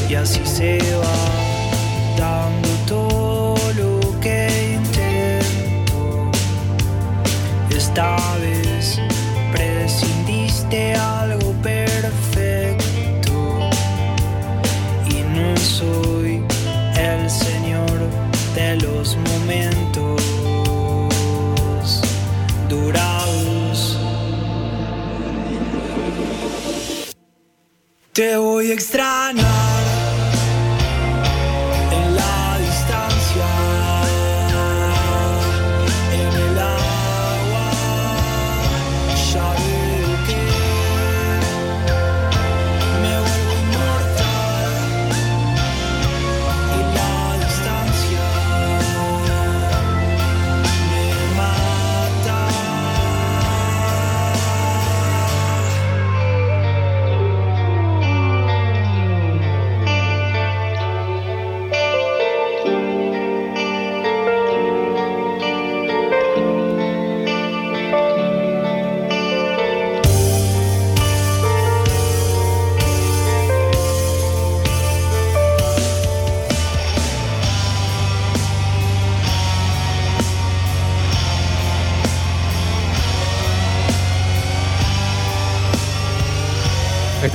Y 0.09 0.15
así 0.15 0.41
se 0.45 0.79
va 1.01 1.36
te 28.17 28.37
uvijek 28.39 28.79
strana. 28.81 29.76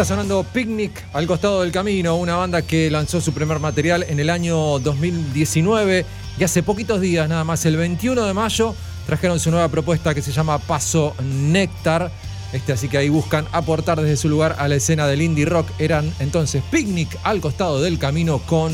Sonando 0.05 0.43
Picnic 0.43 1.05
al 1.13 1.29
costado 1.29 1.63
del 1.63 1.71
camino, 1.71 2.17
una 2.17 2.35
banda 2.35 2.63
que 2.63 2.91
lanzó 2.91 3.21
su 3.21 3.33
primer 3.33 3.61
material 3.61 4.05
en 4.09 4.19
el 4.19 4.31
año 4.31 4.81
2019 4.81 6.05
y 6.39 6.45
hace 6.45 6.65
poquitos 6.65 7.01
días, 7.01 7.29
nada 7.29 7.45
más, 7.45 7.65
el 7.67 7.77
21 7.77 8.25
de 8.25 8.35
mayo, 8.35 8.75
trajeron 9.07 9.39
su 9.39 9.53
nueva 9.53 9.69
propuesta 9.69 10.13
que 10.13 10.21
se 10.21 10.33
llama 10.33 10.59
Paso 10.59 11.15
Néctar. 11.23 12.11
Este, 12.53 12.73
así 12.73 12.89
que 12.89 12.99
ahí 12.99 13.11
buscan 13.11 13.47
aportar 13.53 14.01
desde 14.01 14.17
su 14.17 14.29
lugar 14.29 14.57
a 14.59 14.67
la 14.67 14.75
escena 14.75 15.07
del 15.07 15.23
indie 15.23 15.45
rock. 15.45 15.69
Eran 15.79 16.13
entonces 16.19 16.65
Picnic 16.71 17.17
al 17.23 17.41
costado 17.41 17.81
del 17.81 17.99
camino 17.99 18.39
con 18.39 18.73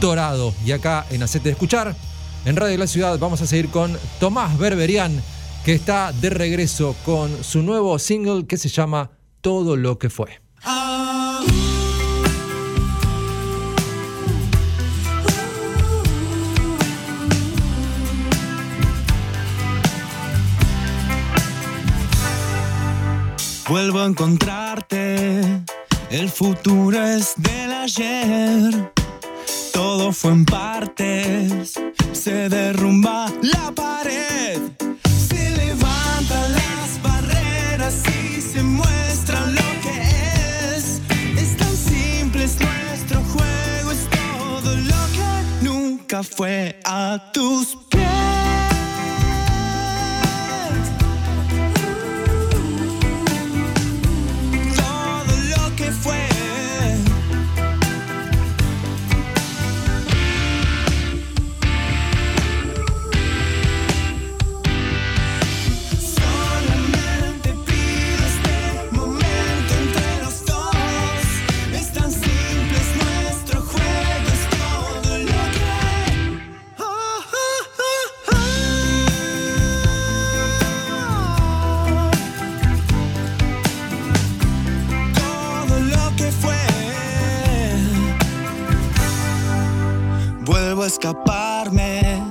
Dorado. 0.00 0.52
Y 0.64 0.72
acá 0.72 1.06
en 1.10 1.22
Acete 1.22 1.50
de 1.50 1.52
Escuchar, 1.52 1.94
en 2.44 2.56
Radio 2.56 2.72
de 2.72 2.78
la 2.78 2.86
Ciudad, 2.88 3.16
vamos 3.18 3.40
a 3.42 3.46
seguir 3.46 3.68
con 3.68 3.96
Tomás 4.18 4.58
Berberian, 4.58 5.22
que 5.64 5.74
está 5.74 6.12
de 6.12 6.30
regreso 6.30 6.96
con 7.04 7.44
su 7.44 7.62
nuevo 7.62 7.96
single 8.00 8.46
que 8.46 8.56
se 8.56 8.68
llama 8.68 9.12
Todo 9.40 9.76
lo 9.76 9.98
que 9.98 10.10
fue. 10.10 10.47
Vuelvo 23.68 24.00
a 24.00 24.06
encontrarte, 24.06 25.42
el 26.08 26.30
futuro 26.30 27.04
es 27.04 27.34
del 27.36 27.70
ayer. 27.70 28.92
Todo 29.74 30.10
fue 30.12 30.32
en 30.32 30.46
partes, 30.46 31.74
se 32.12 32.48
derrumba 32.48 33.30
la 33.42 33.70
pared. 33.72 34.77
Fue 46.22 46.80
a 46.84 47.30
tus 47.32 47.76
pies. 47.90 48.67
Escaparme. 90.84 92.22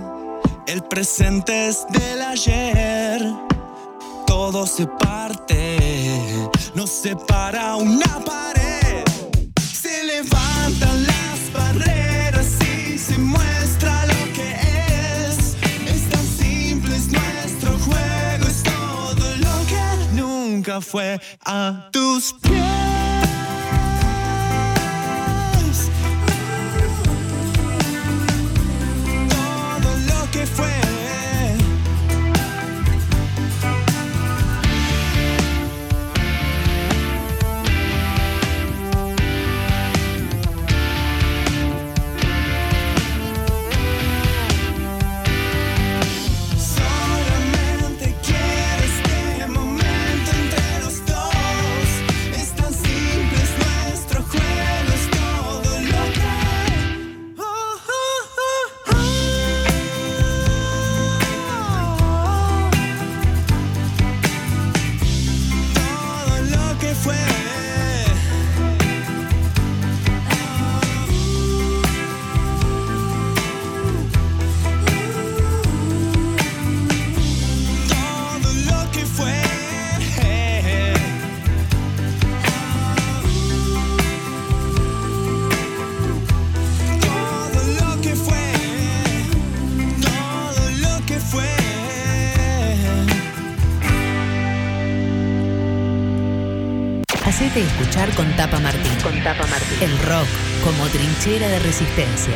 El 0.67 0.83
presente 0.83 1.69
es 1.69 1.85
del 1.89 2.21
ayer. 2.21 3.21
Todo 4.25 4.65
se 4.65 4.85
parte, 4.85 6.29
nos 6.75 6.89
separa 6.89 7.75
una 7.75 8.19
pared. 8.25 9.03
Se 9.59 10.03
levantan 10.03 11.05
las 11.05 11.53
barreras 11.53 12.47
y 12.61 12.97
se 12.97 13.17
muestra 13.17 14.05
lo 14.05 14.33
que 14.33 14.51
es. 15.27 15.55
Es 15.85 16.09
tan 16.09 16.25
simple, 16.25 16.95
es 16.95 17.07
nuestro 17.11 17.77
juego, 17.79 18.47
es 18.47 18.63
todo 18.63 19.35
lo 19.37 19.65
que 19.67 20.15
nunca 20.15 20.81
fue 20.81 21.19
a 21.45 21.89
tus 21.91 22.33
pies. 22.41 23.16
Trinchera 100.89 101.47
de 101.47 101.59
resistencia. 101.59 102.33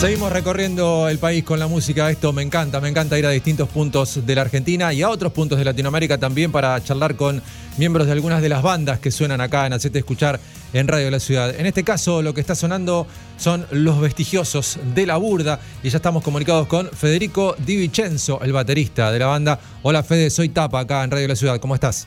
Seguimos 0.00 0.30
recorriendo 0.30 1.08
el 1.08 1.18
país 1.18 1.42
con 1.42 1.58
la 1.58 1.66
música. 1.66 2.10
Esto 2.10 2.32
me 2.32 2.42
encanta, 2.42 2.80
me 2.80 2.88
encanta 2.90 3.18
ir 3.18 3.24
a 3.24 3.30
distintos 3.30 3.68
puntos 3.68 4.26
de 4.26 4.34
la 4.34 4.42
Argentina 4.42 4.92
y 4.92 5.02
a 5.02 5.08
otros 5.08 5.32
puntos 5.32 5.58
de 5.58 5.64
Latinoamérica 5.64 6.18
también 6.18 6.52
para 6.52 6.82
charlar 6.84 7.16
con 7.16 7.42
miembros 7.78 8.06
de 8.06 8.12
algunas 8.12 8.42
de 8.42 8.50
las 8.50 8.62
bandas 8.62 9.00
que 9.00 9.10
suenan 9.10 9.40
acá 9.40 9.66
en 9.66 9.72
Hacete 9.72 9.98
Escuchar 9.98 10.38
en 10.78 10.88
Radio 10.88 11.06
de 11.06 11.10
la 11.10 11.20
Ciudad. 11.20 11.54
En 11.58 11.66
este 11.66 11.84
caso, 11.84 12.22
lo 12.22 12.34
que 12.34 12.40
está 12.40 12.54
sonando 12.54 13.06
son 13.38 13.66
Los 13.70 14.00
Vestigiosos 14.00 14.78
de 14.94 15.06
la 15.06 15.16
Burda 15.16 15.60
y 15.82 15.90
ya 15.90 15.96
estamos 15.96 16.22
comunicados 16.22 16.66
con 16.66 16.88
Federico 16.90 17.56
Di 17.64 17.76
Vicenzo, 17.76 18.40
el 18.42 18.52
baterista 18.52 19.10
de 19.10 19.18
la 19.18 19.26
banda. 19.26 19.58
Hola 19.82 20.02
Fede, 20.02 20.30
soy 20.30 20.50
Tapa 20.50 20.80
acá 20.80 21.04
en 21.04 21.10
Radio 21.10 21.24
de 21.24 21.28
la 21.28 21.36
Ciudad. 21.36 21.60
¿Cómo 21.60 21.74
estás? 21.74 22.06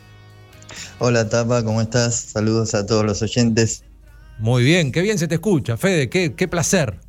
Hola 0.99 1.27
Tapa, 1.27 1.63
¿cómo 1.63 1.81
estás? 1.81 2.15
Saludos 2.15 2.75
a 2.75 2.85
todos 2.85 3.05
los 3.05 3.21
oyentes. 3.21 3.83
Muy 4.37 4.63
bien, 4.63 4.91
qué 4.91 5.01
bien 5.01 5.17
se 5.17 5.27
te 5.27 5.35
escucha, 5.35 5.75
Fede, 5.75 6.09
qué, 6.09 6.33
qué 6.35 6.47
placer. 6.47 7.08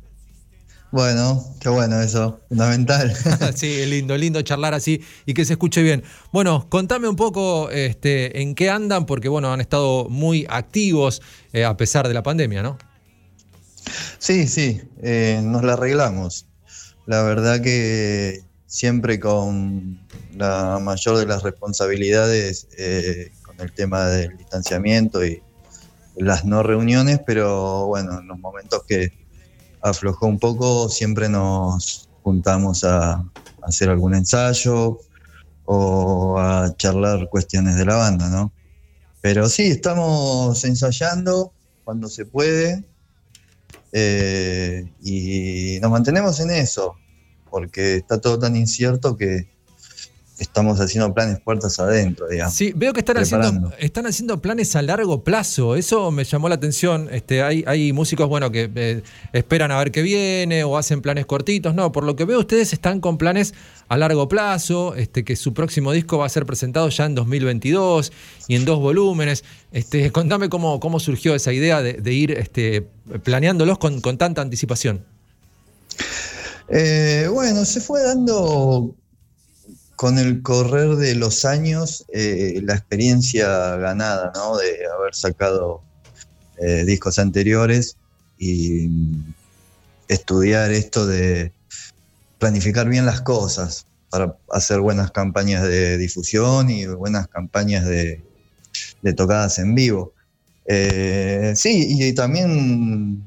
Bueno, 0.91 1.41
qué 1.61 1.69
bueno 1.69 2.01
eso, 2.01 2.41
fundamental. 2.49 3.15
sí, 3.55 3.85
lindo, 3.85 4.17
lindo 4.17 4.41
charlar 4.41 4.73
así 4.73 5.01
y 5.25 5.33
que 5.33 5.45
se 5.45 5.53
escuche 5.53 5.81
bien. 5.81 6.03
Bueno, 6.33 6.67
contame 6.69 7.07
un 7.07 7.15
poco 7.15 7.69
este, 7.69 8.41
en 8.41 8.55
qué 8.55 8.69
andan, 8.69 9.05
porque 9.05 9.29
bueno, 9.29 9.53
han 9.53 9.61
estado 9.61 10.09
muy 10.09 10.45
activos 10.49 11.21
eh, 11.53 11.63
a 11.63 11.77
pesar 11.77 12.09
de 12.09 12.13
la 12.13 12.23
pandemia, 12.23 12.61
¿no? 12.61 12.77
Sí, 14.19 14.47
sí, 14.47 14.81
eh, 15.01 15.39
nos 15.41 15.63
la 15.63 15.73
arreglamos. 15.73 16.45
La 17.05 17.23
verdad 17.23 17.61
que 17.61 18.43
siempre 18.67 19.19
con 19.19 19.97
la 20.35 20.77
mayor 20.79 21.17
de 21.17 21.25
las 21.25 21.41
responsabilidades 21.43 22.67
eh, 22.77 23.31
con 23.43 23.59
el 23.61 23.71
tema 23.71 24.07
del 24.07 24.35
distanciamiento 24.37 25.25
y 25.25 25.41
las 26.17 26.43
no 26.43 26.63
reuniones, 26.63 27.21
pero 27.25 27.87
bueno, 27.87 28.19
en 28.19 28.27
los 28.27 28.37
momentos 28.37 28.83
que 28.83 29.20
aflojó 29.81 30.27
un 30.27 30.39
poco, 30.39 30.89
siempre 30.89 31.29
nos 31.29 32.09
juntamos 32.23 32.83
a 32.83 33.23
hacer 33.63 33.89
algún 33.89 34.15
ensayo 34.15 34.99
o 35.65 36.37
a 36.39 36.75
charlar 36.77 37.29
cuestiones 37.29 37.77
de 37.77 37.85
la 37.85 37.95
banda, 37.95 38.29
¿no? 38.29 38.51
Pero 39.21 39.47
sí, 39.49 39.67
estamos 39.67 40.63
ensayando 40.63 41.53
cuando 41.83 42.07
se 42.09 42.25
puede 42.25 42.83
eh, 43.91 44.91
y 45.01 45.79
nos 45.81 45.91
mantenemos 45.91 46.39
en 46.39 46.51
eso, 46.51 46.95
porque 47.49 47.97
está 47.97 48.19
todo 48.19 48.39
tan 48.39 48.55
incierto 48.55 49.17
que 49.17 49.50
estamos 50.41 50.79
haciendo 50.79 51.13
planes 51.13 51.39
puertas 51.39 51.79
adentro, 51.79 52.27
digamos. 52.27 52.53
Sí, 52.53 52.73
veo 52.75 52.93
que 52.93 52.99
están 53.01 53.15
Preparando. 53.15 53.67
haciendo, 53.67 53.77
están 53.77 54.05
haciendo 54.07 54.41
planes 54.41 54.75
a 54.75 54.81
largo 54.81 55.23
plazo. 55.23 55.75
Eso 55.75 56.09
me 56.11 56.23
llamó 56.23 56.49
la 56.49 56.55
atención. 56.55 57.09
Este, 57.11 57.43
hay, 57.43 57.63
hay 57.67 57.93
músicos, 57.93 58.27
bueno, 58.27 58.51
que 58.51 58.69
eh, 58.73 59.03
esperan 59.33 59.71
a 59.71 59.77
ver 59.77 59.91
qué 59.91 60.01
viene 60.01 60.63
o 60.63 60.77
hacen 60.77 61.01
planes 61.01 61.25
cortitos. 61.25 61.75
No, 61.75 61.91
por 61.91 62.03
lo 62.03 62.15
que 62.15 62.25
veo, 62.25 62.39
ustedes 62.39 62.73
están 62.73 62.99
con 62.99 63.17
planes 63.17 63.53
a 63.87 63.97
largo 63.97 64.27
plazo, 64.27 64.95
este, 64.95 65.23
que 65.23 65.35
su 65.35 65.53
próximo 65.53 65.91
disco 65.91 66.17
va 66.17 66.25
a 66.25 66.29
ser 66.29 66.45
presentado 66.45 66.89
ya 66.89 67.05
en 67.05 67.13
2022 67.13 68.11
y 68.47 68.55
en 68.55 68.65
dos 68.65 68.79
volúmenes. 68.79 69.43
Este, 69.71 70.11
contame 70.11 70.49
cómo, 70.49 70.79
cómo 70.79 70.99
surgió 70.99 71.35
esa 71.35 71.53
idea 71.53 71.81
de, 71.81 71.93
de 71.93 72.13
ir 72.13 72.31
este, 72.31 72.87
planeándolos 73.23 73.77
con, 73.77 74.01
con 74.01 74.17
tanta 74.17 74.41
anticipación. 74.41 75.05
Eh, 76.69 77.27
bueno, 77.31 77.65
se 77.65 77.81
fue 77.81 78.01
dando 78.01 78.95
con 80.01 80.17
el 80.17 80.41
correr 80.41 80.95
de 80.95 81.13
los 81.13 81.45
años 81.45 82.05
eh, 82.11 82.59
la 82.63 82.73
experiencia 82.73 83.75
ganada, 83.75 84.31
¿no? 84.33 84.57
De 84.57 84.79
haber 84.97 85.13
sacado 85.13 85.83
eh, 86.57 86.85
discos 86.85 87.19
anteriores 87.19 87.97
y 88.39 88.87
mm, 88.87 89.33
estudiar 90.07 90.71
esto 90.71 91.05
de 91.05 91.51
planificar 92.39 92.89
bien 92.89 93.05
las 93.05 93.21
cosas 93.21 93.85
para 94.09 94.35
hacer 94.49 94.79
buenas 94.79 95.11
campañas 95.11 95.61
de 95.61 95.99
difusión 95.99 96.71
y 96.71 96.87
buenas 96.87 97.27
campañas 97.27 97.85
de, 97.85 98.23
de 99.03 99.13
tocadas 99.13 99.59
en 99.59 99.75
vivo. 99.75 100.13
Eh, 100.65 101.53
sí, 101.55 101.85
y 101.99 102.13
también 102.13 103.23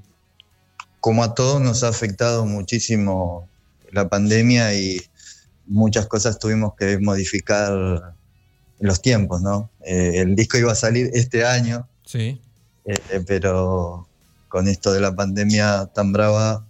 como 0.98 1.22
a 1.22 1.34
todos 1.34 1.62
nos 1.62 1.84
ha 1.84 1.88
afectado 1.88 2.46
muchísimo 2.46 3.48
la 3.92 4.08
pandemia 4.08 4.74
y 4.74 5.00
muchas 5.66 6.06
cosas 6.06 6.38
tuvimos 6.38 6.74
que 6.74 6.98
modificar 6.98 8.14
los 8.80 9.02
tiempos, 9.02 9.40
¿no? 9.42 9.70
Eh, 9.86 10.20
el 10.20 10.36
disco 10.36 10.58
iba 10.58 10.72
a 10.72 10.76
salir 10.76 11.10
este 11.14 11.44
año, 11.44 11.88
Sí. 12.04 12.40
eh, 12.84 12.98
pero 13.26 14.06
con 14.48 14.68
esto 14.68 14.92
de 14.92 15.00
la 15.00 15.14
pandemia 15.14 15.86
tan 15.94 16.12
brava, 16.12 16.64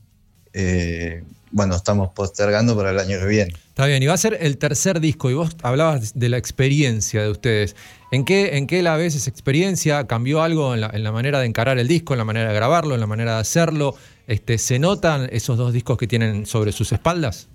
eh, 0.53 1.25
bueno, 1.51 1.77
estamos 1.77 2.11
postergando 2.15 2.77
para 2.77 2.91
el 2.91 2.99
año 2.99 3.19
que 3.19 3.27
viene. 3.27 3.55
Está 3.69 3.87
bien, 3.87 4.03
y 4.03 4.07
va 4.07 4.15
a 4.15 4.19
ser 4.19 4.39
el 4.41 4.59
tercer 4.59 5.01
disco, 5.01 5.31
y 5.31 5.35
vos 5.35 5.57
hablabas 5.63 6.13
de 6.15 6.29
la 6.29 6.37
experiencia 6.39 7.23
de 7.23 7.31
ustedes. 7.31 7.75
¿En 8.13 8.25
qué, 8.25 8.57
en 8.57 8.67
qué 8.69 8.83
la 8.83 8.97
ves 8.97 9.17
esa 9.17 9.29
experiencia? 9.31 10.07
¿Cambió 10.07 10.43
algo 10.43 10.75
en 10.75 10.81
la, 10.81 10.91
en 10.93 11.03
la 11.03 11.11
manera 11.11 11.41
de 11.41 11.47
encarar 11.47 11.79
el 11.79 11.89
disco, 11.89 12.15
en 12.15 12.19
la 12.19 12.25
manera 12.25 12.49
de 12.49 12.55
grabarlo, 12.55 12.95
en 12.95 13.01
la 13.01 13.07
manera 13.09 13.35
de 13.35 13.41
hacerlo? 13.41 13.97
Este, 14.29 14.59
¿Se 14.59 14.79
notan 14.79 15.29
esos 15.33 15.59
dos 15.59 15.73
discos 15.73 15.99
que 15.99 16.07
tienen 16.07 16.47
sobre 16.47 16.71
sus 16.73 16.93
espaldas? 16.93 17.49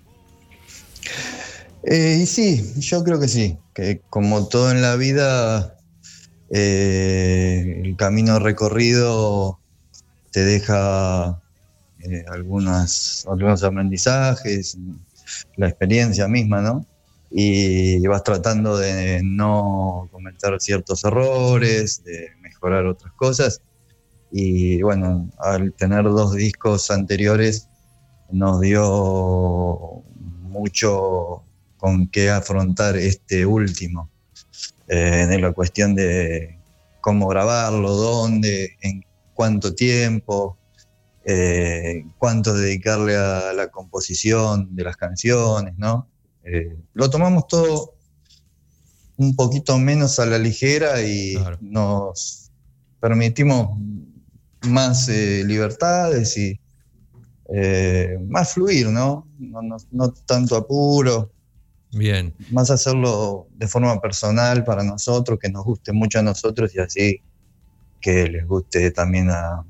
Eh, 1.84 2.20
y 2.22 2.26
sí, 2.26 2.74
yo 2.80 3.04
creo 3.04 3.20
que 3.20 3.28
sí, 3.28 3.58
que 3.74 4.02
como 4.10 4.48
todo 4.48 4.72
en 4.72 4.82
la 4.82 4.96
vida, 4.96 5.78
eh, 6.52 7.82
el 7.84 7.96
camino 7.96 8.40
recorrido 8.40 9.60
te 10.32 10.42
deja 10.42 11.42
eh, 12.00 12.26
algunos 12.30 13.26
aprendizajes, 13.64 14.78
la 15.56 15.70
experiencia 15.70 16.28
misma, 16.28 16.62
¿no? 16.62 16.86
Y 17.32 18.06
vas 18.08 18.24
tratando 18.24 18.78
de 18.78 19.22
no 19.24 20.10
cometer 20.12 20.60
ciertos 20.60 21.04
errores, 21.04 22.04
de 22.04 22.30
mejorar 22.42 22.88
otras 22.88 23.14
cosas. 23.14 23.62
Y 24.32 24.82
bueno, 24.82 25.30
al 25.38 25.74
tener 25.74 26.04
dos 26.04 26.34
discos 26.34 26.90
anteriores 26.92 27.68
nos 28.32 28.62
dio 28.62 30.04
mucho 30.50 31.44
con 31.78 32.08
qué 32.08 32.30
afrontar 32.30 32.98
este 32.98 33.46
último. 33.46 34.10
Eh, 34.88 35.28
en 35.30 35.42
la 35.42 35.54
cuestión 35.54 35.96
de 35.96 36.60
cómo 37.02 37.28
grabarlo, 37.28 37.92
dónde, 37.96 38.78
en 38.82 39.06
cuánto 39.34 39.74
tiempo, 39.74 40.58
eh, 41.26 42.06
cuánto 42.18 42.54
dedicarle 42.54 43.16
a 43.16 43.54
la 43.54 43.70
composición 43.70 44.76
de 44.76 44.84
las 44.84 44.98
canciones, 44.98 45.76
¿no? 45.78 46.08
Eh, 46.44 46.76
lo 46.94 47.10
tomamos 47.10 47.48
todo 47.48 47.94
un 49.18 49.36
poquito 49.36 49.78
menos 49.78 50.18
a 50.20 50.26
la 50.26 50.40
ligera 50.40 51.02
y 51.02 51.38
nos 51.62 52.52
permitimos 53.00 53.78
más 54.68 55.08
eh, 55.10 55.44
libertades 55.46 56.38
y 56.38 56.60
eh, 57.54 58.18
más 58.28 58.54
fluir, 58.54 58.88
¿no? 58.88 59.28
No, 59.40 59.62
no- 59.62 59.78
no 59.92 60.12
tanto 60.12 60.56
apuro, 60.56 61.32
Bien. 61.92 62.34
más 62.52 62.70
hacerlo 62.70 63.48
de 63.56 63.68
forma 63.68 64.00
personal 64.00 64.64
para 64.64 64.84
nosotros, 64.84 65.40
que 65.40 65.50
nos 65.50 65.66
guste 65.66 65.92
mucho 65.92 66.20
a 66.20 66.24
nosotros 66.24 66.74
y 66.76 66.80
así 66.80 67.22
que 68.02 68.28
les 68.28 68.48
guste 68.48 68.92
también 68.92 69.30
a 69.32 69.64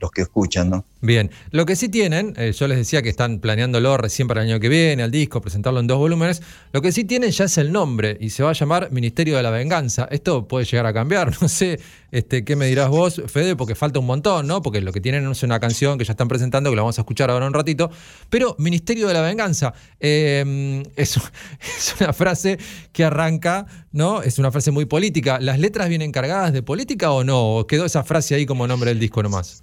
los 0.00 0.10
que 0.10 0.22
escuchan, 0.22 0.70
¿no? 0.70 0.84
Bien, 1.04 1.30
lo 1.50 1.66
que 1.66 1.76
sí 1.76 1.90
tienen, 1.90 2.32
eh, 2.38 2.52
yo 2.52 2.66
les 2.66 2.78
decía 2.78 3.02
que 3.02 3.10
están 3.10 3.38
planeándolo 3.38 3.98
recién 3.98 4.26
para 4.26 4.40
el 4.40 4.48
año 4.48 4.58
que 4.58 4.70
viene, 4.70 5.02
al 5.02 5.10
disco, 5.10 5.42
presentarlo 5.42 5.78
en 5.80 5.86
dos 5.86 5.98
volúmenes, 5.98 6.40
lo 6.72 6.80
que 6.80 6.92
sí 6.92 7.04
tienen 7.04 7.30
ya 7.30 7.44
es 7.44 7.58
el 7.58 7.72
nombre 7.72 8.16
y 8.18 8.30
se 8.30 8.42
va 8.42 8.48
a 8.48 8.52
llamar 8.54 8.90
Ministerio 8.90 9.36
de 9.36 9.42
la 9.42 9.50
Venganza. 9.50 10.08
Esto 10.10 10.48
puede 10.48 10.64
llegar 10.64 10.86
a 10.86 10.94
cambiar, 10.94 11.30
no 11.42 11.48
sé 11.50 11.78
este, 12.10 12.42
qué 12.42 12.56
me 12.56 12.64
dirás 12.64 12.88
vos, 12.88 13.20
Fede, 13.26 13.54
porque 13.54 13.74
falta 13.74 13.98
un 13.98 14.06
montón, 14.06 14.46
¿no? 14.46 14.62
Porque 14.62 14.80
lo 14.80 14.92
que 14.92 15.02
tienen 15.02 15.30
es 15.30 15.42
una 15.42 15.60
canción 15.60 15.98
que 15.98 16.06
ya 16.06 16.14
están 16.14 16.28
presentando, 16.28 16.70
que 16.70 16.76
la 16.76 16.80
vamos 16.80 16.98
a 16.98 17.02
escuchar 17.02 17.30
ahora 17.30 17.46
un 17.46 17.52
ratito, 17.52 17.90
pero 18.30 18.56
Ministerio 18.58 19.06
de 19.06 19.12
la 19.12 19.20
Venganza 19.20 19.74
eh, 20.00 20.82
es, 20.96 21.16
es 21.76 21.96
una 22.00 22.14
frase 22.14 22.56
que 22.94 23.04
arranca, 23.04 23.66
¿no? 23.92 24.22
Es 24.22 24.38
una 24.38 24.50
frase 24.50 24.70
muy 24.70 24.86
política. 24.86 25.38
¿Las 25.38 25.58
letras 25.58 25.90
vienen 25.90 26.12
cargadas 26.12 26.54
de 26.54 26.62
política 26.62 27.10
o 27.10 27.24
no? 27.24 27.56
¿O 27.56 27.66
quedó 27.66 27.84
esa 27.84 28.04
frase 28.04 28.34
ahí 28.34 28.46
como 28.46 28.66
nombre 28.66 28.88
del 28.88 29.00
disco 29.00 29.22
nomás? 29.22 29.62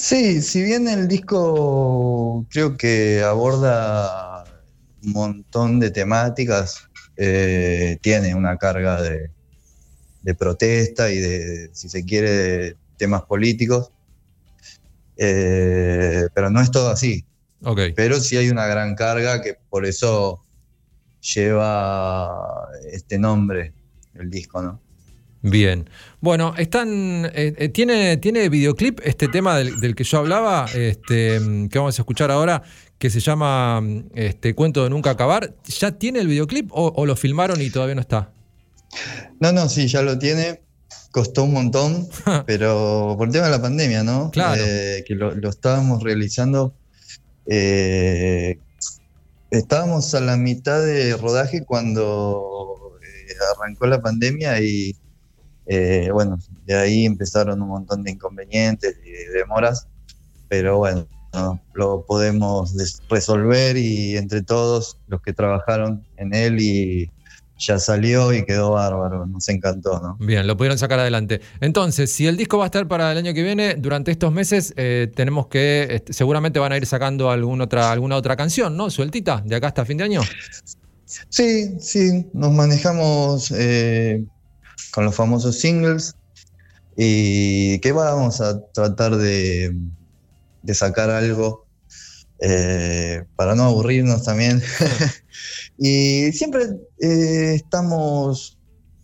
Sí, 0.00 0.40
si 0.40 0.62
bien 0.62 0.88
el 0.88 1.08
disco 1.08 2.46
creo 2.48 2.78
que 2.78 3.22
aborda 3.22 4.46
un 5.04 5.12
montón 5.12 5.78
de 5.78 5.90
temáticas, 5.90 6.88
eh, 7.18 7.98
tiene 8.00 8.34
una 8.34 8.56
carga 8.56 9.02
de, 9.02 9.30
de 10.22 10.34
protesta 10.34 11.10
y 11.10 11.18
de, 11.18 11.68
si 11.74 11.90
se 11.90 12.02
quiere, 12.06 12.30
de 12.30 12.76
temas 12.96 13.22
políticos, 13.24 13.92
Eh, 15.18 16.28
pero 16.34 16.48
no 16.48 16.62
es 16.62 16.70
todo 16.70 16.88
así. 16.88 17.26
Pero 17.94 18.20
sí 18.20 18.38
hay 18.38 18.48
una 18.48 18.66
gran 18.66 18.94
carga 18.94 19.42
que 19.42 19.58
por 19.68 19.84
eso 19.84 20.42
lleva 21.20 22.68
este 22.90 23.18
nombre, 23.18 23.74
el 24.14 24.30
disco, 24.30 24.62
¿no? 24.62 24.80
Bien. 25.42 25.88
Bueno, 26.20 26.54
están. 26.58 27.26
eh, 27.34 27.54
eh, 27.56 27.68
¿tiene, 27.70 28.16
¿Tiene 28.18 28.48
videoclip 28.48 29.00
este 29.04 29.28
tema 29.28 29.56
del, 29.56 29.80
del 29.80 29.94
que 29.94 30.04
yo 30.04 30.18
hablaba? 30.18 30.66
Este, 30.74 31.40
que 31.70 31.78
vamos 31.78 31.98
a 31.98 32.02
escuchar 32.02 32.30
ahora, 32.30 32.62
que 32.98 33.08
se 33.08 33.20
llama 33.20 33.82
este, 34.14 34.54
Cuento 34.54 34.84
de 34.84 34.90
Nunca 34.90 35.10
Acabar. 35.10 35.54
¿Ya 35.64 35.92
tiene 35.92 36.18
el 36.20 36.26
videoclip 36.28 36.70
o, 36.72 36.92
o 36.94 37.06
lo 37.06 37.16
filmaron 37.16 37.60
y 37.62 37.70
todavía 37.70 37.94
no 37.94 38.02
está? 38.02 38.32
No, 39.38 39.52
no, 39.52 39.68
sí, 39.68 39.86
ya 39.88 40.02
lo 40.02 40.18
tiene. 40.18 40.60
Costó 41.10 41.44
un 41.44 41.52
montón, 41.54 42.08
pero 42.46 43.14
por 43.16 43.28
el 43.28 43.32
tema 43.32 43.46
de 43.46 43.50
la 43.52 43.62
pandemia, 43.62 44.04
¿no? 44.04 44.30
Claro. 44.30 44.60
Eh, 44.64 45.02
que 45.06 45.14
lo, 45.14 45.34
lo 45.34 45.48
estábamos 45.48 46.02
realizando. 46.02 46.74
eh, 47.46 48.58
estábamos 49.50 50.14
a 50.14 50.20
la 50.20 50.36
mitad 50.36 50.80
de 50.84 51.16
rodaje 51.16 51.64
cuando 51.64 52.92
arrancó 53.56 53.86
la 53.86 54.00
pandemia 54.02 54.60
y 54.60 54.94
eh, 55.72 56.10
bueno, 56.12 56.36
de 56.66 56.74
ahí 56.74 57.06
empezaron 57.06 57.62
un 57.62 57.68
montón 57.68 58.02
de 58.02 58.10
inconvenientes 58.10 58.98
y 59.06 59.10
de 59.12 59.30
demoras, 59.30 59.86
pero 60.48 60.78
bueno, 60.78 61.06
¿no? 61.32 61.60
lo 61.74 62.04
podemos 62.04 62.74
resolver 63.08 63.76
y 63.76 64.16
entre 64.16 64.42
todos 64.42 64.98
los 65.06 65.22
que 65.22 65.32
trabajaron 65.32 66.04
en 66.16 66.34
él 66.34 66.60
y 66.60 67.12
ya 67.56 67.78
salió 67.78 68.32
y 68.32 68.44
quedó 68.44 68.72
bárbaro, 68.72 69.26
nos 69.26 69.48
encantó, 69.48 70.00
¿no? 70.00 70.16
Bien, 70.18 70.44
lo 70.44 70.56
pudieron 70.56 70.76
sacar 70.76 70.98
adelante. 70.98 71.40
Entonces, 71.60 72.12
si 72.12 72.26
el 72.26 72.36
disco 72.36 72.58
va 72.58 72.64
a 72.64 72.66
estar 72.66 72.88
para 72.88 73.12
el 73.12 73.18
año 73.18 73.32
que 73.32 73.44
viene, 73.44 73.76
durante 73.76 74.10
estos 74.10 74.32
meses 74.32 74.74
eh, 74.76 75.12
tenemos 75.14 75.46
que, 75.46 76.02
seguramente 76.10 76.58
van 76.58 76.72
a 76.72 76.78
ir 76.78 76.86
sacando 76.86 77.30
algún 77.30 77.60
otra, 77.60 77.92
alguna 77.92 78.16
otra 78.16 78.34
canción, 78.34 78.76
¿no? 78.76 78.90
Sueltita, 78.90 79.40
de 79.46 79.54
acá 79.54 79.68
hasta 79.68 79.84
fin 79.84 79.98
de 79.98 80.04
año. 80.04 80.22
Sí, 81.28 81.78
sí, 81.78 82.26
nos 82.32 82.50
manejamos 82.50 83.52
eh, 83.52 84.24
con 84.92 85.04
los 85.04 85.14
famosos 85.14 85.58
singles 85.58 86.14
y 86.96 87.78
que 87.80 87.92
vamos 87.92 88.40
a 88.40 88.60
tratar 88.72 89.16
de, 89.16 89.74
de 90.62 90.74
sacar 90.74 91.10
algo 91.10 91.66
eh, 92.40 93.24
para 93.36 93.54
no 93.54 93.64
aburrirnos 93.64 94.24
también. 94.24 94.62
y 95.78 96.32
siempre 96.32 96.62
eh, 96.98 97.54
estamos 97.54 98.58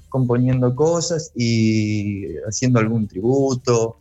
componiendo 0.08 0.74
cosas 0.74 1.30
y 1.34 2.36
haciendo 2.48 2.78
algún 2.80 3.06
tributo, 3.06 3.98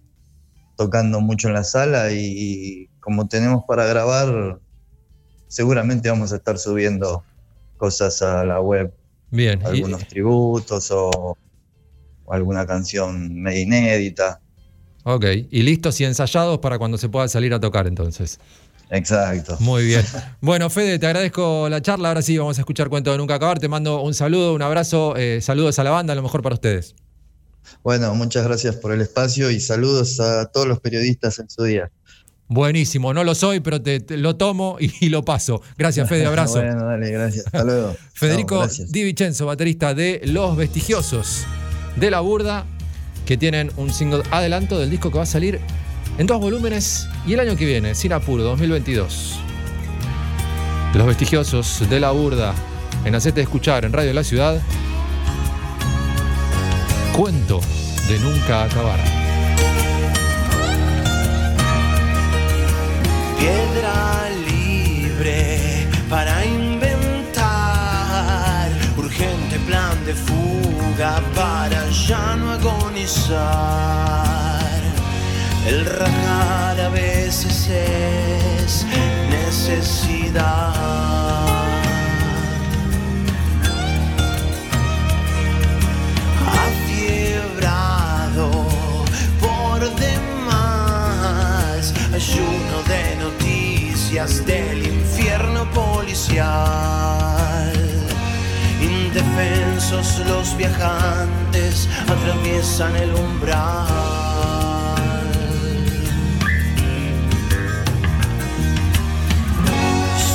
tocando 0.78 1.20
mucho 1.20 1.48
en 1.48 1.54
la 1.56 1.64
sala 1.64 2.12
y 2.12 2.90
como 3.00 3.28
tenemos 3.28 3.64
para 3.68 3.86
grabar, 3.86 4.60
seguramente 5.48 6.10
vamos 6.10 6.34
a 6.34 6.38
estar 6.38 6.58
subiendo 6.58 7.24
cosas 7.78 8.22
a 8.22 8.44
la 8.46 8.62
web, 8.62 8.94
Bien. 9.30 9.62
y- 9.62 9.66
algunos 9.66 10.08
tributos 10.08 10.90
o 10.92 11.38
alguna 12.30 12.66
canción 12.66 13.42
medio 13.42 13.62
inédita. 13.62 14.40
ok. 15.04 15.26
Y 15.52 15.62
listos 15.64 16.00
y 16.02 16.06
ensayados 16.06 16.60
para 16.60 16.78
cuando 16.78 16.98
se 16.98 17.10
pueda 17.10 17.28
salir 17.28 17.54
a 17.54 17.60
tocar 17.60 17.88
entonces. 17.88 18.40
Exacto. 18.92 19.58
Muy 19.60 19.86
bien. 19.86 20.04
Bueno, 20.42 20.70
Fede, 20.70 21.00
te 21.00 21.08
agradezco 21.08 21.68
la 21.70 21.82
charla. 21.82 22.10
Ahora 22.10 22.22
sí, 22.22 22.38
vamos 22.38 22.58
a 22.60 22.62
escuchar 22.62 22.88
Cuento 22.90 23.12
de 23.12 23.18
Nunca 23.18 23.36
Acabar. 23.36 23.58
Te 23.60 23.68
mando 23.68 24.02
un 24.02 24.14
saludo, 24.14 24.54
un 24.54 24.62
abrazo. 24.62 25.16
eh, 25.18 25.40
saludos 25.42 25.80
a 25.80 25.84
la 25.84 25.90
banda, 25.92 26.14
a 26.14 26.16
lo 26.16 26.22
mejor 26.22 26.42
para 26.44 26.54
ustedes. 26.56 26.94
Bueno, 27.84 28.14
muchas 28.14 28.46
gracias 28.46 28.76
por 28.76 28.92
el 28.92 29.02
espacio 29.02 29.50
y 29.50 29.60
saludos 29.60 30.20
a 30.20 30.46
todos 30.46 30.68
los 30.68 30.80
periodistas 30.80 31.40
en 31.40 31.50
su 31.50 31.64
día. 31.64 31.90
Buenísimo, 32.48 33.12
no 33.12 33.24
lo 33.24 33.34
soy, 33.34 33.60
pero 33.60 33.82
te, 33.82 34.02
te 34.02 34.18
lo 34.18 34.36
tomo 34.36 34.78
y, 34.80 34.92
y 35.04 35.10
lo 35.10 35.26
paso. 35.26 35.64
Gracias, 35.80 36.08
Fede, 36.08 36.28
abrazo. 36.28 36.60
bueno, 36.62 36.86
dale, 36.86 37.10
gracias. 37.10 37.48
Hasta 37.48 37.64
luego. 37.64 37.96
Federico 38.14 38.60
gracias. 38.60 38.92
Di 38.92 39.04
Vincenzo, 39.04 39.48
baterista 39.48 39.96
de 39.96 40.22
Los 40.26 40.56
Vestigiosos 40.56 41.44
de 41.96 42.12
la 42.12 42.20
Burda, 42.20 42.66
que 43.26 43.38
tienen 43.38 43.72
un 43.78 43.92
single 43.92 44.24
adelanto 44.32 44.78
del 44.80 44.90
disco 44.90 45.12
que 45.12 45.18
va 45.18 45.24
a 45.24 45.28
salir 45.28 45.60
en 46.18 46.28
dos 46.28 46.40
volúmenes 46.40 47.08
y 47.26 47.34
el 47.34 47.40
año 47.40 47.56
que 47.56 47.66
viene, 47.66 47.96
sin 47.96 48.14
apuro, 48.14 48.44
2022. 48.44 49.40
Los 50.94 51.08
Vestigiosos 51.08 51.90
de 51.90 52.00
la 52.00 52.12
Burda, 52.12 52.54
en 53.04 53.16
Hacete 53.16 53.42
Escuchar 53.42 53.84
en 53.84 53.92
Radio 53.92 54.10
de 54.10 54.14
la 54.14 54.24
Ciudad. 54.24 54.62
Cuento 57.14 57.60
de 58.08 58.20
nunca 58.20 58.64
acabar. 58.64 59.00
Piedra 63.38 64.30
libre 64.48 65.88
para 66.10 66.46
inventar. 66.46 66.86
Urgente 68.98 69.60
plan 69.68 70.06
de 70.06 70.14
fuga 70.14 71.22
para 71.36 71.45
ya 72.08 72.36
no 72.36 72.52
agonizar. 72.52 73.36
El 75.66 75.86
rajar 75.86 76.80
a 76.80 76.90
veces 76.90 77.68
es 77.68 78.86
necesidad. 79.30 80.74
Afiebrado 86.68 88.52
por 89.40 89.80
demás, 89.96 91.94
ayuno 92.14 92.84
de 92.88 93.16
noticias 93.16 94.46
del 94.46 94.86
infierno 94.86 95.66
policial 95.72 97.25
indefensos 99.36 100.20
los 100.28 100.56
viajantes 100.58 101.90
atraviesan 102.04 102.96
el 102.96 103.14
umbral. 103.14 103.88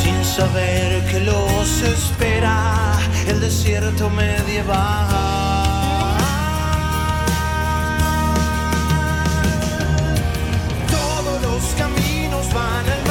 Sin 0.03 0.25
saber 0.25 1.05
que 1.11 1.21
los 1.21 1.83
espera 1.83 2.99
el 3.27 3.41
desierto 3.41 4.11
medieval. 4.11 5.07
Todos 10.91 11.43
los 11.43 11.65
caminos 11.75 12.53
van 12.53 12.89
al 12.89 13.10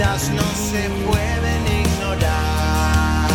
no 0.00 0.42
se 0.54 0.88
pueden 1.04 1.62
ignorar. 1.84 3.28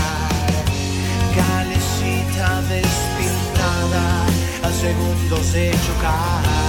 Calecita 1.36 2.62
despintada, 2.64 4.26
a 4.64 4.72
segundos 4.72 5.54
de 5.54 5.72
chocar. 5.86 6.65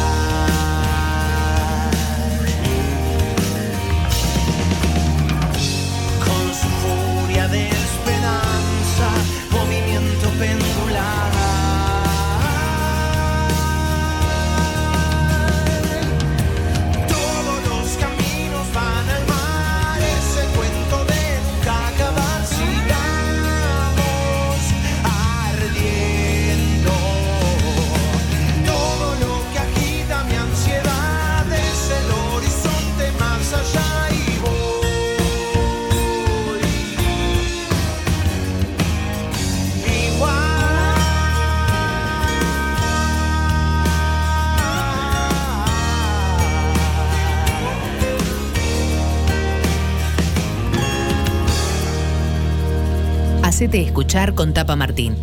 Hacete 53.57 53.81
escuchar 53.81 54.35
con 54.35 54.53
Tapa 54.53 54.77
Martín. 54.77 55.17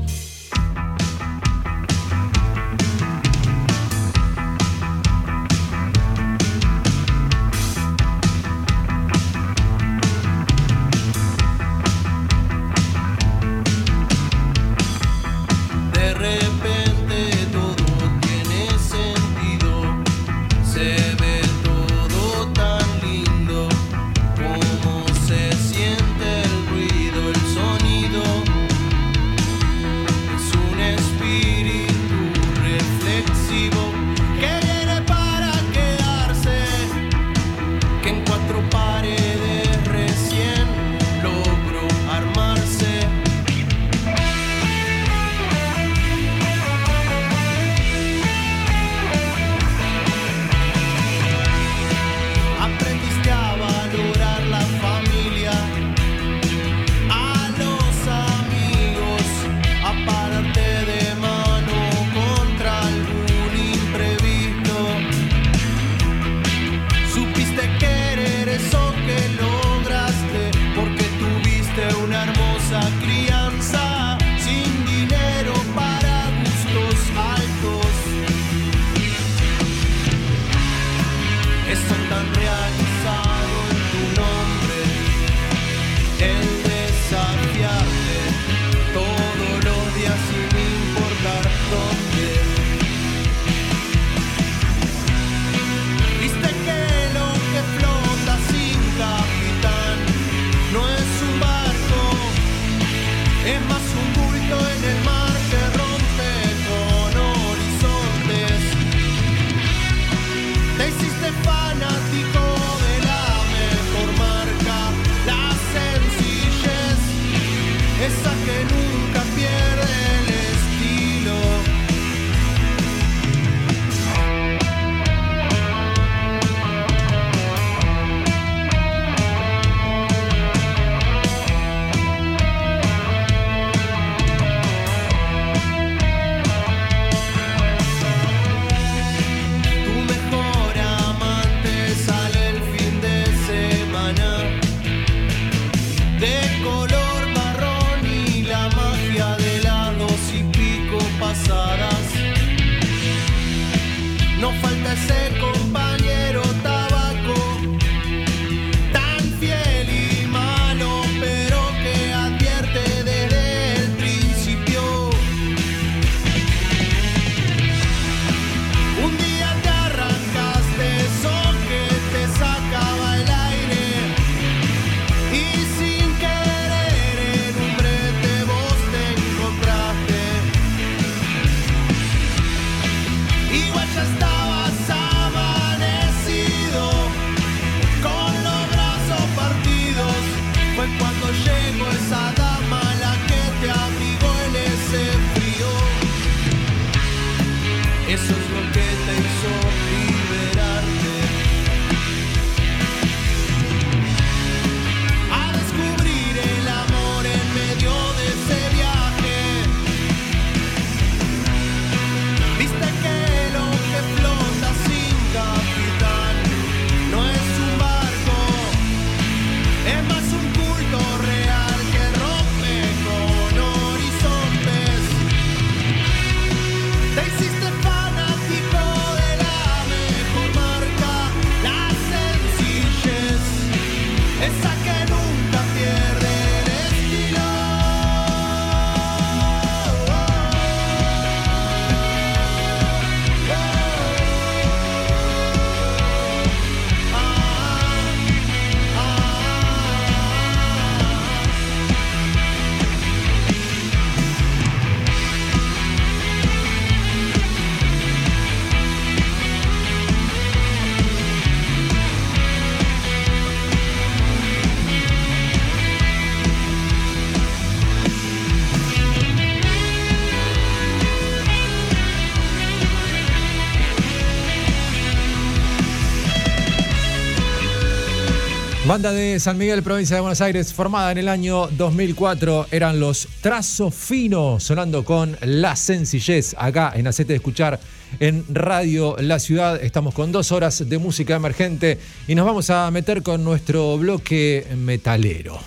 Banda 278.93 279.11
de 279.11 279.39
San 279.39 279.57
Miguel, 279.57 279.81
provincia 279.81 280.17
de 280.17 280.21
Buenos 280.21 280.39
Aires, 280.39 280.71
formada 280.71 281.11
en 281.11 281.17
el 281.17 281.27
año 281.27 281.65
2004, 281.65 282.67
eran 282.69 282.99
los 282.99 283.27
Trazo 283.41 283.89
Fino, 283.89 284.59
sonando 284.59 285.03
con 285.03 285.35
La 285.41 285.75
Sencillez, 285.75 286.53
acá 286.59 286.93
en 286.93 287.07
Acete 287.07 287.33
de 287.33 287.37
Escuchar, 287.37 287.79
en 288.19 288.45
Radio 288.53 289.15
La 289.17 289.39
Ciudad. 289.39 289.83
Estamos 289.83 290.13
con 290.13 290.31
dos 290.31 290.51
horas 290.51 290.87
de 290.87 290.97
música 290.99 291.35
emergente 291.35 291.97
y 292.27 292.35
nos 292.35 292.45
vamos 292.45 292.69
a 292.69 292.91
meter 292.91 293.23
con 293.23 293.43
nuestro 293.43 293.97
bloque 293.97 294.67
metalero. 294.77 295.57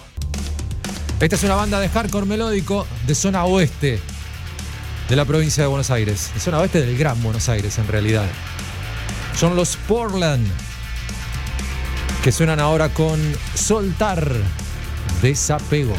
Esta 1.18 1.34
es 1.34 1.42
una 1.42 1.56
banda 1.56 1.80
de 1.80 1.88
hardcore 1.88 2.26
melódico 2.26 2.86
de 3.08 3.14
zona 3.16 3.44
oeste 3.44 3.98
de 5.08 5.16
la 5.16 5.24
provincia 5.24 5.64
de 5.64 5.68
Buenos 5.68 5.90
Aires, 5.90 6.30
de 6.32 6.38
zona 6.38 6.60
oeste 6.60 6.80
del 6.80 6.96
Gran 6.96 7.20
Buenos 7.24 7.48
Aires 7.48 7.76
en 7.78 7.88
realidad. 7.88 8.28
Son 9.34 9.56
los 9.56 9.76
Portland 9.88 10.46
que 12.26 12.32
suenan 12.32 12.58
ahora 12.58 12.88
con 12.88 13.20
Soltar 13.54 14.28
Desapego. 15.22 15.94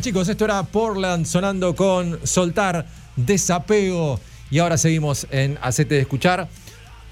Chicos. 0.00 0.28
Esto 0.28 0.44
era 0.44 0.62
Portland 0.62 1.24
sonando 1.26 1.74
con 1.74 2.20
Soltar 2.24 2.86
Desapego. 3.16 4.20
Y 4.50 4.58
ahora 4.58 4.76
seguimos 4.76 5.26
en 5.30 5.58
Acete 5.62 5.94
de 5.94 6.02
Escuchar. 6.02 6.48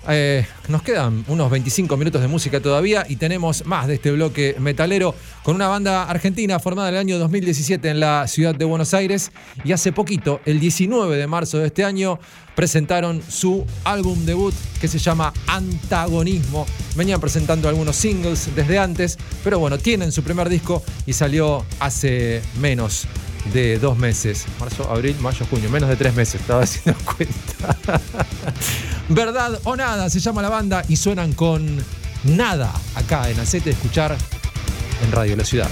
Eh, 0.09 0.47
nos 0.69 0.83
quedan 0.83 1.25
unos 1.29 1.51
25 1.51 1.97
minutos 1.97 2.21
de 2.21 2.29
música 2.29 2.61
todavía 2.61 3.07
y 3.09 3.17
tenemos 3.17 3.65
más 3.65 3.87
de 3.87 3.95
este 3.95 4.11
bloque 4.11 4.55
metalero 4.59 5.15
con 5.43 5.55
una 5.55 5.69
banda 5.69 6.05
argentina 6.05 6.59
formada 6.59 6.89
en 6.91 6.95
el 6.95 7.01
año 7.01 7.19
2017 7.19 7.89
en 7.89 8.01
la 8.01 8.27
ciudad 8.27 8.55
de 8.55 8.65
Buenos 8.65 8.93
Aires 8.93 9.33
y 9.65 9.73
hace 9.73 9.93
poquito, 9.93 10.41
el 10.45 10.61
19 10.61 11.17
de 11.17 11.27
marzo 11.27 11.59
de 11.59 11.69
este 11.69 11.85
año, 11.85 12.19
presentaron 12.55 13.23
su 13.29 13.65
álbum 13.85 14.25
debut 14.25 14.55
que 14.81 14.89
se 14.89 14.99
llama 14.99 15.33
Antagonismo. 15.47 16.67
Venían 16.97 17.21
presentando 17.21 17.69
algunos 17.69 17.97
singles 17.97 18.55
desde 18.55 18.79
antes, 18.79 19.19
pero 19.43 19.59
bueno, 19.59 19.79
tienen 19.79 20.13
su 20.13 20.23
primer 20.23 20.49
disco 20.49 20.83
y 21.07 21.15
salió 21.15 21.65
hace 21.81 22.43
menos 22.61 23.07
de 23.53 23.79
dos 23.79 23.99
meses. 23.99 24.47
Marzo, 24.59 24.91
abril, 24.91 25.17
mayo, 25.21 25.47
junio. 25.49 25.71
Menos 25.71 25.89
de 25.89 25.97
tres 25.97 26.15
meses, 26.15 26.41
estaba 26.41 26.63
haciendo 26.65 27.01
cuenta. 27.05 28.01
Verdad 29.09 29.61
o 29.65 29.77
nada 29.77 30.09
se 30.11 30.21
llama 30.21 30.43
la 30.43 30.49
banda 30.49 30.85
y 30.89 30.97
suenan 30.97 31.33
con 31.33 31.85
nada 32.25 32.73
acá 32.95 33.29
en 33.31 33.39
Acete 33.39 33.67
de 33.67 33.73
Escuchar 33.73 34.17
en 35.05 35.13
Radio 35.13 35.37
La 35.37 35.45
Ciudad. 35.45 35.71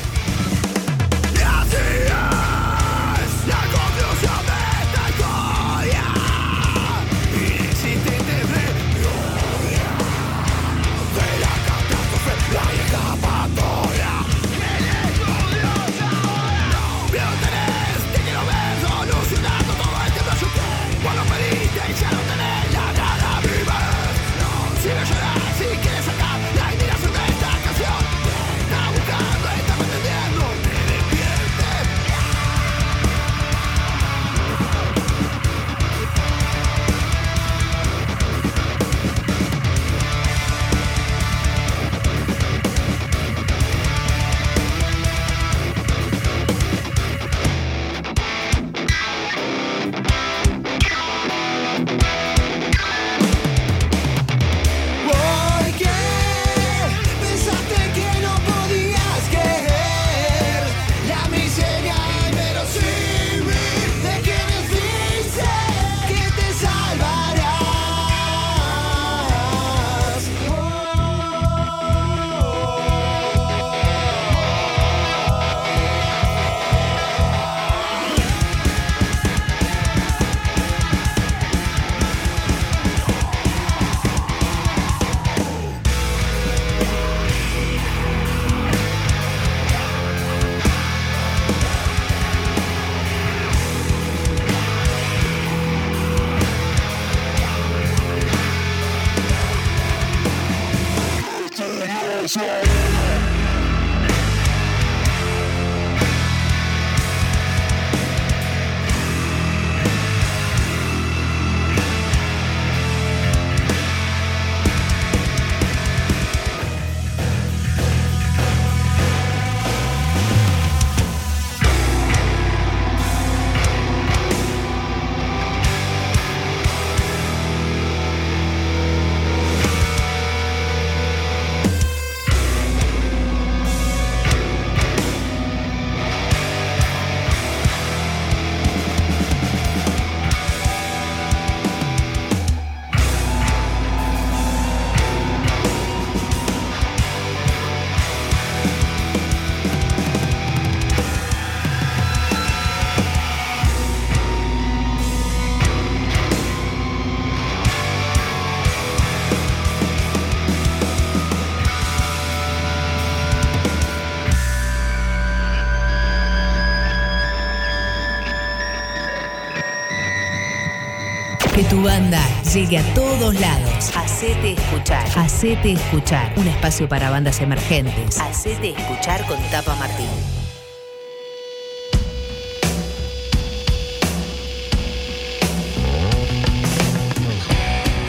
Llegue 172.55 172.79
a 172.79 172.95
todos 172.95 173.39
lados. 173.41 173.97
Hacete 173.97 174.53
escuchar. 174.53 175.07
Hacete 175.17 175.73
escuchar. 175.73 176.35
Un 176.37 176.47
espacio 176.49 176.87
para 176.89 177.09
bandas 177.09 177.41
emergentes. 177.41 178.21
Hacete 178.21 178.71
escuchar 178.71 179.25
con 179.27 179.39
Tapa 179.51 179.75
Martín. 179.77 180.09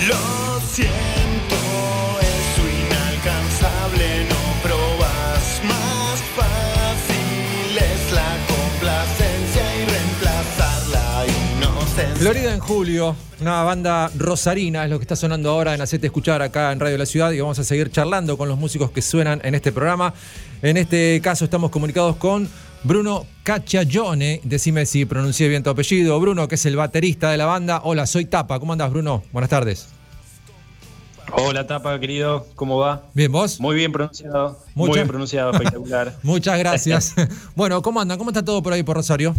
Lo 0.08 0.60
siento, 0.60 1.56
es 2.22 2.60
inalcanzable, 2.60 4.28
no 4.28 4.62
probas 4.62 5.62
más 5.64 6.22
fácil, 6.36 7.78
es 7.78 8.12
la 8.12 8.38
complacencia. 8.48 9.64
y 9.76 9.86
reemplazar 9.86 10.88
la 10.88 11.26
inocencia. 11.28 12.16
Florida 12.18 12.54
en 12.54 12.60
julio, 12.60 13.16
una 13.44 13.62
banda 13.64 14.10
rosarina 14.18 14.86
es 14.86 14.90
lo 14.90 14.98
que 15.00 15.04
está 15.04 15.18
sonando 15.18 15.50
ahora 15.50 15.74
en 15.76 15.82
Hacete 15.82 16.08
Escuchar 16.08 16.42
acá 16.42 16.72
en 16.72 16.80
Radio 16.80 16.98
La 16.98 17.06
Ciudad 17.06 17.30
y 17.32 17.42
vamos 17.42 17.60
a 17.60 17.66
seguir 17.66 17.92
charlando 17.92 18.38
con 18.38 18.48
los 18.48 18.58
músicos 18.58 18.92
que 18.92 19.02
suenan 19.02 19.42
en 19.44 19.54
este 19.54 19.74
programa. 19.74 20.14
En 20.62 20.78
este 20.78 21.20
caso 21.22 21.44
estamos 21.44 21.70
comunicados 21.70 22.16
con 22.16 22.48
Bruno 22.86 23.26
Cacciagione, 23.44 24.40
decime 24.46 24.86
si 24.86 25.04
pronuncié 25.04 25.50
bien 25.50 25.62
tu 25.62 25.70
apellido, 25.70 26.18
Bruno, 26.22 26.48
que 26.48 26.56
es 26.56 26.66
el 26.66 26.78
baterista 26.78 27.32
de 27.32 27.38
la 27.38 27.46
banda. 27.46 27.82
Hola, 27.84 28.06
soy 28.08 28.24
Tapa, 28.26 28.60
¿cómo 28.62 28.72
andás 28.72 28.92
Bruno? 28.92 29.24
Buenas 29.34 29.50
tardes. 29.50 29.90
Hola 31.34 31.68
Tapa, 31.68 32.00
querido, 32.00 32.48
¿cómo 32.56 32.78
va? 32.78 33.04
Bien, 33.14 33.30
¿vos? 33.30 33.60
Muy 33.60 33.76
bien 33.76 33.92
pronunciado. 33.92 34.52
Muchas- 34.74 34.76
Muy 34.76 34.90
bien 34.94 35.08
pronunciado, 35.10 35.52
espectacular. 35.52 36.16
Muchas 36.24 36.58
gracias. 36.60 37.14
bueno, 37.58 37.82
¿cómo 37.82 38.00
andan? 38.00 38.18
¿Cómo 38.18 38.30
está 38.30 38.46
todo 38.46 38.64
por 38.64 38.72
ahí 38.72 38.84
por 38.84 38.96
Rosario? 38.96 39.36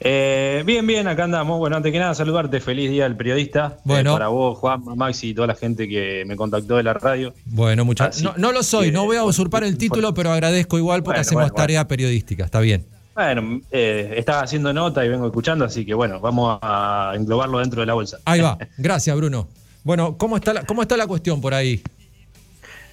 Eh, 0.00 0.62
bien, 0.66 0.86
bien, 0.86 1.08
acá 1.08 1.24
andamos. 1.24 1.58
Bueno, 1.58 1.76
antes 1.76 1.90
que 1.90 1.98
nada, 1.98 2.14
saludarte. 2.14 2.60
Feliz 2.60 2.90
día 2.90 3.04
del 3.04 3.16
periodista. 3.16 3.78
Bueno. 3.84 4.10
Eh, 4.10 4.12
para 4.14 4.28
vos, 4.28 4.58
Juan, 4.58 4.82
Maxi 4.96 5.30
y 5.30 5.34
toda 5.34 5.46
la 5.46 5.54
gente 5.54 5.88
que 5.88 6.24
me 6.26 6.36
contactó 6.36 6.76
de 6.76 6.82
la 6.82 6.94
radio. 6.94 7.34
Bueno, 7.46 7.84
muchas 7.84 8.22
no, 8.22 8.34
no 8.36 8.52
lo 8.52 8.62
soy, 8.62 8.86
que, 8.86 8.92
no 8.92 9.04
voy 9.04 9.16
a 9.16 9.24
usurpar 9.24 9.64
el 9.64 9.78
título, 9.78 10.12
pero 10.14 10.32
agradezco 10.32 10.76
igual 10.76 11.02
porque 11.02 11.18
Bueno, 11.18 11.20
hacemos 11.22 11.44
bueno, 11.44 11.54
tarea 11.54 11.88
periodística, 11.88 12.44
está 12.44 12.60
bien. 12.60 12.86
Bueno, 13.14 13.62
eh, 13.70 14.14
estaba 14.16 14.42
haciendo 14.42 14.72
nota 14.74 15.04
y 15.04 15.08
vengo 15.08 15.26
escuchando, 15.26 15.64
así 15.64 15.86
que 15.86 15.94
bueno, 15.94 16.20
vamos 16.20 16.58
a 16.60 17.12
englobarlo 17.14 17.60
dentro 17.60 17.80
de 17.80 17.86
la 17.86 17.94
bolsa. 17.94 18.18
Ahí 18.26 18.40
va, 18.40 18.58
gracias 18.76 19.16
Bruno. 19.16 19.48
Bueno, 19.84 20.18
¿cómo 20.18 20.36
está 20.36 20.52
la, 20.52 20.64
cómo 20.64 20.82
está 20.82 20.96
la 20.96 21.06
cuestión 21.06 21.40
por 21.40 21.54
ahí? 21.54 21.82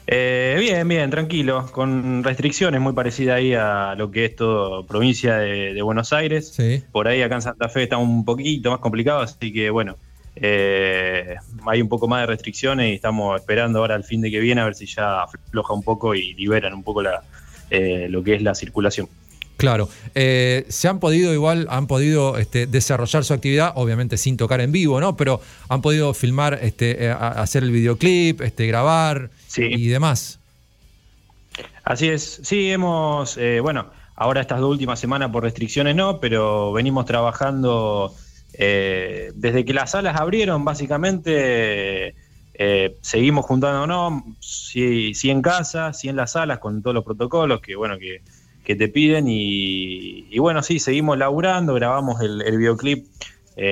Eh, 0.05 0.57
bien, 0.59 0.87
bien, 0.87 1.09
tranquilo, 1.09 1.65
con 1.71 2.23
restricciones 2.23 2.81
muy 2.81 2.93
parecidas 2.93 3.37
ahí 3.37 3.53
a 3.53 3.95
lo 3.95 4.11
que 4.11 4.25
es 4.25 4.35
todo 4.35 4.85
provincia 4.85 5.37
de, 5.37 5.73
de 5.73 5.81
Buenos 5.81 6.11
Aires. 6.11 6.53
Sí. 6.53 6.83
Por 6.91 7.07
ahí 7.07 7.21
acá 7.21 7.35
en 7.35 7.41
Santa 7.41 7.69
Fe 7.69 7.83
está 7.83 7.97
un 7.97 8.25
poquito 8.25 8.71
más 8.71 8.79
complicado, 8.79 9.21
así 9.21 9.53
que 9.53 9.69
bueno, 9.69 9.95
eh, 10.35 11.35
hay 11.67 11.81
un 11.81 11.89
poco 11.89 12.07
más 12.07 12.21
de 12.21 12.27
restricciones 12.27 12.91
y 12.91 12.95
estamos 12.95 13.39
esperando 13.39 13.79
ahora 13.79 13.95
al 13.95 14.03
fin 14.03 14.21
de 14.21 14.31
que 14.31 14.39
viene 14.39 14.61
a 14.61 14.65
ver 14.65 14.75
si 14.75 14.85
ya 14.87 15.23
afloja 15.23 15.73
un 15.73 15.83
poco 15.83 16.15
y 16.15 16.33
liberan 16.33 16.73
un 16.73 16.83
poco 16.83 17.03
la, 17.03 17.23
eh, 17.69 18.07
lo 18.09 18.23
que 18.23 18.35
es 18.35 18.41
la 18.41 18.55
circulación. 18.55 19.07
Claro, 19.57 19.87
eh, 20.15 20.65
se 20.67 20.87
han 20.87 20.99
podido 20.99 21.31
igual, 21.33 21.67
han 21.69 21.85
podido 21.85 22.37
este, 22.39 22.65
desarrollar 22.65 23.23
su 23.23 23.33
actividad, 23.33 23.73
obviamente 23.75 24.17
sin 24.17 24.35
tocar 24.35 24.59
en 24.61 24.71
vivo, 24.71 24.99
¿no? 24.99 25.15
Pero 25.15 25.39
han 25.69 25.81
podido 25.81 26.13
filmar, 26.15 26.59
este, 26.63 27.09
hacer 27.09 27.63
el 27.63 27.71
videoclip, 27.71 28.41
este, 28.41 28.65
grabar 28.65 29.29
y 29.57 29.87
demás. 29.87 30.39
Así 31.83 32.07
es, 32.09 32.39
sí, 32.43 32.71
hemos, 32.71 33.37
eh, 33.37 33.59
bueno, 33.59 33.91
ahora 34.15 34.41
estas 34.41 34.59
dos 34.59 34.71
últimas 34.71 34.99
semanas 34.99 35.31
por 35.31 35.43
restricciones 35.43 35.95
no, 35.95 36.19
pero 36.19 36.71
venimos 36.71 37.05
trabajando 37.05 38.13
eh, 38.53 39.31
desde 39.35 39.65
que 39.65 39.73
las 39.73 39.91
salas 39.91 40.19
abrieron, 40.19 40.63
básicamente 40.63 42.15
eh, 42.53 42.95
seguimos 43.01 43.45
juntándonos, 43.45 44.23
sí, 44.39 45.13
sí 45.13 45.29
en 45.29 45.41
casa, 45.41 45.93
sí 45.93 46.09
en 46.09 46.15
las 46.15 46.31
salas, 46.31 46.59
con 46.59 46.81
todos 46.81 46.93
los 46.93 47.03
protocolos 47.03 47.59
que, 47.61 47.75
bueno, 47.75 47.99
que, 47.99 48.21
que 48.63 48.75
te 48.75 48.87
piden 48.87 49.27
y, 49.27 50.25
y 50.31 50.39
bueno, 50.39 50.63
sí, 50.63 50.79
seguimos 50.79 51.17
laburando, 51.17 51.73
grabamos 51.73 52.21
el, 52.21 52.41
el 52.43 52.57
videoclip, 52.57 53.05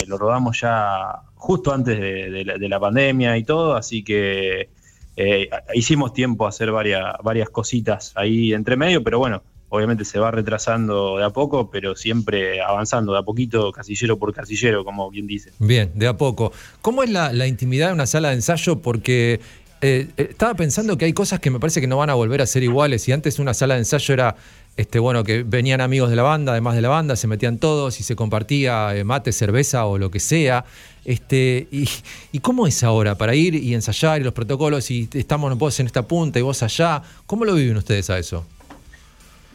lo 0.08 0.18
rodamos 0.18 0.60
ya 0.60 1.22
justo 1.36 1.74
antes 1.74 2.00
de, 2.00 2.30
de 2.30 2.46
la, 2.46 2.58
de 2.58 2.70
la 2.70 2.80
pandemia 2.80 3.38
y 3.38 3.44
todo, 3.44 3.74
así 3.76 4.04
que 4.04 4.70
eh, 5.16 5.50
hicimos 5.74 6.14
tiempo 6.14 6.46
a 6.46 6.50
hacer 6.50 6.72
varias, 6.72 7.16
varias 7.24 7.50
cositas 7.50 8.14
ahí 8.16 8.54
entre 8.54 8.76
medio, 8.78 9.04
pero 9.04 9.20
bueno, 9.20 9.44
obviamente 9.72 10.04
se 10.04 10.20
va 10.20 10.32
retrasando 10.32 11.18
de 11.18 11.24
a 11.24 11.30
poco, 11.30 11.70
pero 11.72 11.96
siempre 11.96 12.62
avanzando 12.62 13.14
de 13.14 13.20
a 13.20 13.24
poquito, 13.24 13.72
casillero 13.72 14.20
por 14.20 14.34
casillero, 14.34 14.84
como 14.84 15.10
bien 15.10 15.28
dice. 15.28 15.52
Bien, 15.60 15.92
de 15.96 16.08
a 16.08 16.18
poco. 16.18 16.52
¿Cómo 16.82 17.04
es 17.04 17.10
la, 17.10 17.48
intimidad 17.48 17.88
de 17.88 17.94
una 17.94 18.06
sala 18.06 18.30
de 18.30 18.36
ensayo? 18.36 18.82
Porque 18.82 19.40
eh, 19.80 20.10
eh, 20.18 20.28
estaba 20.30 20.56
pensando 20.56 20.98
que 20.98 21.06
hay 21.06 21.14
cosas 21.14 21.40
que 21.40 21.50
me 21.50 21.60
parece 21.60 21.80
que 21.80 21.88
no 21.88 21.98
van 21.98 22.10
a 22.10 22.16
volver 22.16 22.42
a 22.42 22.46
ser 22.46 22.64
iguales. 22.64 23.08
Y 23.08 23.14
antes 23.14 23.40
una 23.40 23.54
sala 23.54 23.76
de 23.76 23.80
ensayo 23.80 24.14
era, 24.14 24.36
este, 24.78 25.00
bueno, 25.00 25.24
que 25.24 25.44
venían 25.44 25.82
amigos 25.82 26.10
de 26.10 26.16
la 26.16 26.24
banda, 26.24 26.54
además 26.54 26.76
de 26.76 26.82
la 26.82 26.90
banda, 26.90 27.16
se 27.16 27.28
metían 27.28 27.58
todos 27.58 28.00
y 28.00 28.04
se 28.04 28.16
compartía 28.16 28.96
eh, 28.96 29.04
mate, 29.04 29.32
cerveza 29.32 29.86
o 29.86 29.98
lo 29.98 30.10
que 30.10 30.20
sea. 30.20 30.66
Este, 31.04 31.68
y, 31.72 31.88
¿Y 32.32 32.40
cómo 32.40 32.68
es 32.68 32.84
ahora 32.84 33.16
para 33.16 33.36
ir 33.36 33.56
y 33.56 33.74
ensayar 33.74 34.22
y 34.22 34.24
los 34.24 34.34
protocolos 34.34 34.90
y 34.92 35.10
estamos 35.14 35.58
vos 35.58 35.80
en 35.80 35.88
esta 35.88 36.08
punta 36.08 36.40
y 36.40 36.42
vos 36.42 36.64
allá? 36.64 37.02
¿Cómo 37.26 37.46
lo 37.46 37.56
viven 37.56 37.78
ustedes 37.78 38.10
a 38.10 38.18
eso? 38.18 38.46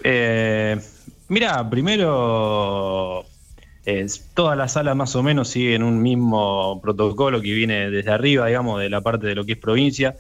Eh, 0.03 0.79
mira, 1.29 1.69
primero, 1.69 3.25
eh, 3.85 4.07
todas 4.35 4.57
las 4.59 4.73
salas 4.73 4.97
más 4.97 5.17
o 5.17 5.23
menos 5.23 5.49
siguen 5.49 5.83
un 5.83 6.03
mismo 6.03 6.81
protocolo 6.83 7.41
que 7.41 7.53
viene 7.53 7.91
desde 7.91 8.11
arriba, 8.11 8.47
digamos, 8.47 8.81
de 8.81 8.91
la 8.91 9.01
parte 9.01 9.27
de 9.27 9.35
lo 9.35 9.45
que 9.47 9.53
es 9.53 9.59
provincia. 9.59 10.17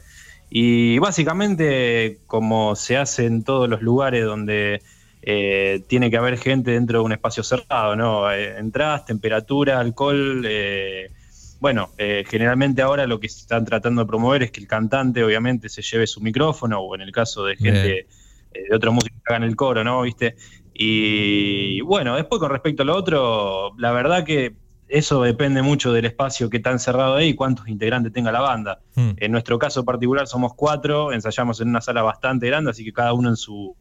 Y 0.48 0.98
básicamente, 0.98 2.20
como 2.26 2.76
se 2.76 2.96
hace 2.96 3.26
en 3.26 3.42
todos 3.42 3.68
los 3.68 3.82
lugares 3.82 4.24
donde 4.24 4.80
eh, 5.22 5.82
tiene 5.88 6.10
que 6.10 6.16
haber 6.16 6.38
gente 6.38 6.70
dentro 6.70 7.00
de 7.00 7.04
un 7.04 7.12
espacio 7.12 7.42
cerrado, 7.42 7.96
¿no? 7.96 8.30
Eh, 8.30 8.58
entradas, 8.58 9.04
temperatura, 9.04 9.80
alcohol. 9.80 10.44
eh, 10.46 11.10
bueno, 11.58 11.90
eh, 11.98 12.24
generalmente 12.28 12.82
ahora 12.82 13.06
lo 13.06 13.18
que 13.18 13.28
se 13.28 13.40
están 13.40 13.64
tratando 13.64 14.02
de 14.02 14.06
promover 14.06 14.42
es 14.44 14.50
que 14.52 14.60
el 14.60 14.68
cantante, 14.68 15.24
obviamente, 15.24 15.68
se 15.68 15.82
lleve 15.82 16.06
su 16.06 16.20
micrófono, 16.20 16.80
o 16.80 16.94
en 16.94 17.00
el 17.00 17.12
caso 17.12 17.44
de 17.44 17.56
gente 17.56 18.06
de 18.52 18.74
otros 18.74 18.94
músicos 18.94 19.20
que 19.26 19.32
hagan 19.32 19.42
el 19.42 19.56
coro, 19.56 19.82
¿no? 19.82 20.02
¿Viste? 20.02 20.36
Y 20.72 21.80
bueno, 21.80 22.16
después 22.16 22.38
con 22.38 22.50
respecto 22.50 22.82
a 22.82 22.86
lo 22.86 22.94
otro, 22.94 23.74
la 23.78 23.92
verdad 23.92 24.24
que 24.24 24.54
eso 24.88 25.22
depende 25.22 25.62
mucho 25.62 25.92
del 25.92 26.04
espacio 26.04 26.48
que 26.48 26.58
está 26.58 26.76
cerrado 26.78 27.16
ahí 27.16 27.28
y 27.30 27.34
cuántos 27.34 27.68
integrantes 27.68 28.12
tenga 28.12 28.30
la 28.32 28.40
banda. 28.40 28.80
Hmm. 28.94 29.10
En 29.16 29.32
nuestro 29.32 29.58
caso 29.58 29.84
particular 29.84 30.26
somos 30.26 30.54
cuatro, 30.54 31.12
ensayamos 31.12 31.60
en 31.60 31.68
una 31.68 31.80
sala 31.80 32.02
bastante 32.02 32.46
grande, 32.46 32.70
así 32.70 32.84
que 32.84 32.92
cada 32.92 33.12
uno 33.12 33.28
en 33.30 33.36
su, 33.36 33.74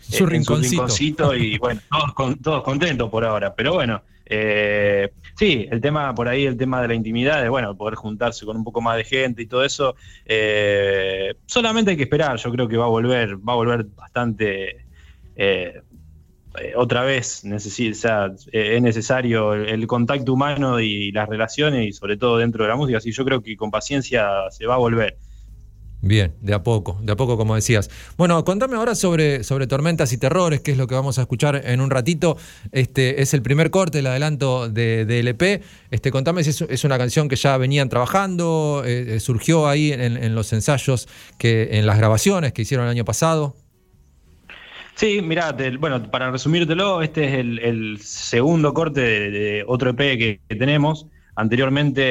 Su 0.00 0.24
en 0.24 0.30
rinconcito. 0.30 0.82
rinconcito 0.82 1.34
y 1.34 1.58
bueno, 1.58 1.80
todos, 1.90 2.12
con- 2.14 2.38
todos 2.38 2.62
contentos 2.62 3.08
por 3.10 3.24
ahora. 3.24 3.54
Pero 3.54 3.72
bueno, 3.74 4.02
eh, 4.32 5.10
sí, 5.36 5.66
el 5.70 5.80
tema 5.80 6.14
por 6.14 6.28
ahí, 6.28 6.46
el 6.46 6.56
tema 6.56 6.80
de 6.82 6.88
la 6.88 6.94
intimidad, 6.94 7.42
de 7.42 7.48
bueno, 7.48 7.76
poder 7.76 7.94
juntarse 7.96 8.44
con 8.46 8.56
un 8.56 8.62
poco 8.64 8.80
más 8.80 8.96
de 8.96 9.04
gente 9.04 9.42
y 9.42 9.46
todo 9.46 9.64
eso, 9.64 9.96
eh, 10.26 11.34
solamente 11.46 11.92
hay 11.92 11.96
que 11.96 12.04
esperar, 12.04 12.36
yo 12.36 12.50
creo 12.52 12.68
que 12.68 12.76
va 12.76 12.84
a 12.84 12.88
volver, 12.88 13.36
va 13.36 13.54
a 13.54 13.56
volver 13.56 13.84
bastante 13.84 14.84
eh, 15.36 15.82
eh, 16.58 16.72
otra 16.76 17.02
vez 17.02 17.44
eh, 17.44 18.76
es 18.76 18.82
necesario 18.82 19.54
el, 19.54 19.86
contacto 19.86 20.32
humano 20.32 20.80
y 20.80 21.12
las 21.12 21.28
relaciones 21.28 21.86
y 21.86 21.92
sobre 21.92 22.16
todo 22.16 22.38
dentro 22.38 22.64
de 22.64 22.70
la 22.70 22.76
música, 22.76 22.98
así 22.98 23.12
yo 23.12 23.24
creo 23.24 23.42
que 23.42 23.56
con 23.56 23.70
paciencia 23.70 24.28
se 24.50 24.66
va 24.66 24.74
a 24.74 24.78
volver. 24.78 25.16
Bien, 26.02 26.34
de 26.40 26.54
a 26.54 26.62
poco, 26.62 26.98
de 27.02 27.12
a 27.12 27.16
poco 27.16 27.36
como 27.36 27.54
decías. 27.54 27.90
Bueno, 28.16 28.42
contame 28.42 28.76
ahora 28.76 28.94
sobre, 28.94 29.44
sobre 29.44 29.66
Tormentas 29.66 30.14
y 30.14 30.18
Terrores, 30.18 30.60
que 30.62 30.72
es 30.72 30.78
lo 30.78 30.86
que 30.86 30.94
vamos 30.94 31.18
a 31.18 31.22
escuchar 31.22 31.60
en 31.62 31.80
un 31.82 31.90
ratito. 31.90 32.38
Este 32.72 33.20
es 33.20 33.34
el 33.34 33.42
primer 33.42 33.70
corte, 33.70 33.98
el 33.98 34.06
adelanto 34.06 34.70
de, 34.70 35.04
de 35.04 35.20
LP. 35.20 35.60
Este, 35.90 36.10
contame 36.10 36.42
si 36.42 36.64
es, 36.66 36.84
una 36.84 36.96
canción 36.96 37.28
que 37.28 37.36
ya 37.36 37.58
venían 37.58 37.90
trabajando, 37.90 38.82
eh, 38.86 39.20
surgió 39.20 39.68
ahí 39.68 39.92
en, 39.92 40.00
en 40.16 40.34
los 40.34 40.54
ensayos, 40.54 41.06
que, 41.36 41.68
en 41.72 41.84
las 41.84 41.98
grabaciones 41.98 42.54
que 42.54 42.62
hicieron 42.62 42.86
el 42.86 42.90
año 42.92 43.04
pasado. 43.04 43.54
Sí, 45.00 45.22
mirá, 45.22 45.56
bueno, 45.78 46.10
para 46.10 46.30
resumírtelo, 46.30 47.00
este 47.00 47.24
es 47.24 47.32
el, 47.32 47.98
segundo 48.02 48.74
corte 48.74 49.00
de, 49.00 49.64
otro 49.66 49.92
EP 49.92 49.96
que, 49.96 50.40
tenemos. 50.58 51.06
Anteriormente 51.34 52.02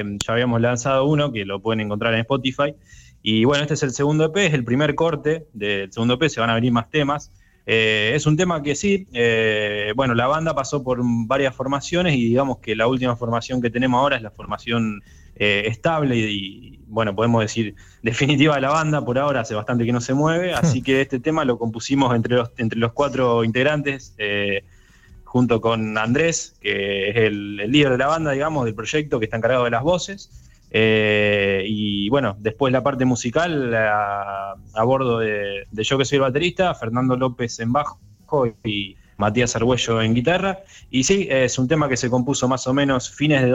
eh, 0.00 0.16
ya 0.26 0.32
habíamos 0.32 0.58
lanzado 0.62 1.04
uno 1.04 1.32
que 1.32 1.44
lo 1.44 1.60
pueden 1.60 1.82
encontrar 1.82 2.14
en 2.14 2.20
Spotify. 2.20 2.74
Y 3.20 3.44
bueno, 3.44 3.60
este 3.60 3.74
es 3.74 3.82
el 3.82 3.90
segundo 3.90 4.24
EP, 4.24 4.38
es 4.38 4.54
el 4.54 4.64
primer 4.64 4.94
corte 4.94 5.48
del 5.52 5.92
segundo 5.92 6.14
EP, 6.14 6.30
se 6.30 6.40
van 6.40 6.48
a 6.48 6.54
venir 6.54 6.72
más 6.72 6.88
temas. 6.88 7.30
Eh, 7.66 8.12
es 8.14 8.26
un 8.26 8.38
tema 8.38 8.62
que 8.62 8.74
sí, 8.74 9.06
eh, 9.12 9.92
bueno, 9.94 10.14
la 10.14 10.26
banda 10.26 10.54
pasó 10.54 10.82
por 10.82 11.00
varias 11.04 11.54
formaciones 11.54 12.14
y 12.14 12.24
digamos 12.24 12.60
que 12.60 12.74
la 12.74 12.86
última 12.86 13.16
formación 13.16 13.60
que 13.60 13.68
tenemos 13.68 13.98
ahora 14.00 14.16
es 14.16 14.22
la 14.22 14.30
formación 14.30 15.02
eh, 15.40 15.62
estable 15.68 16.16
y, 16.16 16.20
y, 16.20 16.80
bueno, 16.86 17.16
podemos 17.16 17.40
decir 17.40 17.74
definitiva 18.02 18.56
de 18.56 18.60
la 18.60 18.68
banda, 18.68 19.02
por 19.02 19.18
ahora 19.18 19.40
hace 19.40 19.54
bastante 19.54 19.86
que 19.86 19.92
no 19.92 20.02
se 20.02 20.12
mueve, 20.12 20.52
así 20.54 20.82
que 20.82 21.00
este 21.00 21.18
tema 21.18 21.46
lo 21.46 21.58
compusimos 21.58 22.14
entre 22.14 22.36
los, 22.36 22.50
entre 22.58 22.78
los 22.78 22.92
cuatro 22.92 23.42
integrantes, 23.42 24.14
eh, 24.18 24.64
junto 25.24 25.62
con 25.62 25.96
Andrés, 25.96 26.56
que 26.60 27.08
es 27.08 27.16
el, 27.16 27.58
el 27.58 27.72
líder 27.72 27.92
de 27.92 27.98
la 27.98 28.08
banda, 28.08 28.32
digamos, 28.32 28.66
del 28.66 28.74
proyecto, 28.74 29.18
que 29.18 29.24
está 29.24 29.38
encargado 29.38 29.64
de 29.64 29.70
las 29.70 29.82
voces. 29.82 30.28
Eh, 30.72 31.64
y 31.66 32.10
bueno, 32.10 32.36
después 32.38 32.70
la 32.70 32.82
parte 32.82 33.06
musical 33.06 33.74
a, 33.74 34.56
a 34.74 34.84
bordo 34.84 35.20
de, 35.20 35.66
de 35.70 35.84
yo 35.84 35.96
que 35.96 36.04
soy 36.04 36.16
el 36.16 36.22
baterista, 36.22 36.74
Fernando 36.74 37.16
López 37.16 37.60
en 37.60 37.72
bajo 37.72 37.98
y 38.64 38.96
Matías 39.16 39.54
Argüello 39.56 40.02
en 40.02 40.14
guitarra. 40.14 40.60
Y 40.90 41.04
sí, 41.04 41.28
es 41.30 41.58
un 41.58 41.68
tema 41.68 41.88
que 41.88 41.96
se 41.96 42.10
compuso 42.10 42.46
más 42.48 42.66
o 42.66 42.74
menos 42.74 43.10
fines 43.10 43.42
de 43.42 43.50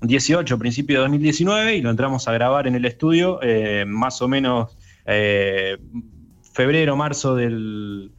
2018, 0.00 0.58
principio 0.58 0.96
de 0.98 1.02
2019, 1.02 1.76
y 1.76 1.82
lo 1.82 1.90
entramos 1.90 2.28
a 2.28 2.32
grabar 2.32 2.66
en 2.66 2.74
el 2.76 2.84
estudio 2.84 3.40
eh, 3.42 3.84
más 3.86 4.22
o 4.22 4.28
menos 4.28 4.76
eh, 5.06 5.76
febrero, 6.52 6.94
marzo 6.96 7.34
del, 7.34 8.12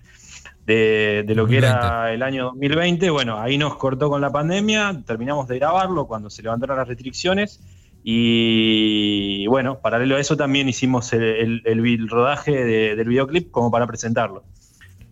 de, 0.66 1.24
de 1.26 1.36
lo 1.36 1.48
que 1.48 1.58
era 1.58 2.12
el 2.14 2.22
año 2.24 2.46
2020. 2.46 3.10
Bueno, 3.12 3.40
ahí 3.40 3.58
nos 3.58 3.76
cortó 3.78 4.10
con 4.10 4.20
la 4.22 4.32
pandemia, 4.32 5.02
terminamos 5.06 5.48
de 5.48 5.58
grabarlo 5.60 6.06
cuando 6.08 6.30
se 6.30 6.44
levantaron 6.44 6.78
las 6.78 6.88
restricciones. 6.88 7.62
Y 8.04 9.46
bueno, 9.48 9.80
paralelo 9.80 10.16
a 10.16 10.20
eso 10.20 10.36
también 10.38 10.68
hicimos 10.70 11.12
el, 11.14 11.62
el- 11.66 11.86
el 11.86 12.10
rodaje 12.10 12.52
de- 12.64 12.96
del 12.96 13.08
videoclip 13.08 13.52
como 13.52 13.72
para 13.72 13.88
presentarlo. 13.88 14.44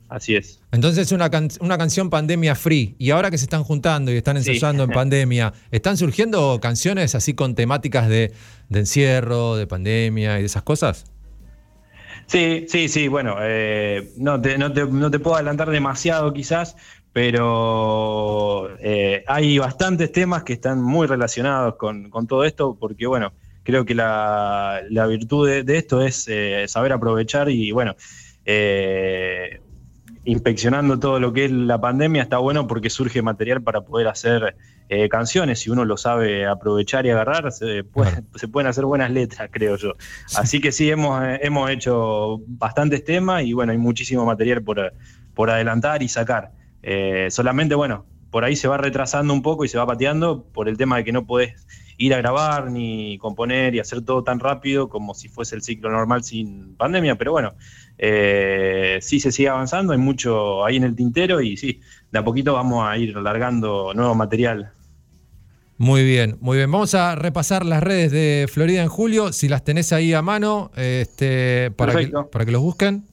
Así 0.10 0.36
es. 0.36 0.62
Entonces 0.72 1.12
una, 1.12 1.30
can- 1.30 1.50
una 1.60 1.78
canción 1.78 2.10
pandemia 2.10 2.56
free. 2.56 2.96
Y 2.98 3.12
ahora 3.12 3.30
que 3.30 3.38
se 3.38 3.44
están 3.46 3.64
juntando 3.64 4.12
y 4.12 4.16
están 4.18 4.42
Sí. 4.42 4.52
ensayando 4.52 4.84
en 4.84 4.90
pandemia, 5.02 5.54
¿están 5.72 5.98
surgiendo 5.98 6.60
canciones 6.62 7.14
así 7.16 7.34
con 7.34 7.56
temáticas 7.56 8.08
de, 8.08 8.32
de 8.70 8.80
encierro, 8.80 9.56
de 9.58 9.68
pandemia 9.68 10.38
y 10.38 10.42
de 10.42 10.46
esas 10.46 10.64
cosas? 10.64 11.06
Sí, 12.28 12.66
sí, 12.68 12.90
sí, 12.90 13.08
bueno, 13.08 13.36
eh, 13.42 14.12
no, 14.18 14.40
te, 14.42 14.58
no, 14.58 14.72
te, 14.74 14.86
no 14.86 15.10
te 15.12 15.20
puedo 15.20 15.36
adelantar 15.38 15.70
demasiado 15.70 16.34
quizás, 16.34 16.76
pero 17.14 18.78
eh, 18.80 19.24
hay 19.28 19.58
bastantes 19.58 20.12
temas 20.12 20.44
que 20.44 20.54
están 20.54 20.82
muy 20.82 21.08
relacionados 21.08 21.76
con, 21.76 22.10
con 22.10 22.28
todo 22.28 22.44
esto, 22.44 22.78
porque 22.80 23.08
bueno, 23.08 23.34
creo 23.64 23.86
que 23.86 23.96
la, 23.96 24.82
la 24.90 25.08
virtud 25.08 25.48
de, 25.48 25.64
de 25.64 25.78
esto 25.78 26.02
es 26.02 26.26
eh, 26.28 26.66
saber 26.68 26.92
aprovechar 26.94 27.50
y 27.50 27.72
bueno, 27.72 27.96
eh, 28.46 29.62
inspeccionando 30.28 31.00
todo 31.00 31.20
lo 31.22 31.32
que 31.32 31.46
es 31.46 31.52
la 31.52 31.80
pandemia 31.80 32.22
está 32.22 32.38
bueno 32.38 32.68
porque 32.68 32.90
surge 32.90 33.22
material 33.22 33.62
para 33.64 33.82
poder 33.82 34.08
hacer 34.10 34.58
eh, 34.90 35.08
canciones. 35.08 35.60
Si 35.60 35.70
uno 35.70 35.86
lo 35.86 35.96
sabe 35.96 36.46
aprovechar 36.46 37.06
y 37.06 37.10
agarrar, 37.12 37.52
se, 37.54 37.86
puede- 37.86 38.24
se 38.36 38.48
pueden 38.50 38.68
hacer 38.68 38.84
buenas 38.86 39.10
letras, 39.10 39.50
creo 39.52 39.78
yo. 39.78 39.94
Así 40.36 40.60
que 40.60 40.72
sí, 40.74 40.90
hemos, 40.90 41.24
eh, 41.24 41.40
hemos 41.44 41.70
hecho 41.72 42.42
bastantes 42.46 43.04
temas 43.06 43.44
y 43.44 43.54
bueno, 43.54 43.72
hay 43.72 43.78
muchísimo 43.78 44.26
material 44.26 44.62
por, 44.64 44.94
por 45.34 45.50
adelantar 45.50 46.04
y 46.04 46.10
sacar. 46.10 46.52
Eh, 46.84 47.28
solamente, 47.32 47.74
bueno, 47.76 48.06
por 48.30 48.44
ahí 48.44 48.58
se 48.58 48.68
va 48.68 48.78
retrasando 48.78 49.34
un 49.34 49.42
poco 49.42 49.64
y 49.64 49.70
se 49.70 49.78
va 49.78 49.88
pateando 49.88 50.44
por 50.44 50.68
el 50.68 50.78
tema 50.78 50.98
de 50.98 51.06
que 51.06 51.14
no 51.14 51.26
podés 51.26 51.66
ir 51.98 52.14
a 52.14 52.18
grabar 52.18 52.72
ni 52.72 53.18
componer 53.18 53.76
y 53.76 53.80
hacer 53.80 54.02
todo 54.04 54.24
tan 54.24 54.40
rápido 54.40 54.88
como 54.88 55.14
si 55.14 55.30
fuese 55.30 55.56
el 55.56 55.62
ciclo 55.62 55.90
normal 55.90 56.24
sin 56.24 56.76
pandemia, 56.76 57.16
pero 57.16 57.32
bueno, 57.32 57.56
eh, 57.98 59.00
sí 59.02 59.20
se 59.20 59.32
sigue 59.32 59.50
avanzando, 59.50 59.94
hay 59.94 60.00
mucho 60.00 60.64
ahí 60.64 60.78
en 60.78 60.84
el 60.84 60.96
tintero 60.96 61.42
y 61.42 61.58
sí, 61.58 61.82
de 62.12 62.20
a 62.20 62.24
poquito 62.24 62.54
vamos 62.54 62.88
a 62.88 62.98
ir 62.98 63.16
largando 63.18 63.94
nuevo 63.94 64.16
material. 64.16 64.72
Muy 65.80 66.04
bien, 66.04 66.38
muy 66.42 66.58
bien. 66.58 66.72
Vamos 66.72 66.96
a 66.96 67.16
repasar 67.16 67.64
las 67.64 67.84
redes 67.84 68.12
de 68.12 68.48
Florida 68.52 68.82
en 68.82 68.90
julio, 68.90 69.32
si 69.32 69.48
las 69.48 69.64
tenés 69.64 69.94
ahí 69.94 70.12
a 70.12 70.24
mano, 70.24 70.72
este, 70.76 71.70
para, 71.72 71.94
que, 71.96 72.12
para 72.32 72.46
que 72.46 72.52
los 72.52 72.62
busquen. 72.62 73.04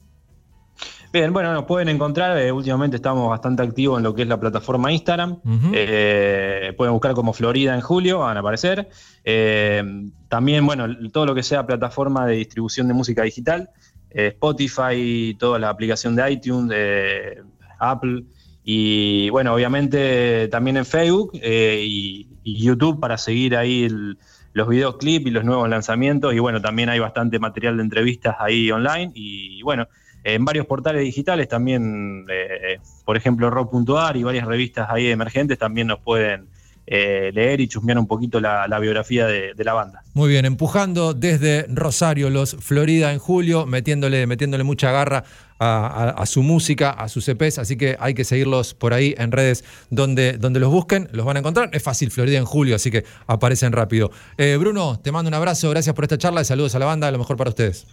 Bien, 1.14 1.32
bueno, 1.32 1.52
nos 1.52 1.66
pueden 1.66 1.88
encontrar, 1.88 2.36
eh, 2.38 2.50
últimamente 2.50 2.96
estamos 2.96 3.28
bastante 3.28 3.62
activos 3.62 3.98
en 3.98 4.02
lo 4.02 4.16
que 4.16 4.22
es 4.22 4.28
la 4.28 4.40
plataforma 4.40 4.90
Instagram. 4.90 5.38
Eh, 5.72 6.74
pueden 6.76 6.92
buscar 6.92 7.14
como 7.14 7.32
Florida 7.32 7.72
en 7.72 7.82
julio, 7.82 8.18
van 8.18 8.36
a 8.36 8.40
aparecer. 8.40 8.88
Eh, 9.22 10.10
también, 10.26 10.66
bueno, 10.66 10.88
todo 11.12 11.24
lo 11.24 11.32
que 11.32 11.44
sea 11.44 11.64
plataforma 11.64 12.26
de 12.26 12.34
distribución 12.34 12.88
de 12.88 12.94
música 12.94 13.22
digital, 13.22 13.70
eh, 14.10 14.32
Spotify, 14.34 15.36
toda 15.38 15.60
la 15.60 15.68
aplicación 15.68 16.16
de 16.16 16.32
iTunes, 16.32 16.68
de 16.70 17.44
Apple, 17.78 18.24
y 18.64 19.30
bueno, 19.30 19.54
obviamente 19.54 20.48
también 20.48 20.78
en 20.78 20.84
Facebook 20.84 21.30
y, 21.34 22.26
y 22.42 22.56
YouTube 22.56 22.98
para 22.98 23.18
seguir 23.18 23.56
ahí 23.56 23.84
el- 23.84 24.18
los 24.52 24.68
videoclips 24.68 25.26
y 25.26 25.30
los 25.30 25.44
nuevos 25.44 25.68
lanzamientos. 25.68 26.34
Y 26.34 26.40
bueno, 26.40 26.60
también 26.60 26.88
hay 26.88 26.98
bastante 26.98 27.38
material 27.38 27.76
de 27.76 27.82
entrevistas 27.84 28.34
ahí 28.40 28.70
online. 28.70 29.12
Y 29.14 29.62
bueno, 29.62 29.86
en 30.24 30.44
varios 30.44 30.66
portales 30.66 31.02
digitales 31.02 31.48
también, 31.48 32.26
eh, 32.30 32.78
por 33.04 33.16
ejemplo, 33.16 33.50
rock.ar 33.50 34.16
y 34.16 34.22
varias 34.22 34.46
revistas 34.46 34.88
ahí 34.90 35.08
emergentes 35.10 35.58
también 35.58 35.86
nos 35.86 36.00
pueden 36.00 36.48
eh, 36.86 37.30
leer 37.32 37.60
y 37.62 37.68
chusmear 37.68 37.98
un 37.98 38.06
poquito 38.06 38.40
la, 38.40 38.78
biografía 38.78 39.26
de, 39.26 39.54
la 39.58 39.72
banda. 39.72 40.02
Muy 40.12 40.28
bien, 40.28 40.44
empujando 40.44 41.14
desde 41.14 41.64
Rosario 41.68 42.28
los 42.28 42.56
Florida 42.60 43.12
en 43.12 43.18
julio, 43.18 43.64
metiéndole, 43.64 44.26
metiéndole 44.26 44.64
mucha 44.64 44.92
garra 44.92 45.24
a, 45.58 45.86
a- 45.86 46.10
a 46.10 46.26
su 46.26 46.42
música, 46.42 46.90
a 46.90 47.08
sus 47.08 47.26
EPs, 47.26 47.58
así 47.58 47.76
que 47.76 47.96
hay 47.98 48.12
que 48.12 48.24
seguirlos 48.24 48.74
por 48.74 48.92
ahí 48.92 49.14
en 49.16 49.32
redes 49.32 49.64
donde, 49.88 50.34
donde 50.34 50.60
los 50.60 50.70
busquen, 50.70 51.08
los 51.12 51.24
van 51.24 51.36
a 51.36 51.40
encontrar. 51.40 51.70
Es 51.72 51.82
fácil, 51.82 52.10
Florida 52.10 52.36
en 52.36 52.44
julio, 52.44 52.76
así 52.76 52.90
que 52.90 53.04
aparecen 53.26 53.72
rápido. 53.72 54.10
Eh, 54.36 54.56
Bruno, 54.60 55.00
te 55.02 55.10
mando 55.10 55.28
un 55.28 55.34
abrazo, 55.34 55.70
gracias 55.70 55.94
por 55.94 56.04
esta 56.04 56.18
charla 56.18 56.42
y 56.42 56.44
saludos 56.44 56.74
a 56.74 56.78
la 56.78 56.86
banda, 56.86 57.10
lo 57.10 57.18
mejor 57.18 57.38
para 57.38 57.48
ustedes. 57.48 57.86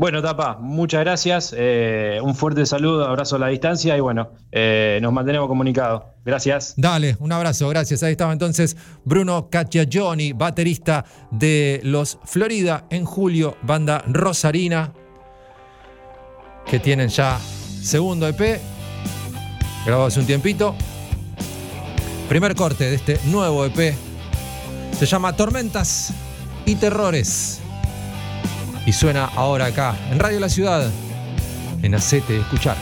Bueno, 0.00 0.22
Tapa, 0.22 0.56
muchas 0.58 1.00
gracias. 1.02 1.54
eh, 1.54 2.20
un 2.22 2.34
fuerte 2.34 2.64
saludo, 2.64 3.04
abrazo 3.04 3.36
a 3.36 3.38
la 3.38 3.48
distancia 3.48 3.94
y 3.98 4.00
bueno, 4.00 4.30
eh, 4.50 4.98
nos 5.02 5.12
mantenemos 5.12 5.46
comunicados. 5.46 6.04
Gracias. 6.24 6.72
Dale, 6.78 7.18
un 7.20 7.30
abrazo, 7.30 7.68
gracias. 7.68 8.02
Ahí 8.02 8.12
estaba 8.12 8.32
entonces 8.32 8.78
Bruno 9.04 9.50
Cacciagioni, 9.50 10.32
baterista 10.32 11.04
de 11.30 11.82
los 11.84 12.18
Florida 12.24 12.86
en 12.88 13.04
julio, 13.04 13.58
banda 13.60 14.02
rosarina, 14.06 14.94
que 16.64 16.78
tienen 16.78 17.10
ya 17.10 17.38
segundo 17.38 18.26
EP, 18.26 18.58
grabado 19.84 20.06
hace 20.06 20.20
un 20.20 20.26
tiempito. 20.26 20.74
Primer 22.26 22.54
corte 22.54 22.84
de 22.84 22.94
este 22.94 23.20
nuevo 23.26 23.66
EP 23.66 23.94
se 24.92 25.04
llama 25.04 25.36
Tormentas 25.36 26.14
y 26.64 26.76
Terrores. 26.76 27.60
Y 28.90 28.92
suena 28.92 29.26
ahora 29.36 29.66
acá, 29.66 29.96
en 30.10 30.18
Radio 30.18 30.40
La 30.40 30.48
Ciudad, 30.48 30.90
en 31.80 31.94
Acete 31.94 32.40
Escuchar. 32.40 32.76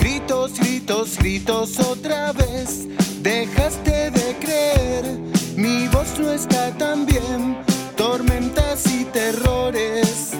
Gritos, 0.00 0.58
gritos, 0.58 1.18
gritos 1.18 1.78
otra 1.78 2.32
vez. 2.32 2.88
Dejaste 3.22 4.10
de 4.10 4.36
creer, 4.40 5.20
mi 5.54 5.86
voz 5.86 6.18
no 6.18 6.32
está 6.32 6.76
tan 6.76 7.06
bien. 7.06 7.56
Tormentas 7.96 8.86
y 8.86 9.04
terrores 9.04 10.30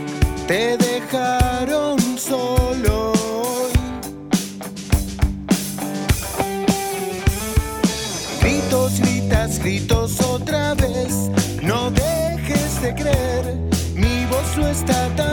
te 0.49 0.77
dejaron 0.77 2.19
solo. 2.19 2.90
Creer, 12.95 13.57
mi 13.95 14.27
voz 14.27 14.57
no 14.57 14.69
está 14.69 15.09
tan 15.17 15.30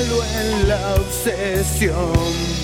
en 0.00 0.68
la 0.68 0.94
obsesión. 0.94 2.59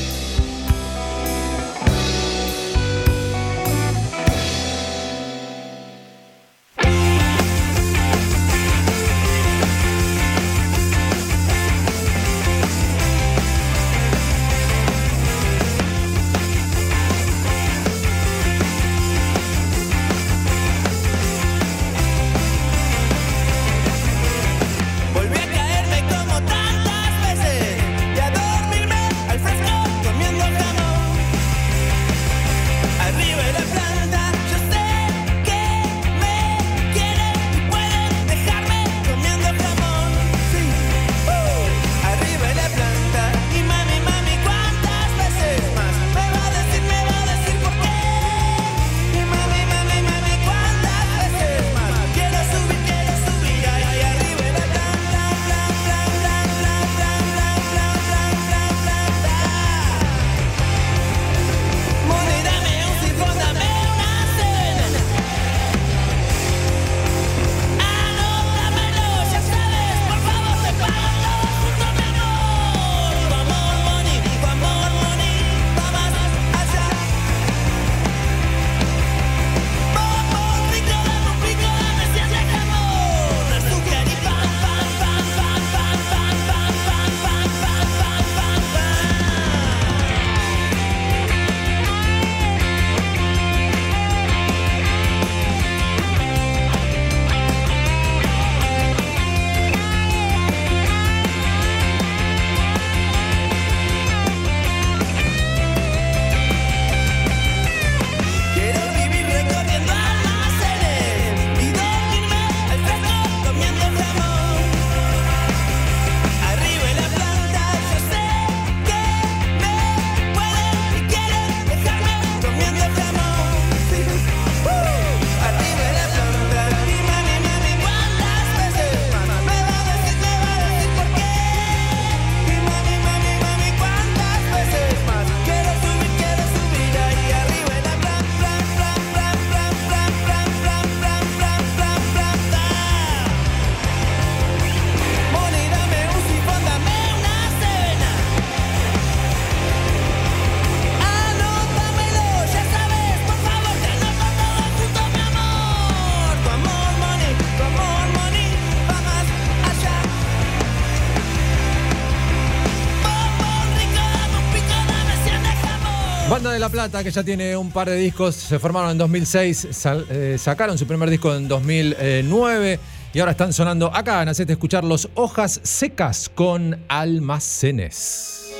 La 166.66 166.72
Plata, 166.72 167.04
que 167.04 167.12
ya 167.12 167.22
tiene 167.22 167.56
un 167.56 167.70
par 167.70 167.88
de 167.88 167.94
discos, 167.94 168.34
se 168.34 168.58
formaron 168.58 168.90
en 168.90 168.98
2006, 168.98 169.68
eh, 170.10 170.36
sacaron 170.36 170.76
su 170.76 170.84
primer 170.84 171.08
disco 171.08 171.32
en 171.32 171.46
2009 171.46 172.80
y 173.14 173.20
ahora 173.20 173.30
están 173.30 173.52
sonando 173.52 173.94
acá 173.94 174.20
en 174.20 174.30
Hacete 174.30 174.54
Escuchar 174.54 174.82
los 174.82 175.08
Hojas 175.14 175.60
Secas 175.62 176.28
con 176.28 176.76
Almacenes. 176.88 178.50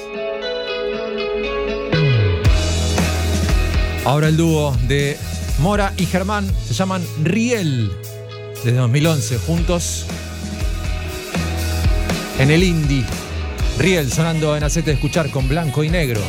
Ahora 4.05 4.29
el 4.29 4.37
dúo 4.37 4.77
de 4.87 5.17
Mora 5.59 5.93
y 5.97 6.07
Germán 6.07 6.49
se 6.65 6.75
llaman 6.75 7.05
Riel, 7.25 7.91
desde 8.63 8.77
2011, 8.77 9.39
juntos 9.39 10.07
en 12.39 12.53
el 12.53 12.63
indie. 12.63 13.05
Riel 13.81 14.13
sonando 14.13 14.57
en 14.57 14.63
Hacete 14.63 14.93
Escuchar 14.93 15.29
con 15.31 15.49
Blanco 15.49 15.83
y 15.83 15.89
Negro. 15.89 16.21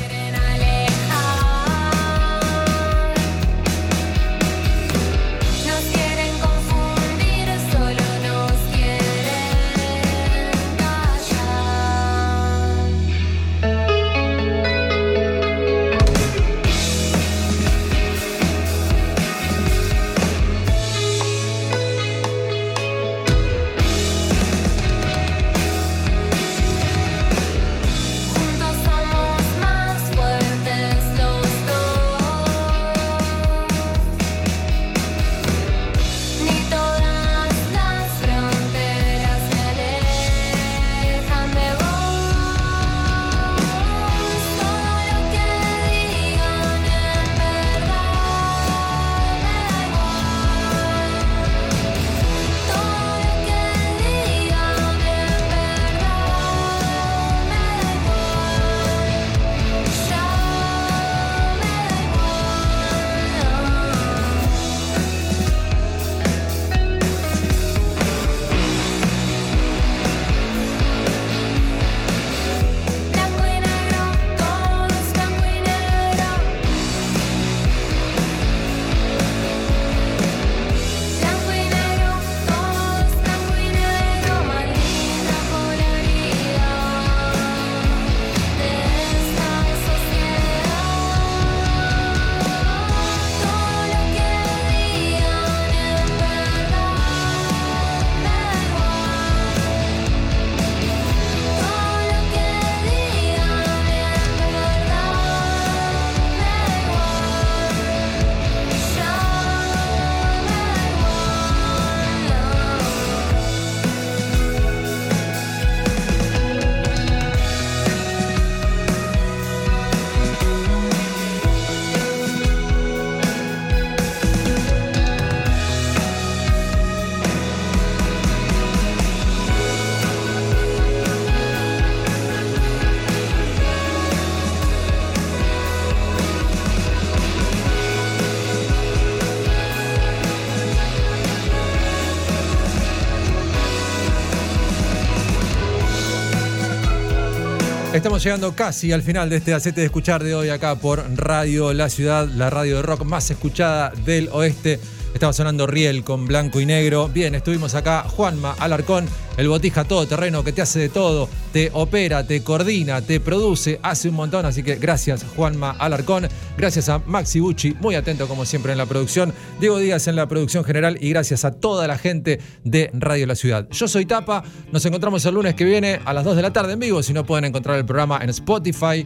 Estamos 147.97 148.23
llegando 148.23 148.53
casi 148.53 148.91
al 148.91 149.01
final 149.01 149.27
de 149.27 149.37
este 149.37 149.55
acete 149.55 149.81
de 149.81 149.87
escuchar 149.87 150.23
de 150.23 150.35
hoy 150.35 150.49
acá 150.49 150.75
por 150.75 151.03
Radio 151.15 151.73
La 151.73 151.89
Ciudad, 151.89 152.27
la 152.27 152.51
radio 152.51 152.75
de 152.75 152.81
rock 152.83 153.03
más 153.03 153.31
escuchada 153.31 153.91
del 154.05 154.29
oeste. 154.33 154.79
Estaba 155.15 155.33
sonando 155.33 155.65
Riel 155.65 156.03
con 156.03 156.27
blanco 156.27 156.61
y 156.61 156.67
negro. 156.67 157.07
Bien, 157.07 157.33
estuvimos 157.33 157.73
acá. 157.73 158.03
Juanma 158.03 158.55
Alarcón, 158.59 159.07
el 159.37 159.49
botija 159.49 159.83
todoterreno 159.83 160.43
que 160.43 160.51
te 160.51 160.61
hace 160.61 160.77
de 160.77 160.89
todo, 160.89 161.27
te 161.51 161.71
opera, 161.73 162.23
te 162.27 162.43
coordina, 162.43 163.01
te 163.01 163.19
produce, 163.19 163.79
hace 163.81 164.09
un 164.09 164.15
montón. 164.15 164.45
Así 164.45 164.61
que 164.61 164.75
gracias, 164.75 165.25
Juanma 165.35 165.71
Alarcón. 165.71 166.29
Gracias 166.57 166.89
a 166.89 166.99
Maxi 167.05 167.39
Bucci, 167.39 167.75
muy 167.79 167.93
atento 167.93 168.27
como 168.27 168.43
siempre 168.43 168.71
en 168.71 168.79
la 168.79 168.87
producción. 168.87 169.31
Diego 169.59 169.77
Díaz 169.77 170.07
en 170.07 170.15
la 170.15 170.27
producción 170.27 170.63
general 170.63 170.97
y 170.99 171.09
gracias 171.09 171.45
a 171.45 171.51
toda 171.51 171.87
la 171.87 171.99
gente 171.99 172.39
de 172.63 172.89
Radio 172.93 173.27
La 173.27 173.35
Ciudad. 173.35 173.67
Yo 173.69 173.87
soy 173.87 174.07
Tapa. 174.07 174.43
Nos 174.71 174.83
encontramos 174.85 175.23
el 175.25 175.35
lunes 175.35 175.53
que 175.53 175.65
viene 175.65 175.99
a 176.03 176.13
las 176.13 176.23
2 176.23 176.35
de 176.35 176.41
la 176.41 176.51
tarde 176.51 176.73
en 176.73 176.79
vivo. 176.79 177.03
Si 177.03 177.13
no 177.13 177.25
pueden 177.25 177.45
encontrar 177.45 177.77
el 177.77 177.85
programa 177.85 178.19
en 178.23 178.29
Spotify. 178.31 179.05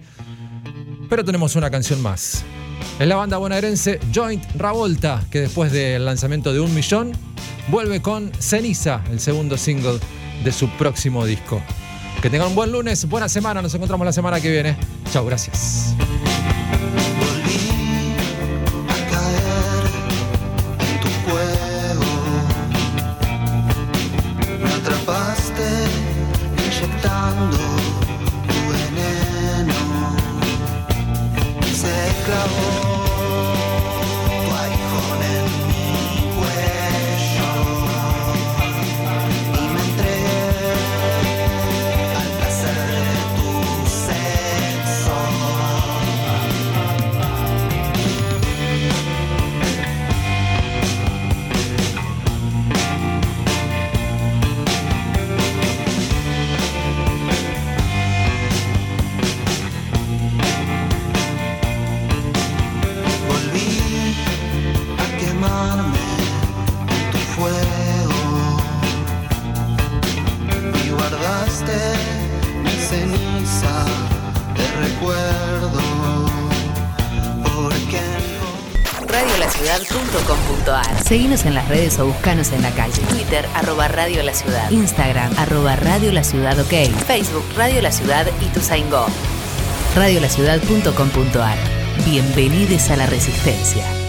Pero 1.10 1.26
tenemos 1.26 1.57
una 1.57 1.69
canción 1.69 2.02
más. 2.02 2.45
Es 2.98 3.07
la 3.07 3.18
banda 3.18 3.38
bonaerense 3.38 3.99
Joint 4.14 4.44
Ravolta, 4.56 5.22
que 5.30 5.41
después 5.41 5.73
del 5.73 6.06
lanzamiento 6.06 6.53
de 6.53 6.61
Un 6.61 6.73
Millón, 6.73 7.11
vuelve 7.68 8.02
con 8.02 8.32
Ceniza, 8.40 9.02
el 9.11 9.19
segundo 9.19 9.57
single 9.57 9.99
de 10.44 10.52
su 10.52 10.69
próximo 10.78 11.26
disco. 11.26 11.61
Que 12.22 12.30
tengan 12.30 12.49
un 12.49 12.56
buen 12.56 12.72
lunes, 12.72 13.07
buena 13.10 13.28
semana, 13.28 13.61
nos 13.61 13.73
encontramos 13.73 14.06
la 14.06 14.14
semana 14.14 14.40
que 14.40 14.49
viene. 14.49 14.78
Chao, 15.11 15.26
gracias. 15.26 15.95
Se 32.41 32.70
Seguinos 81.41 81.45
en 81.45 81.53
las 81.55 81.68
redes 81.68 81.99
o 81.99 82.05
buscanos 82.05 82.51
en 82.51 82.61
la 82.61 82.72
calle. 82.72 83.01
Twitter, 83.09 83.45
arroba 83.55 83.88
Radio 83.88 84.23
La 84.23 84.34
Ciudad. 84.34 84.69
Instagram, 84.69 85.34
arroba 85.38 85.76
Radio 85.76 86.11
La 86.11 86.23
Ciudad 86.23 86.59
OK. 86.59 86.73
Facebook, 87.07 87.45
Radio 87.55 87.81
La 87.81 87.91
Ciudad 87.91 88.27
y 88.41 88.45
Tuzaingó. 88.45 89.05
Radiolaciudad.com.ar 89.95 91.57
Bienvenidos 92.05 92.89
a 92.89 92.95
la 92.95 93.05
Resistencia. 93.05 94.01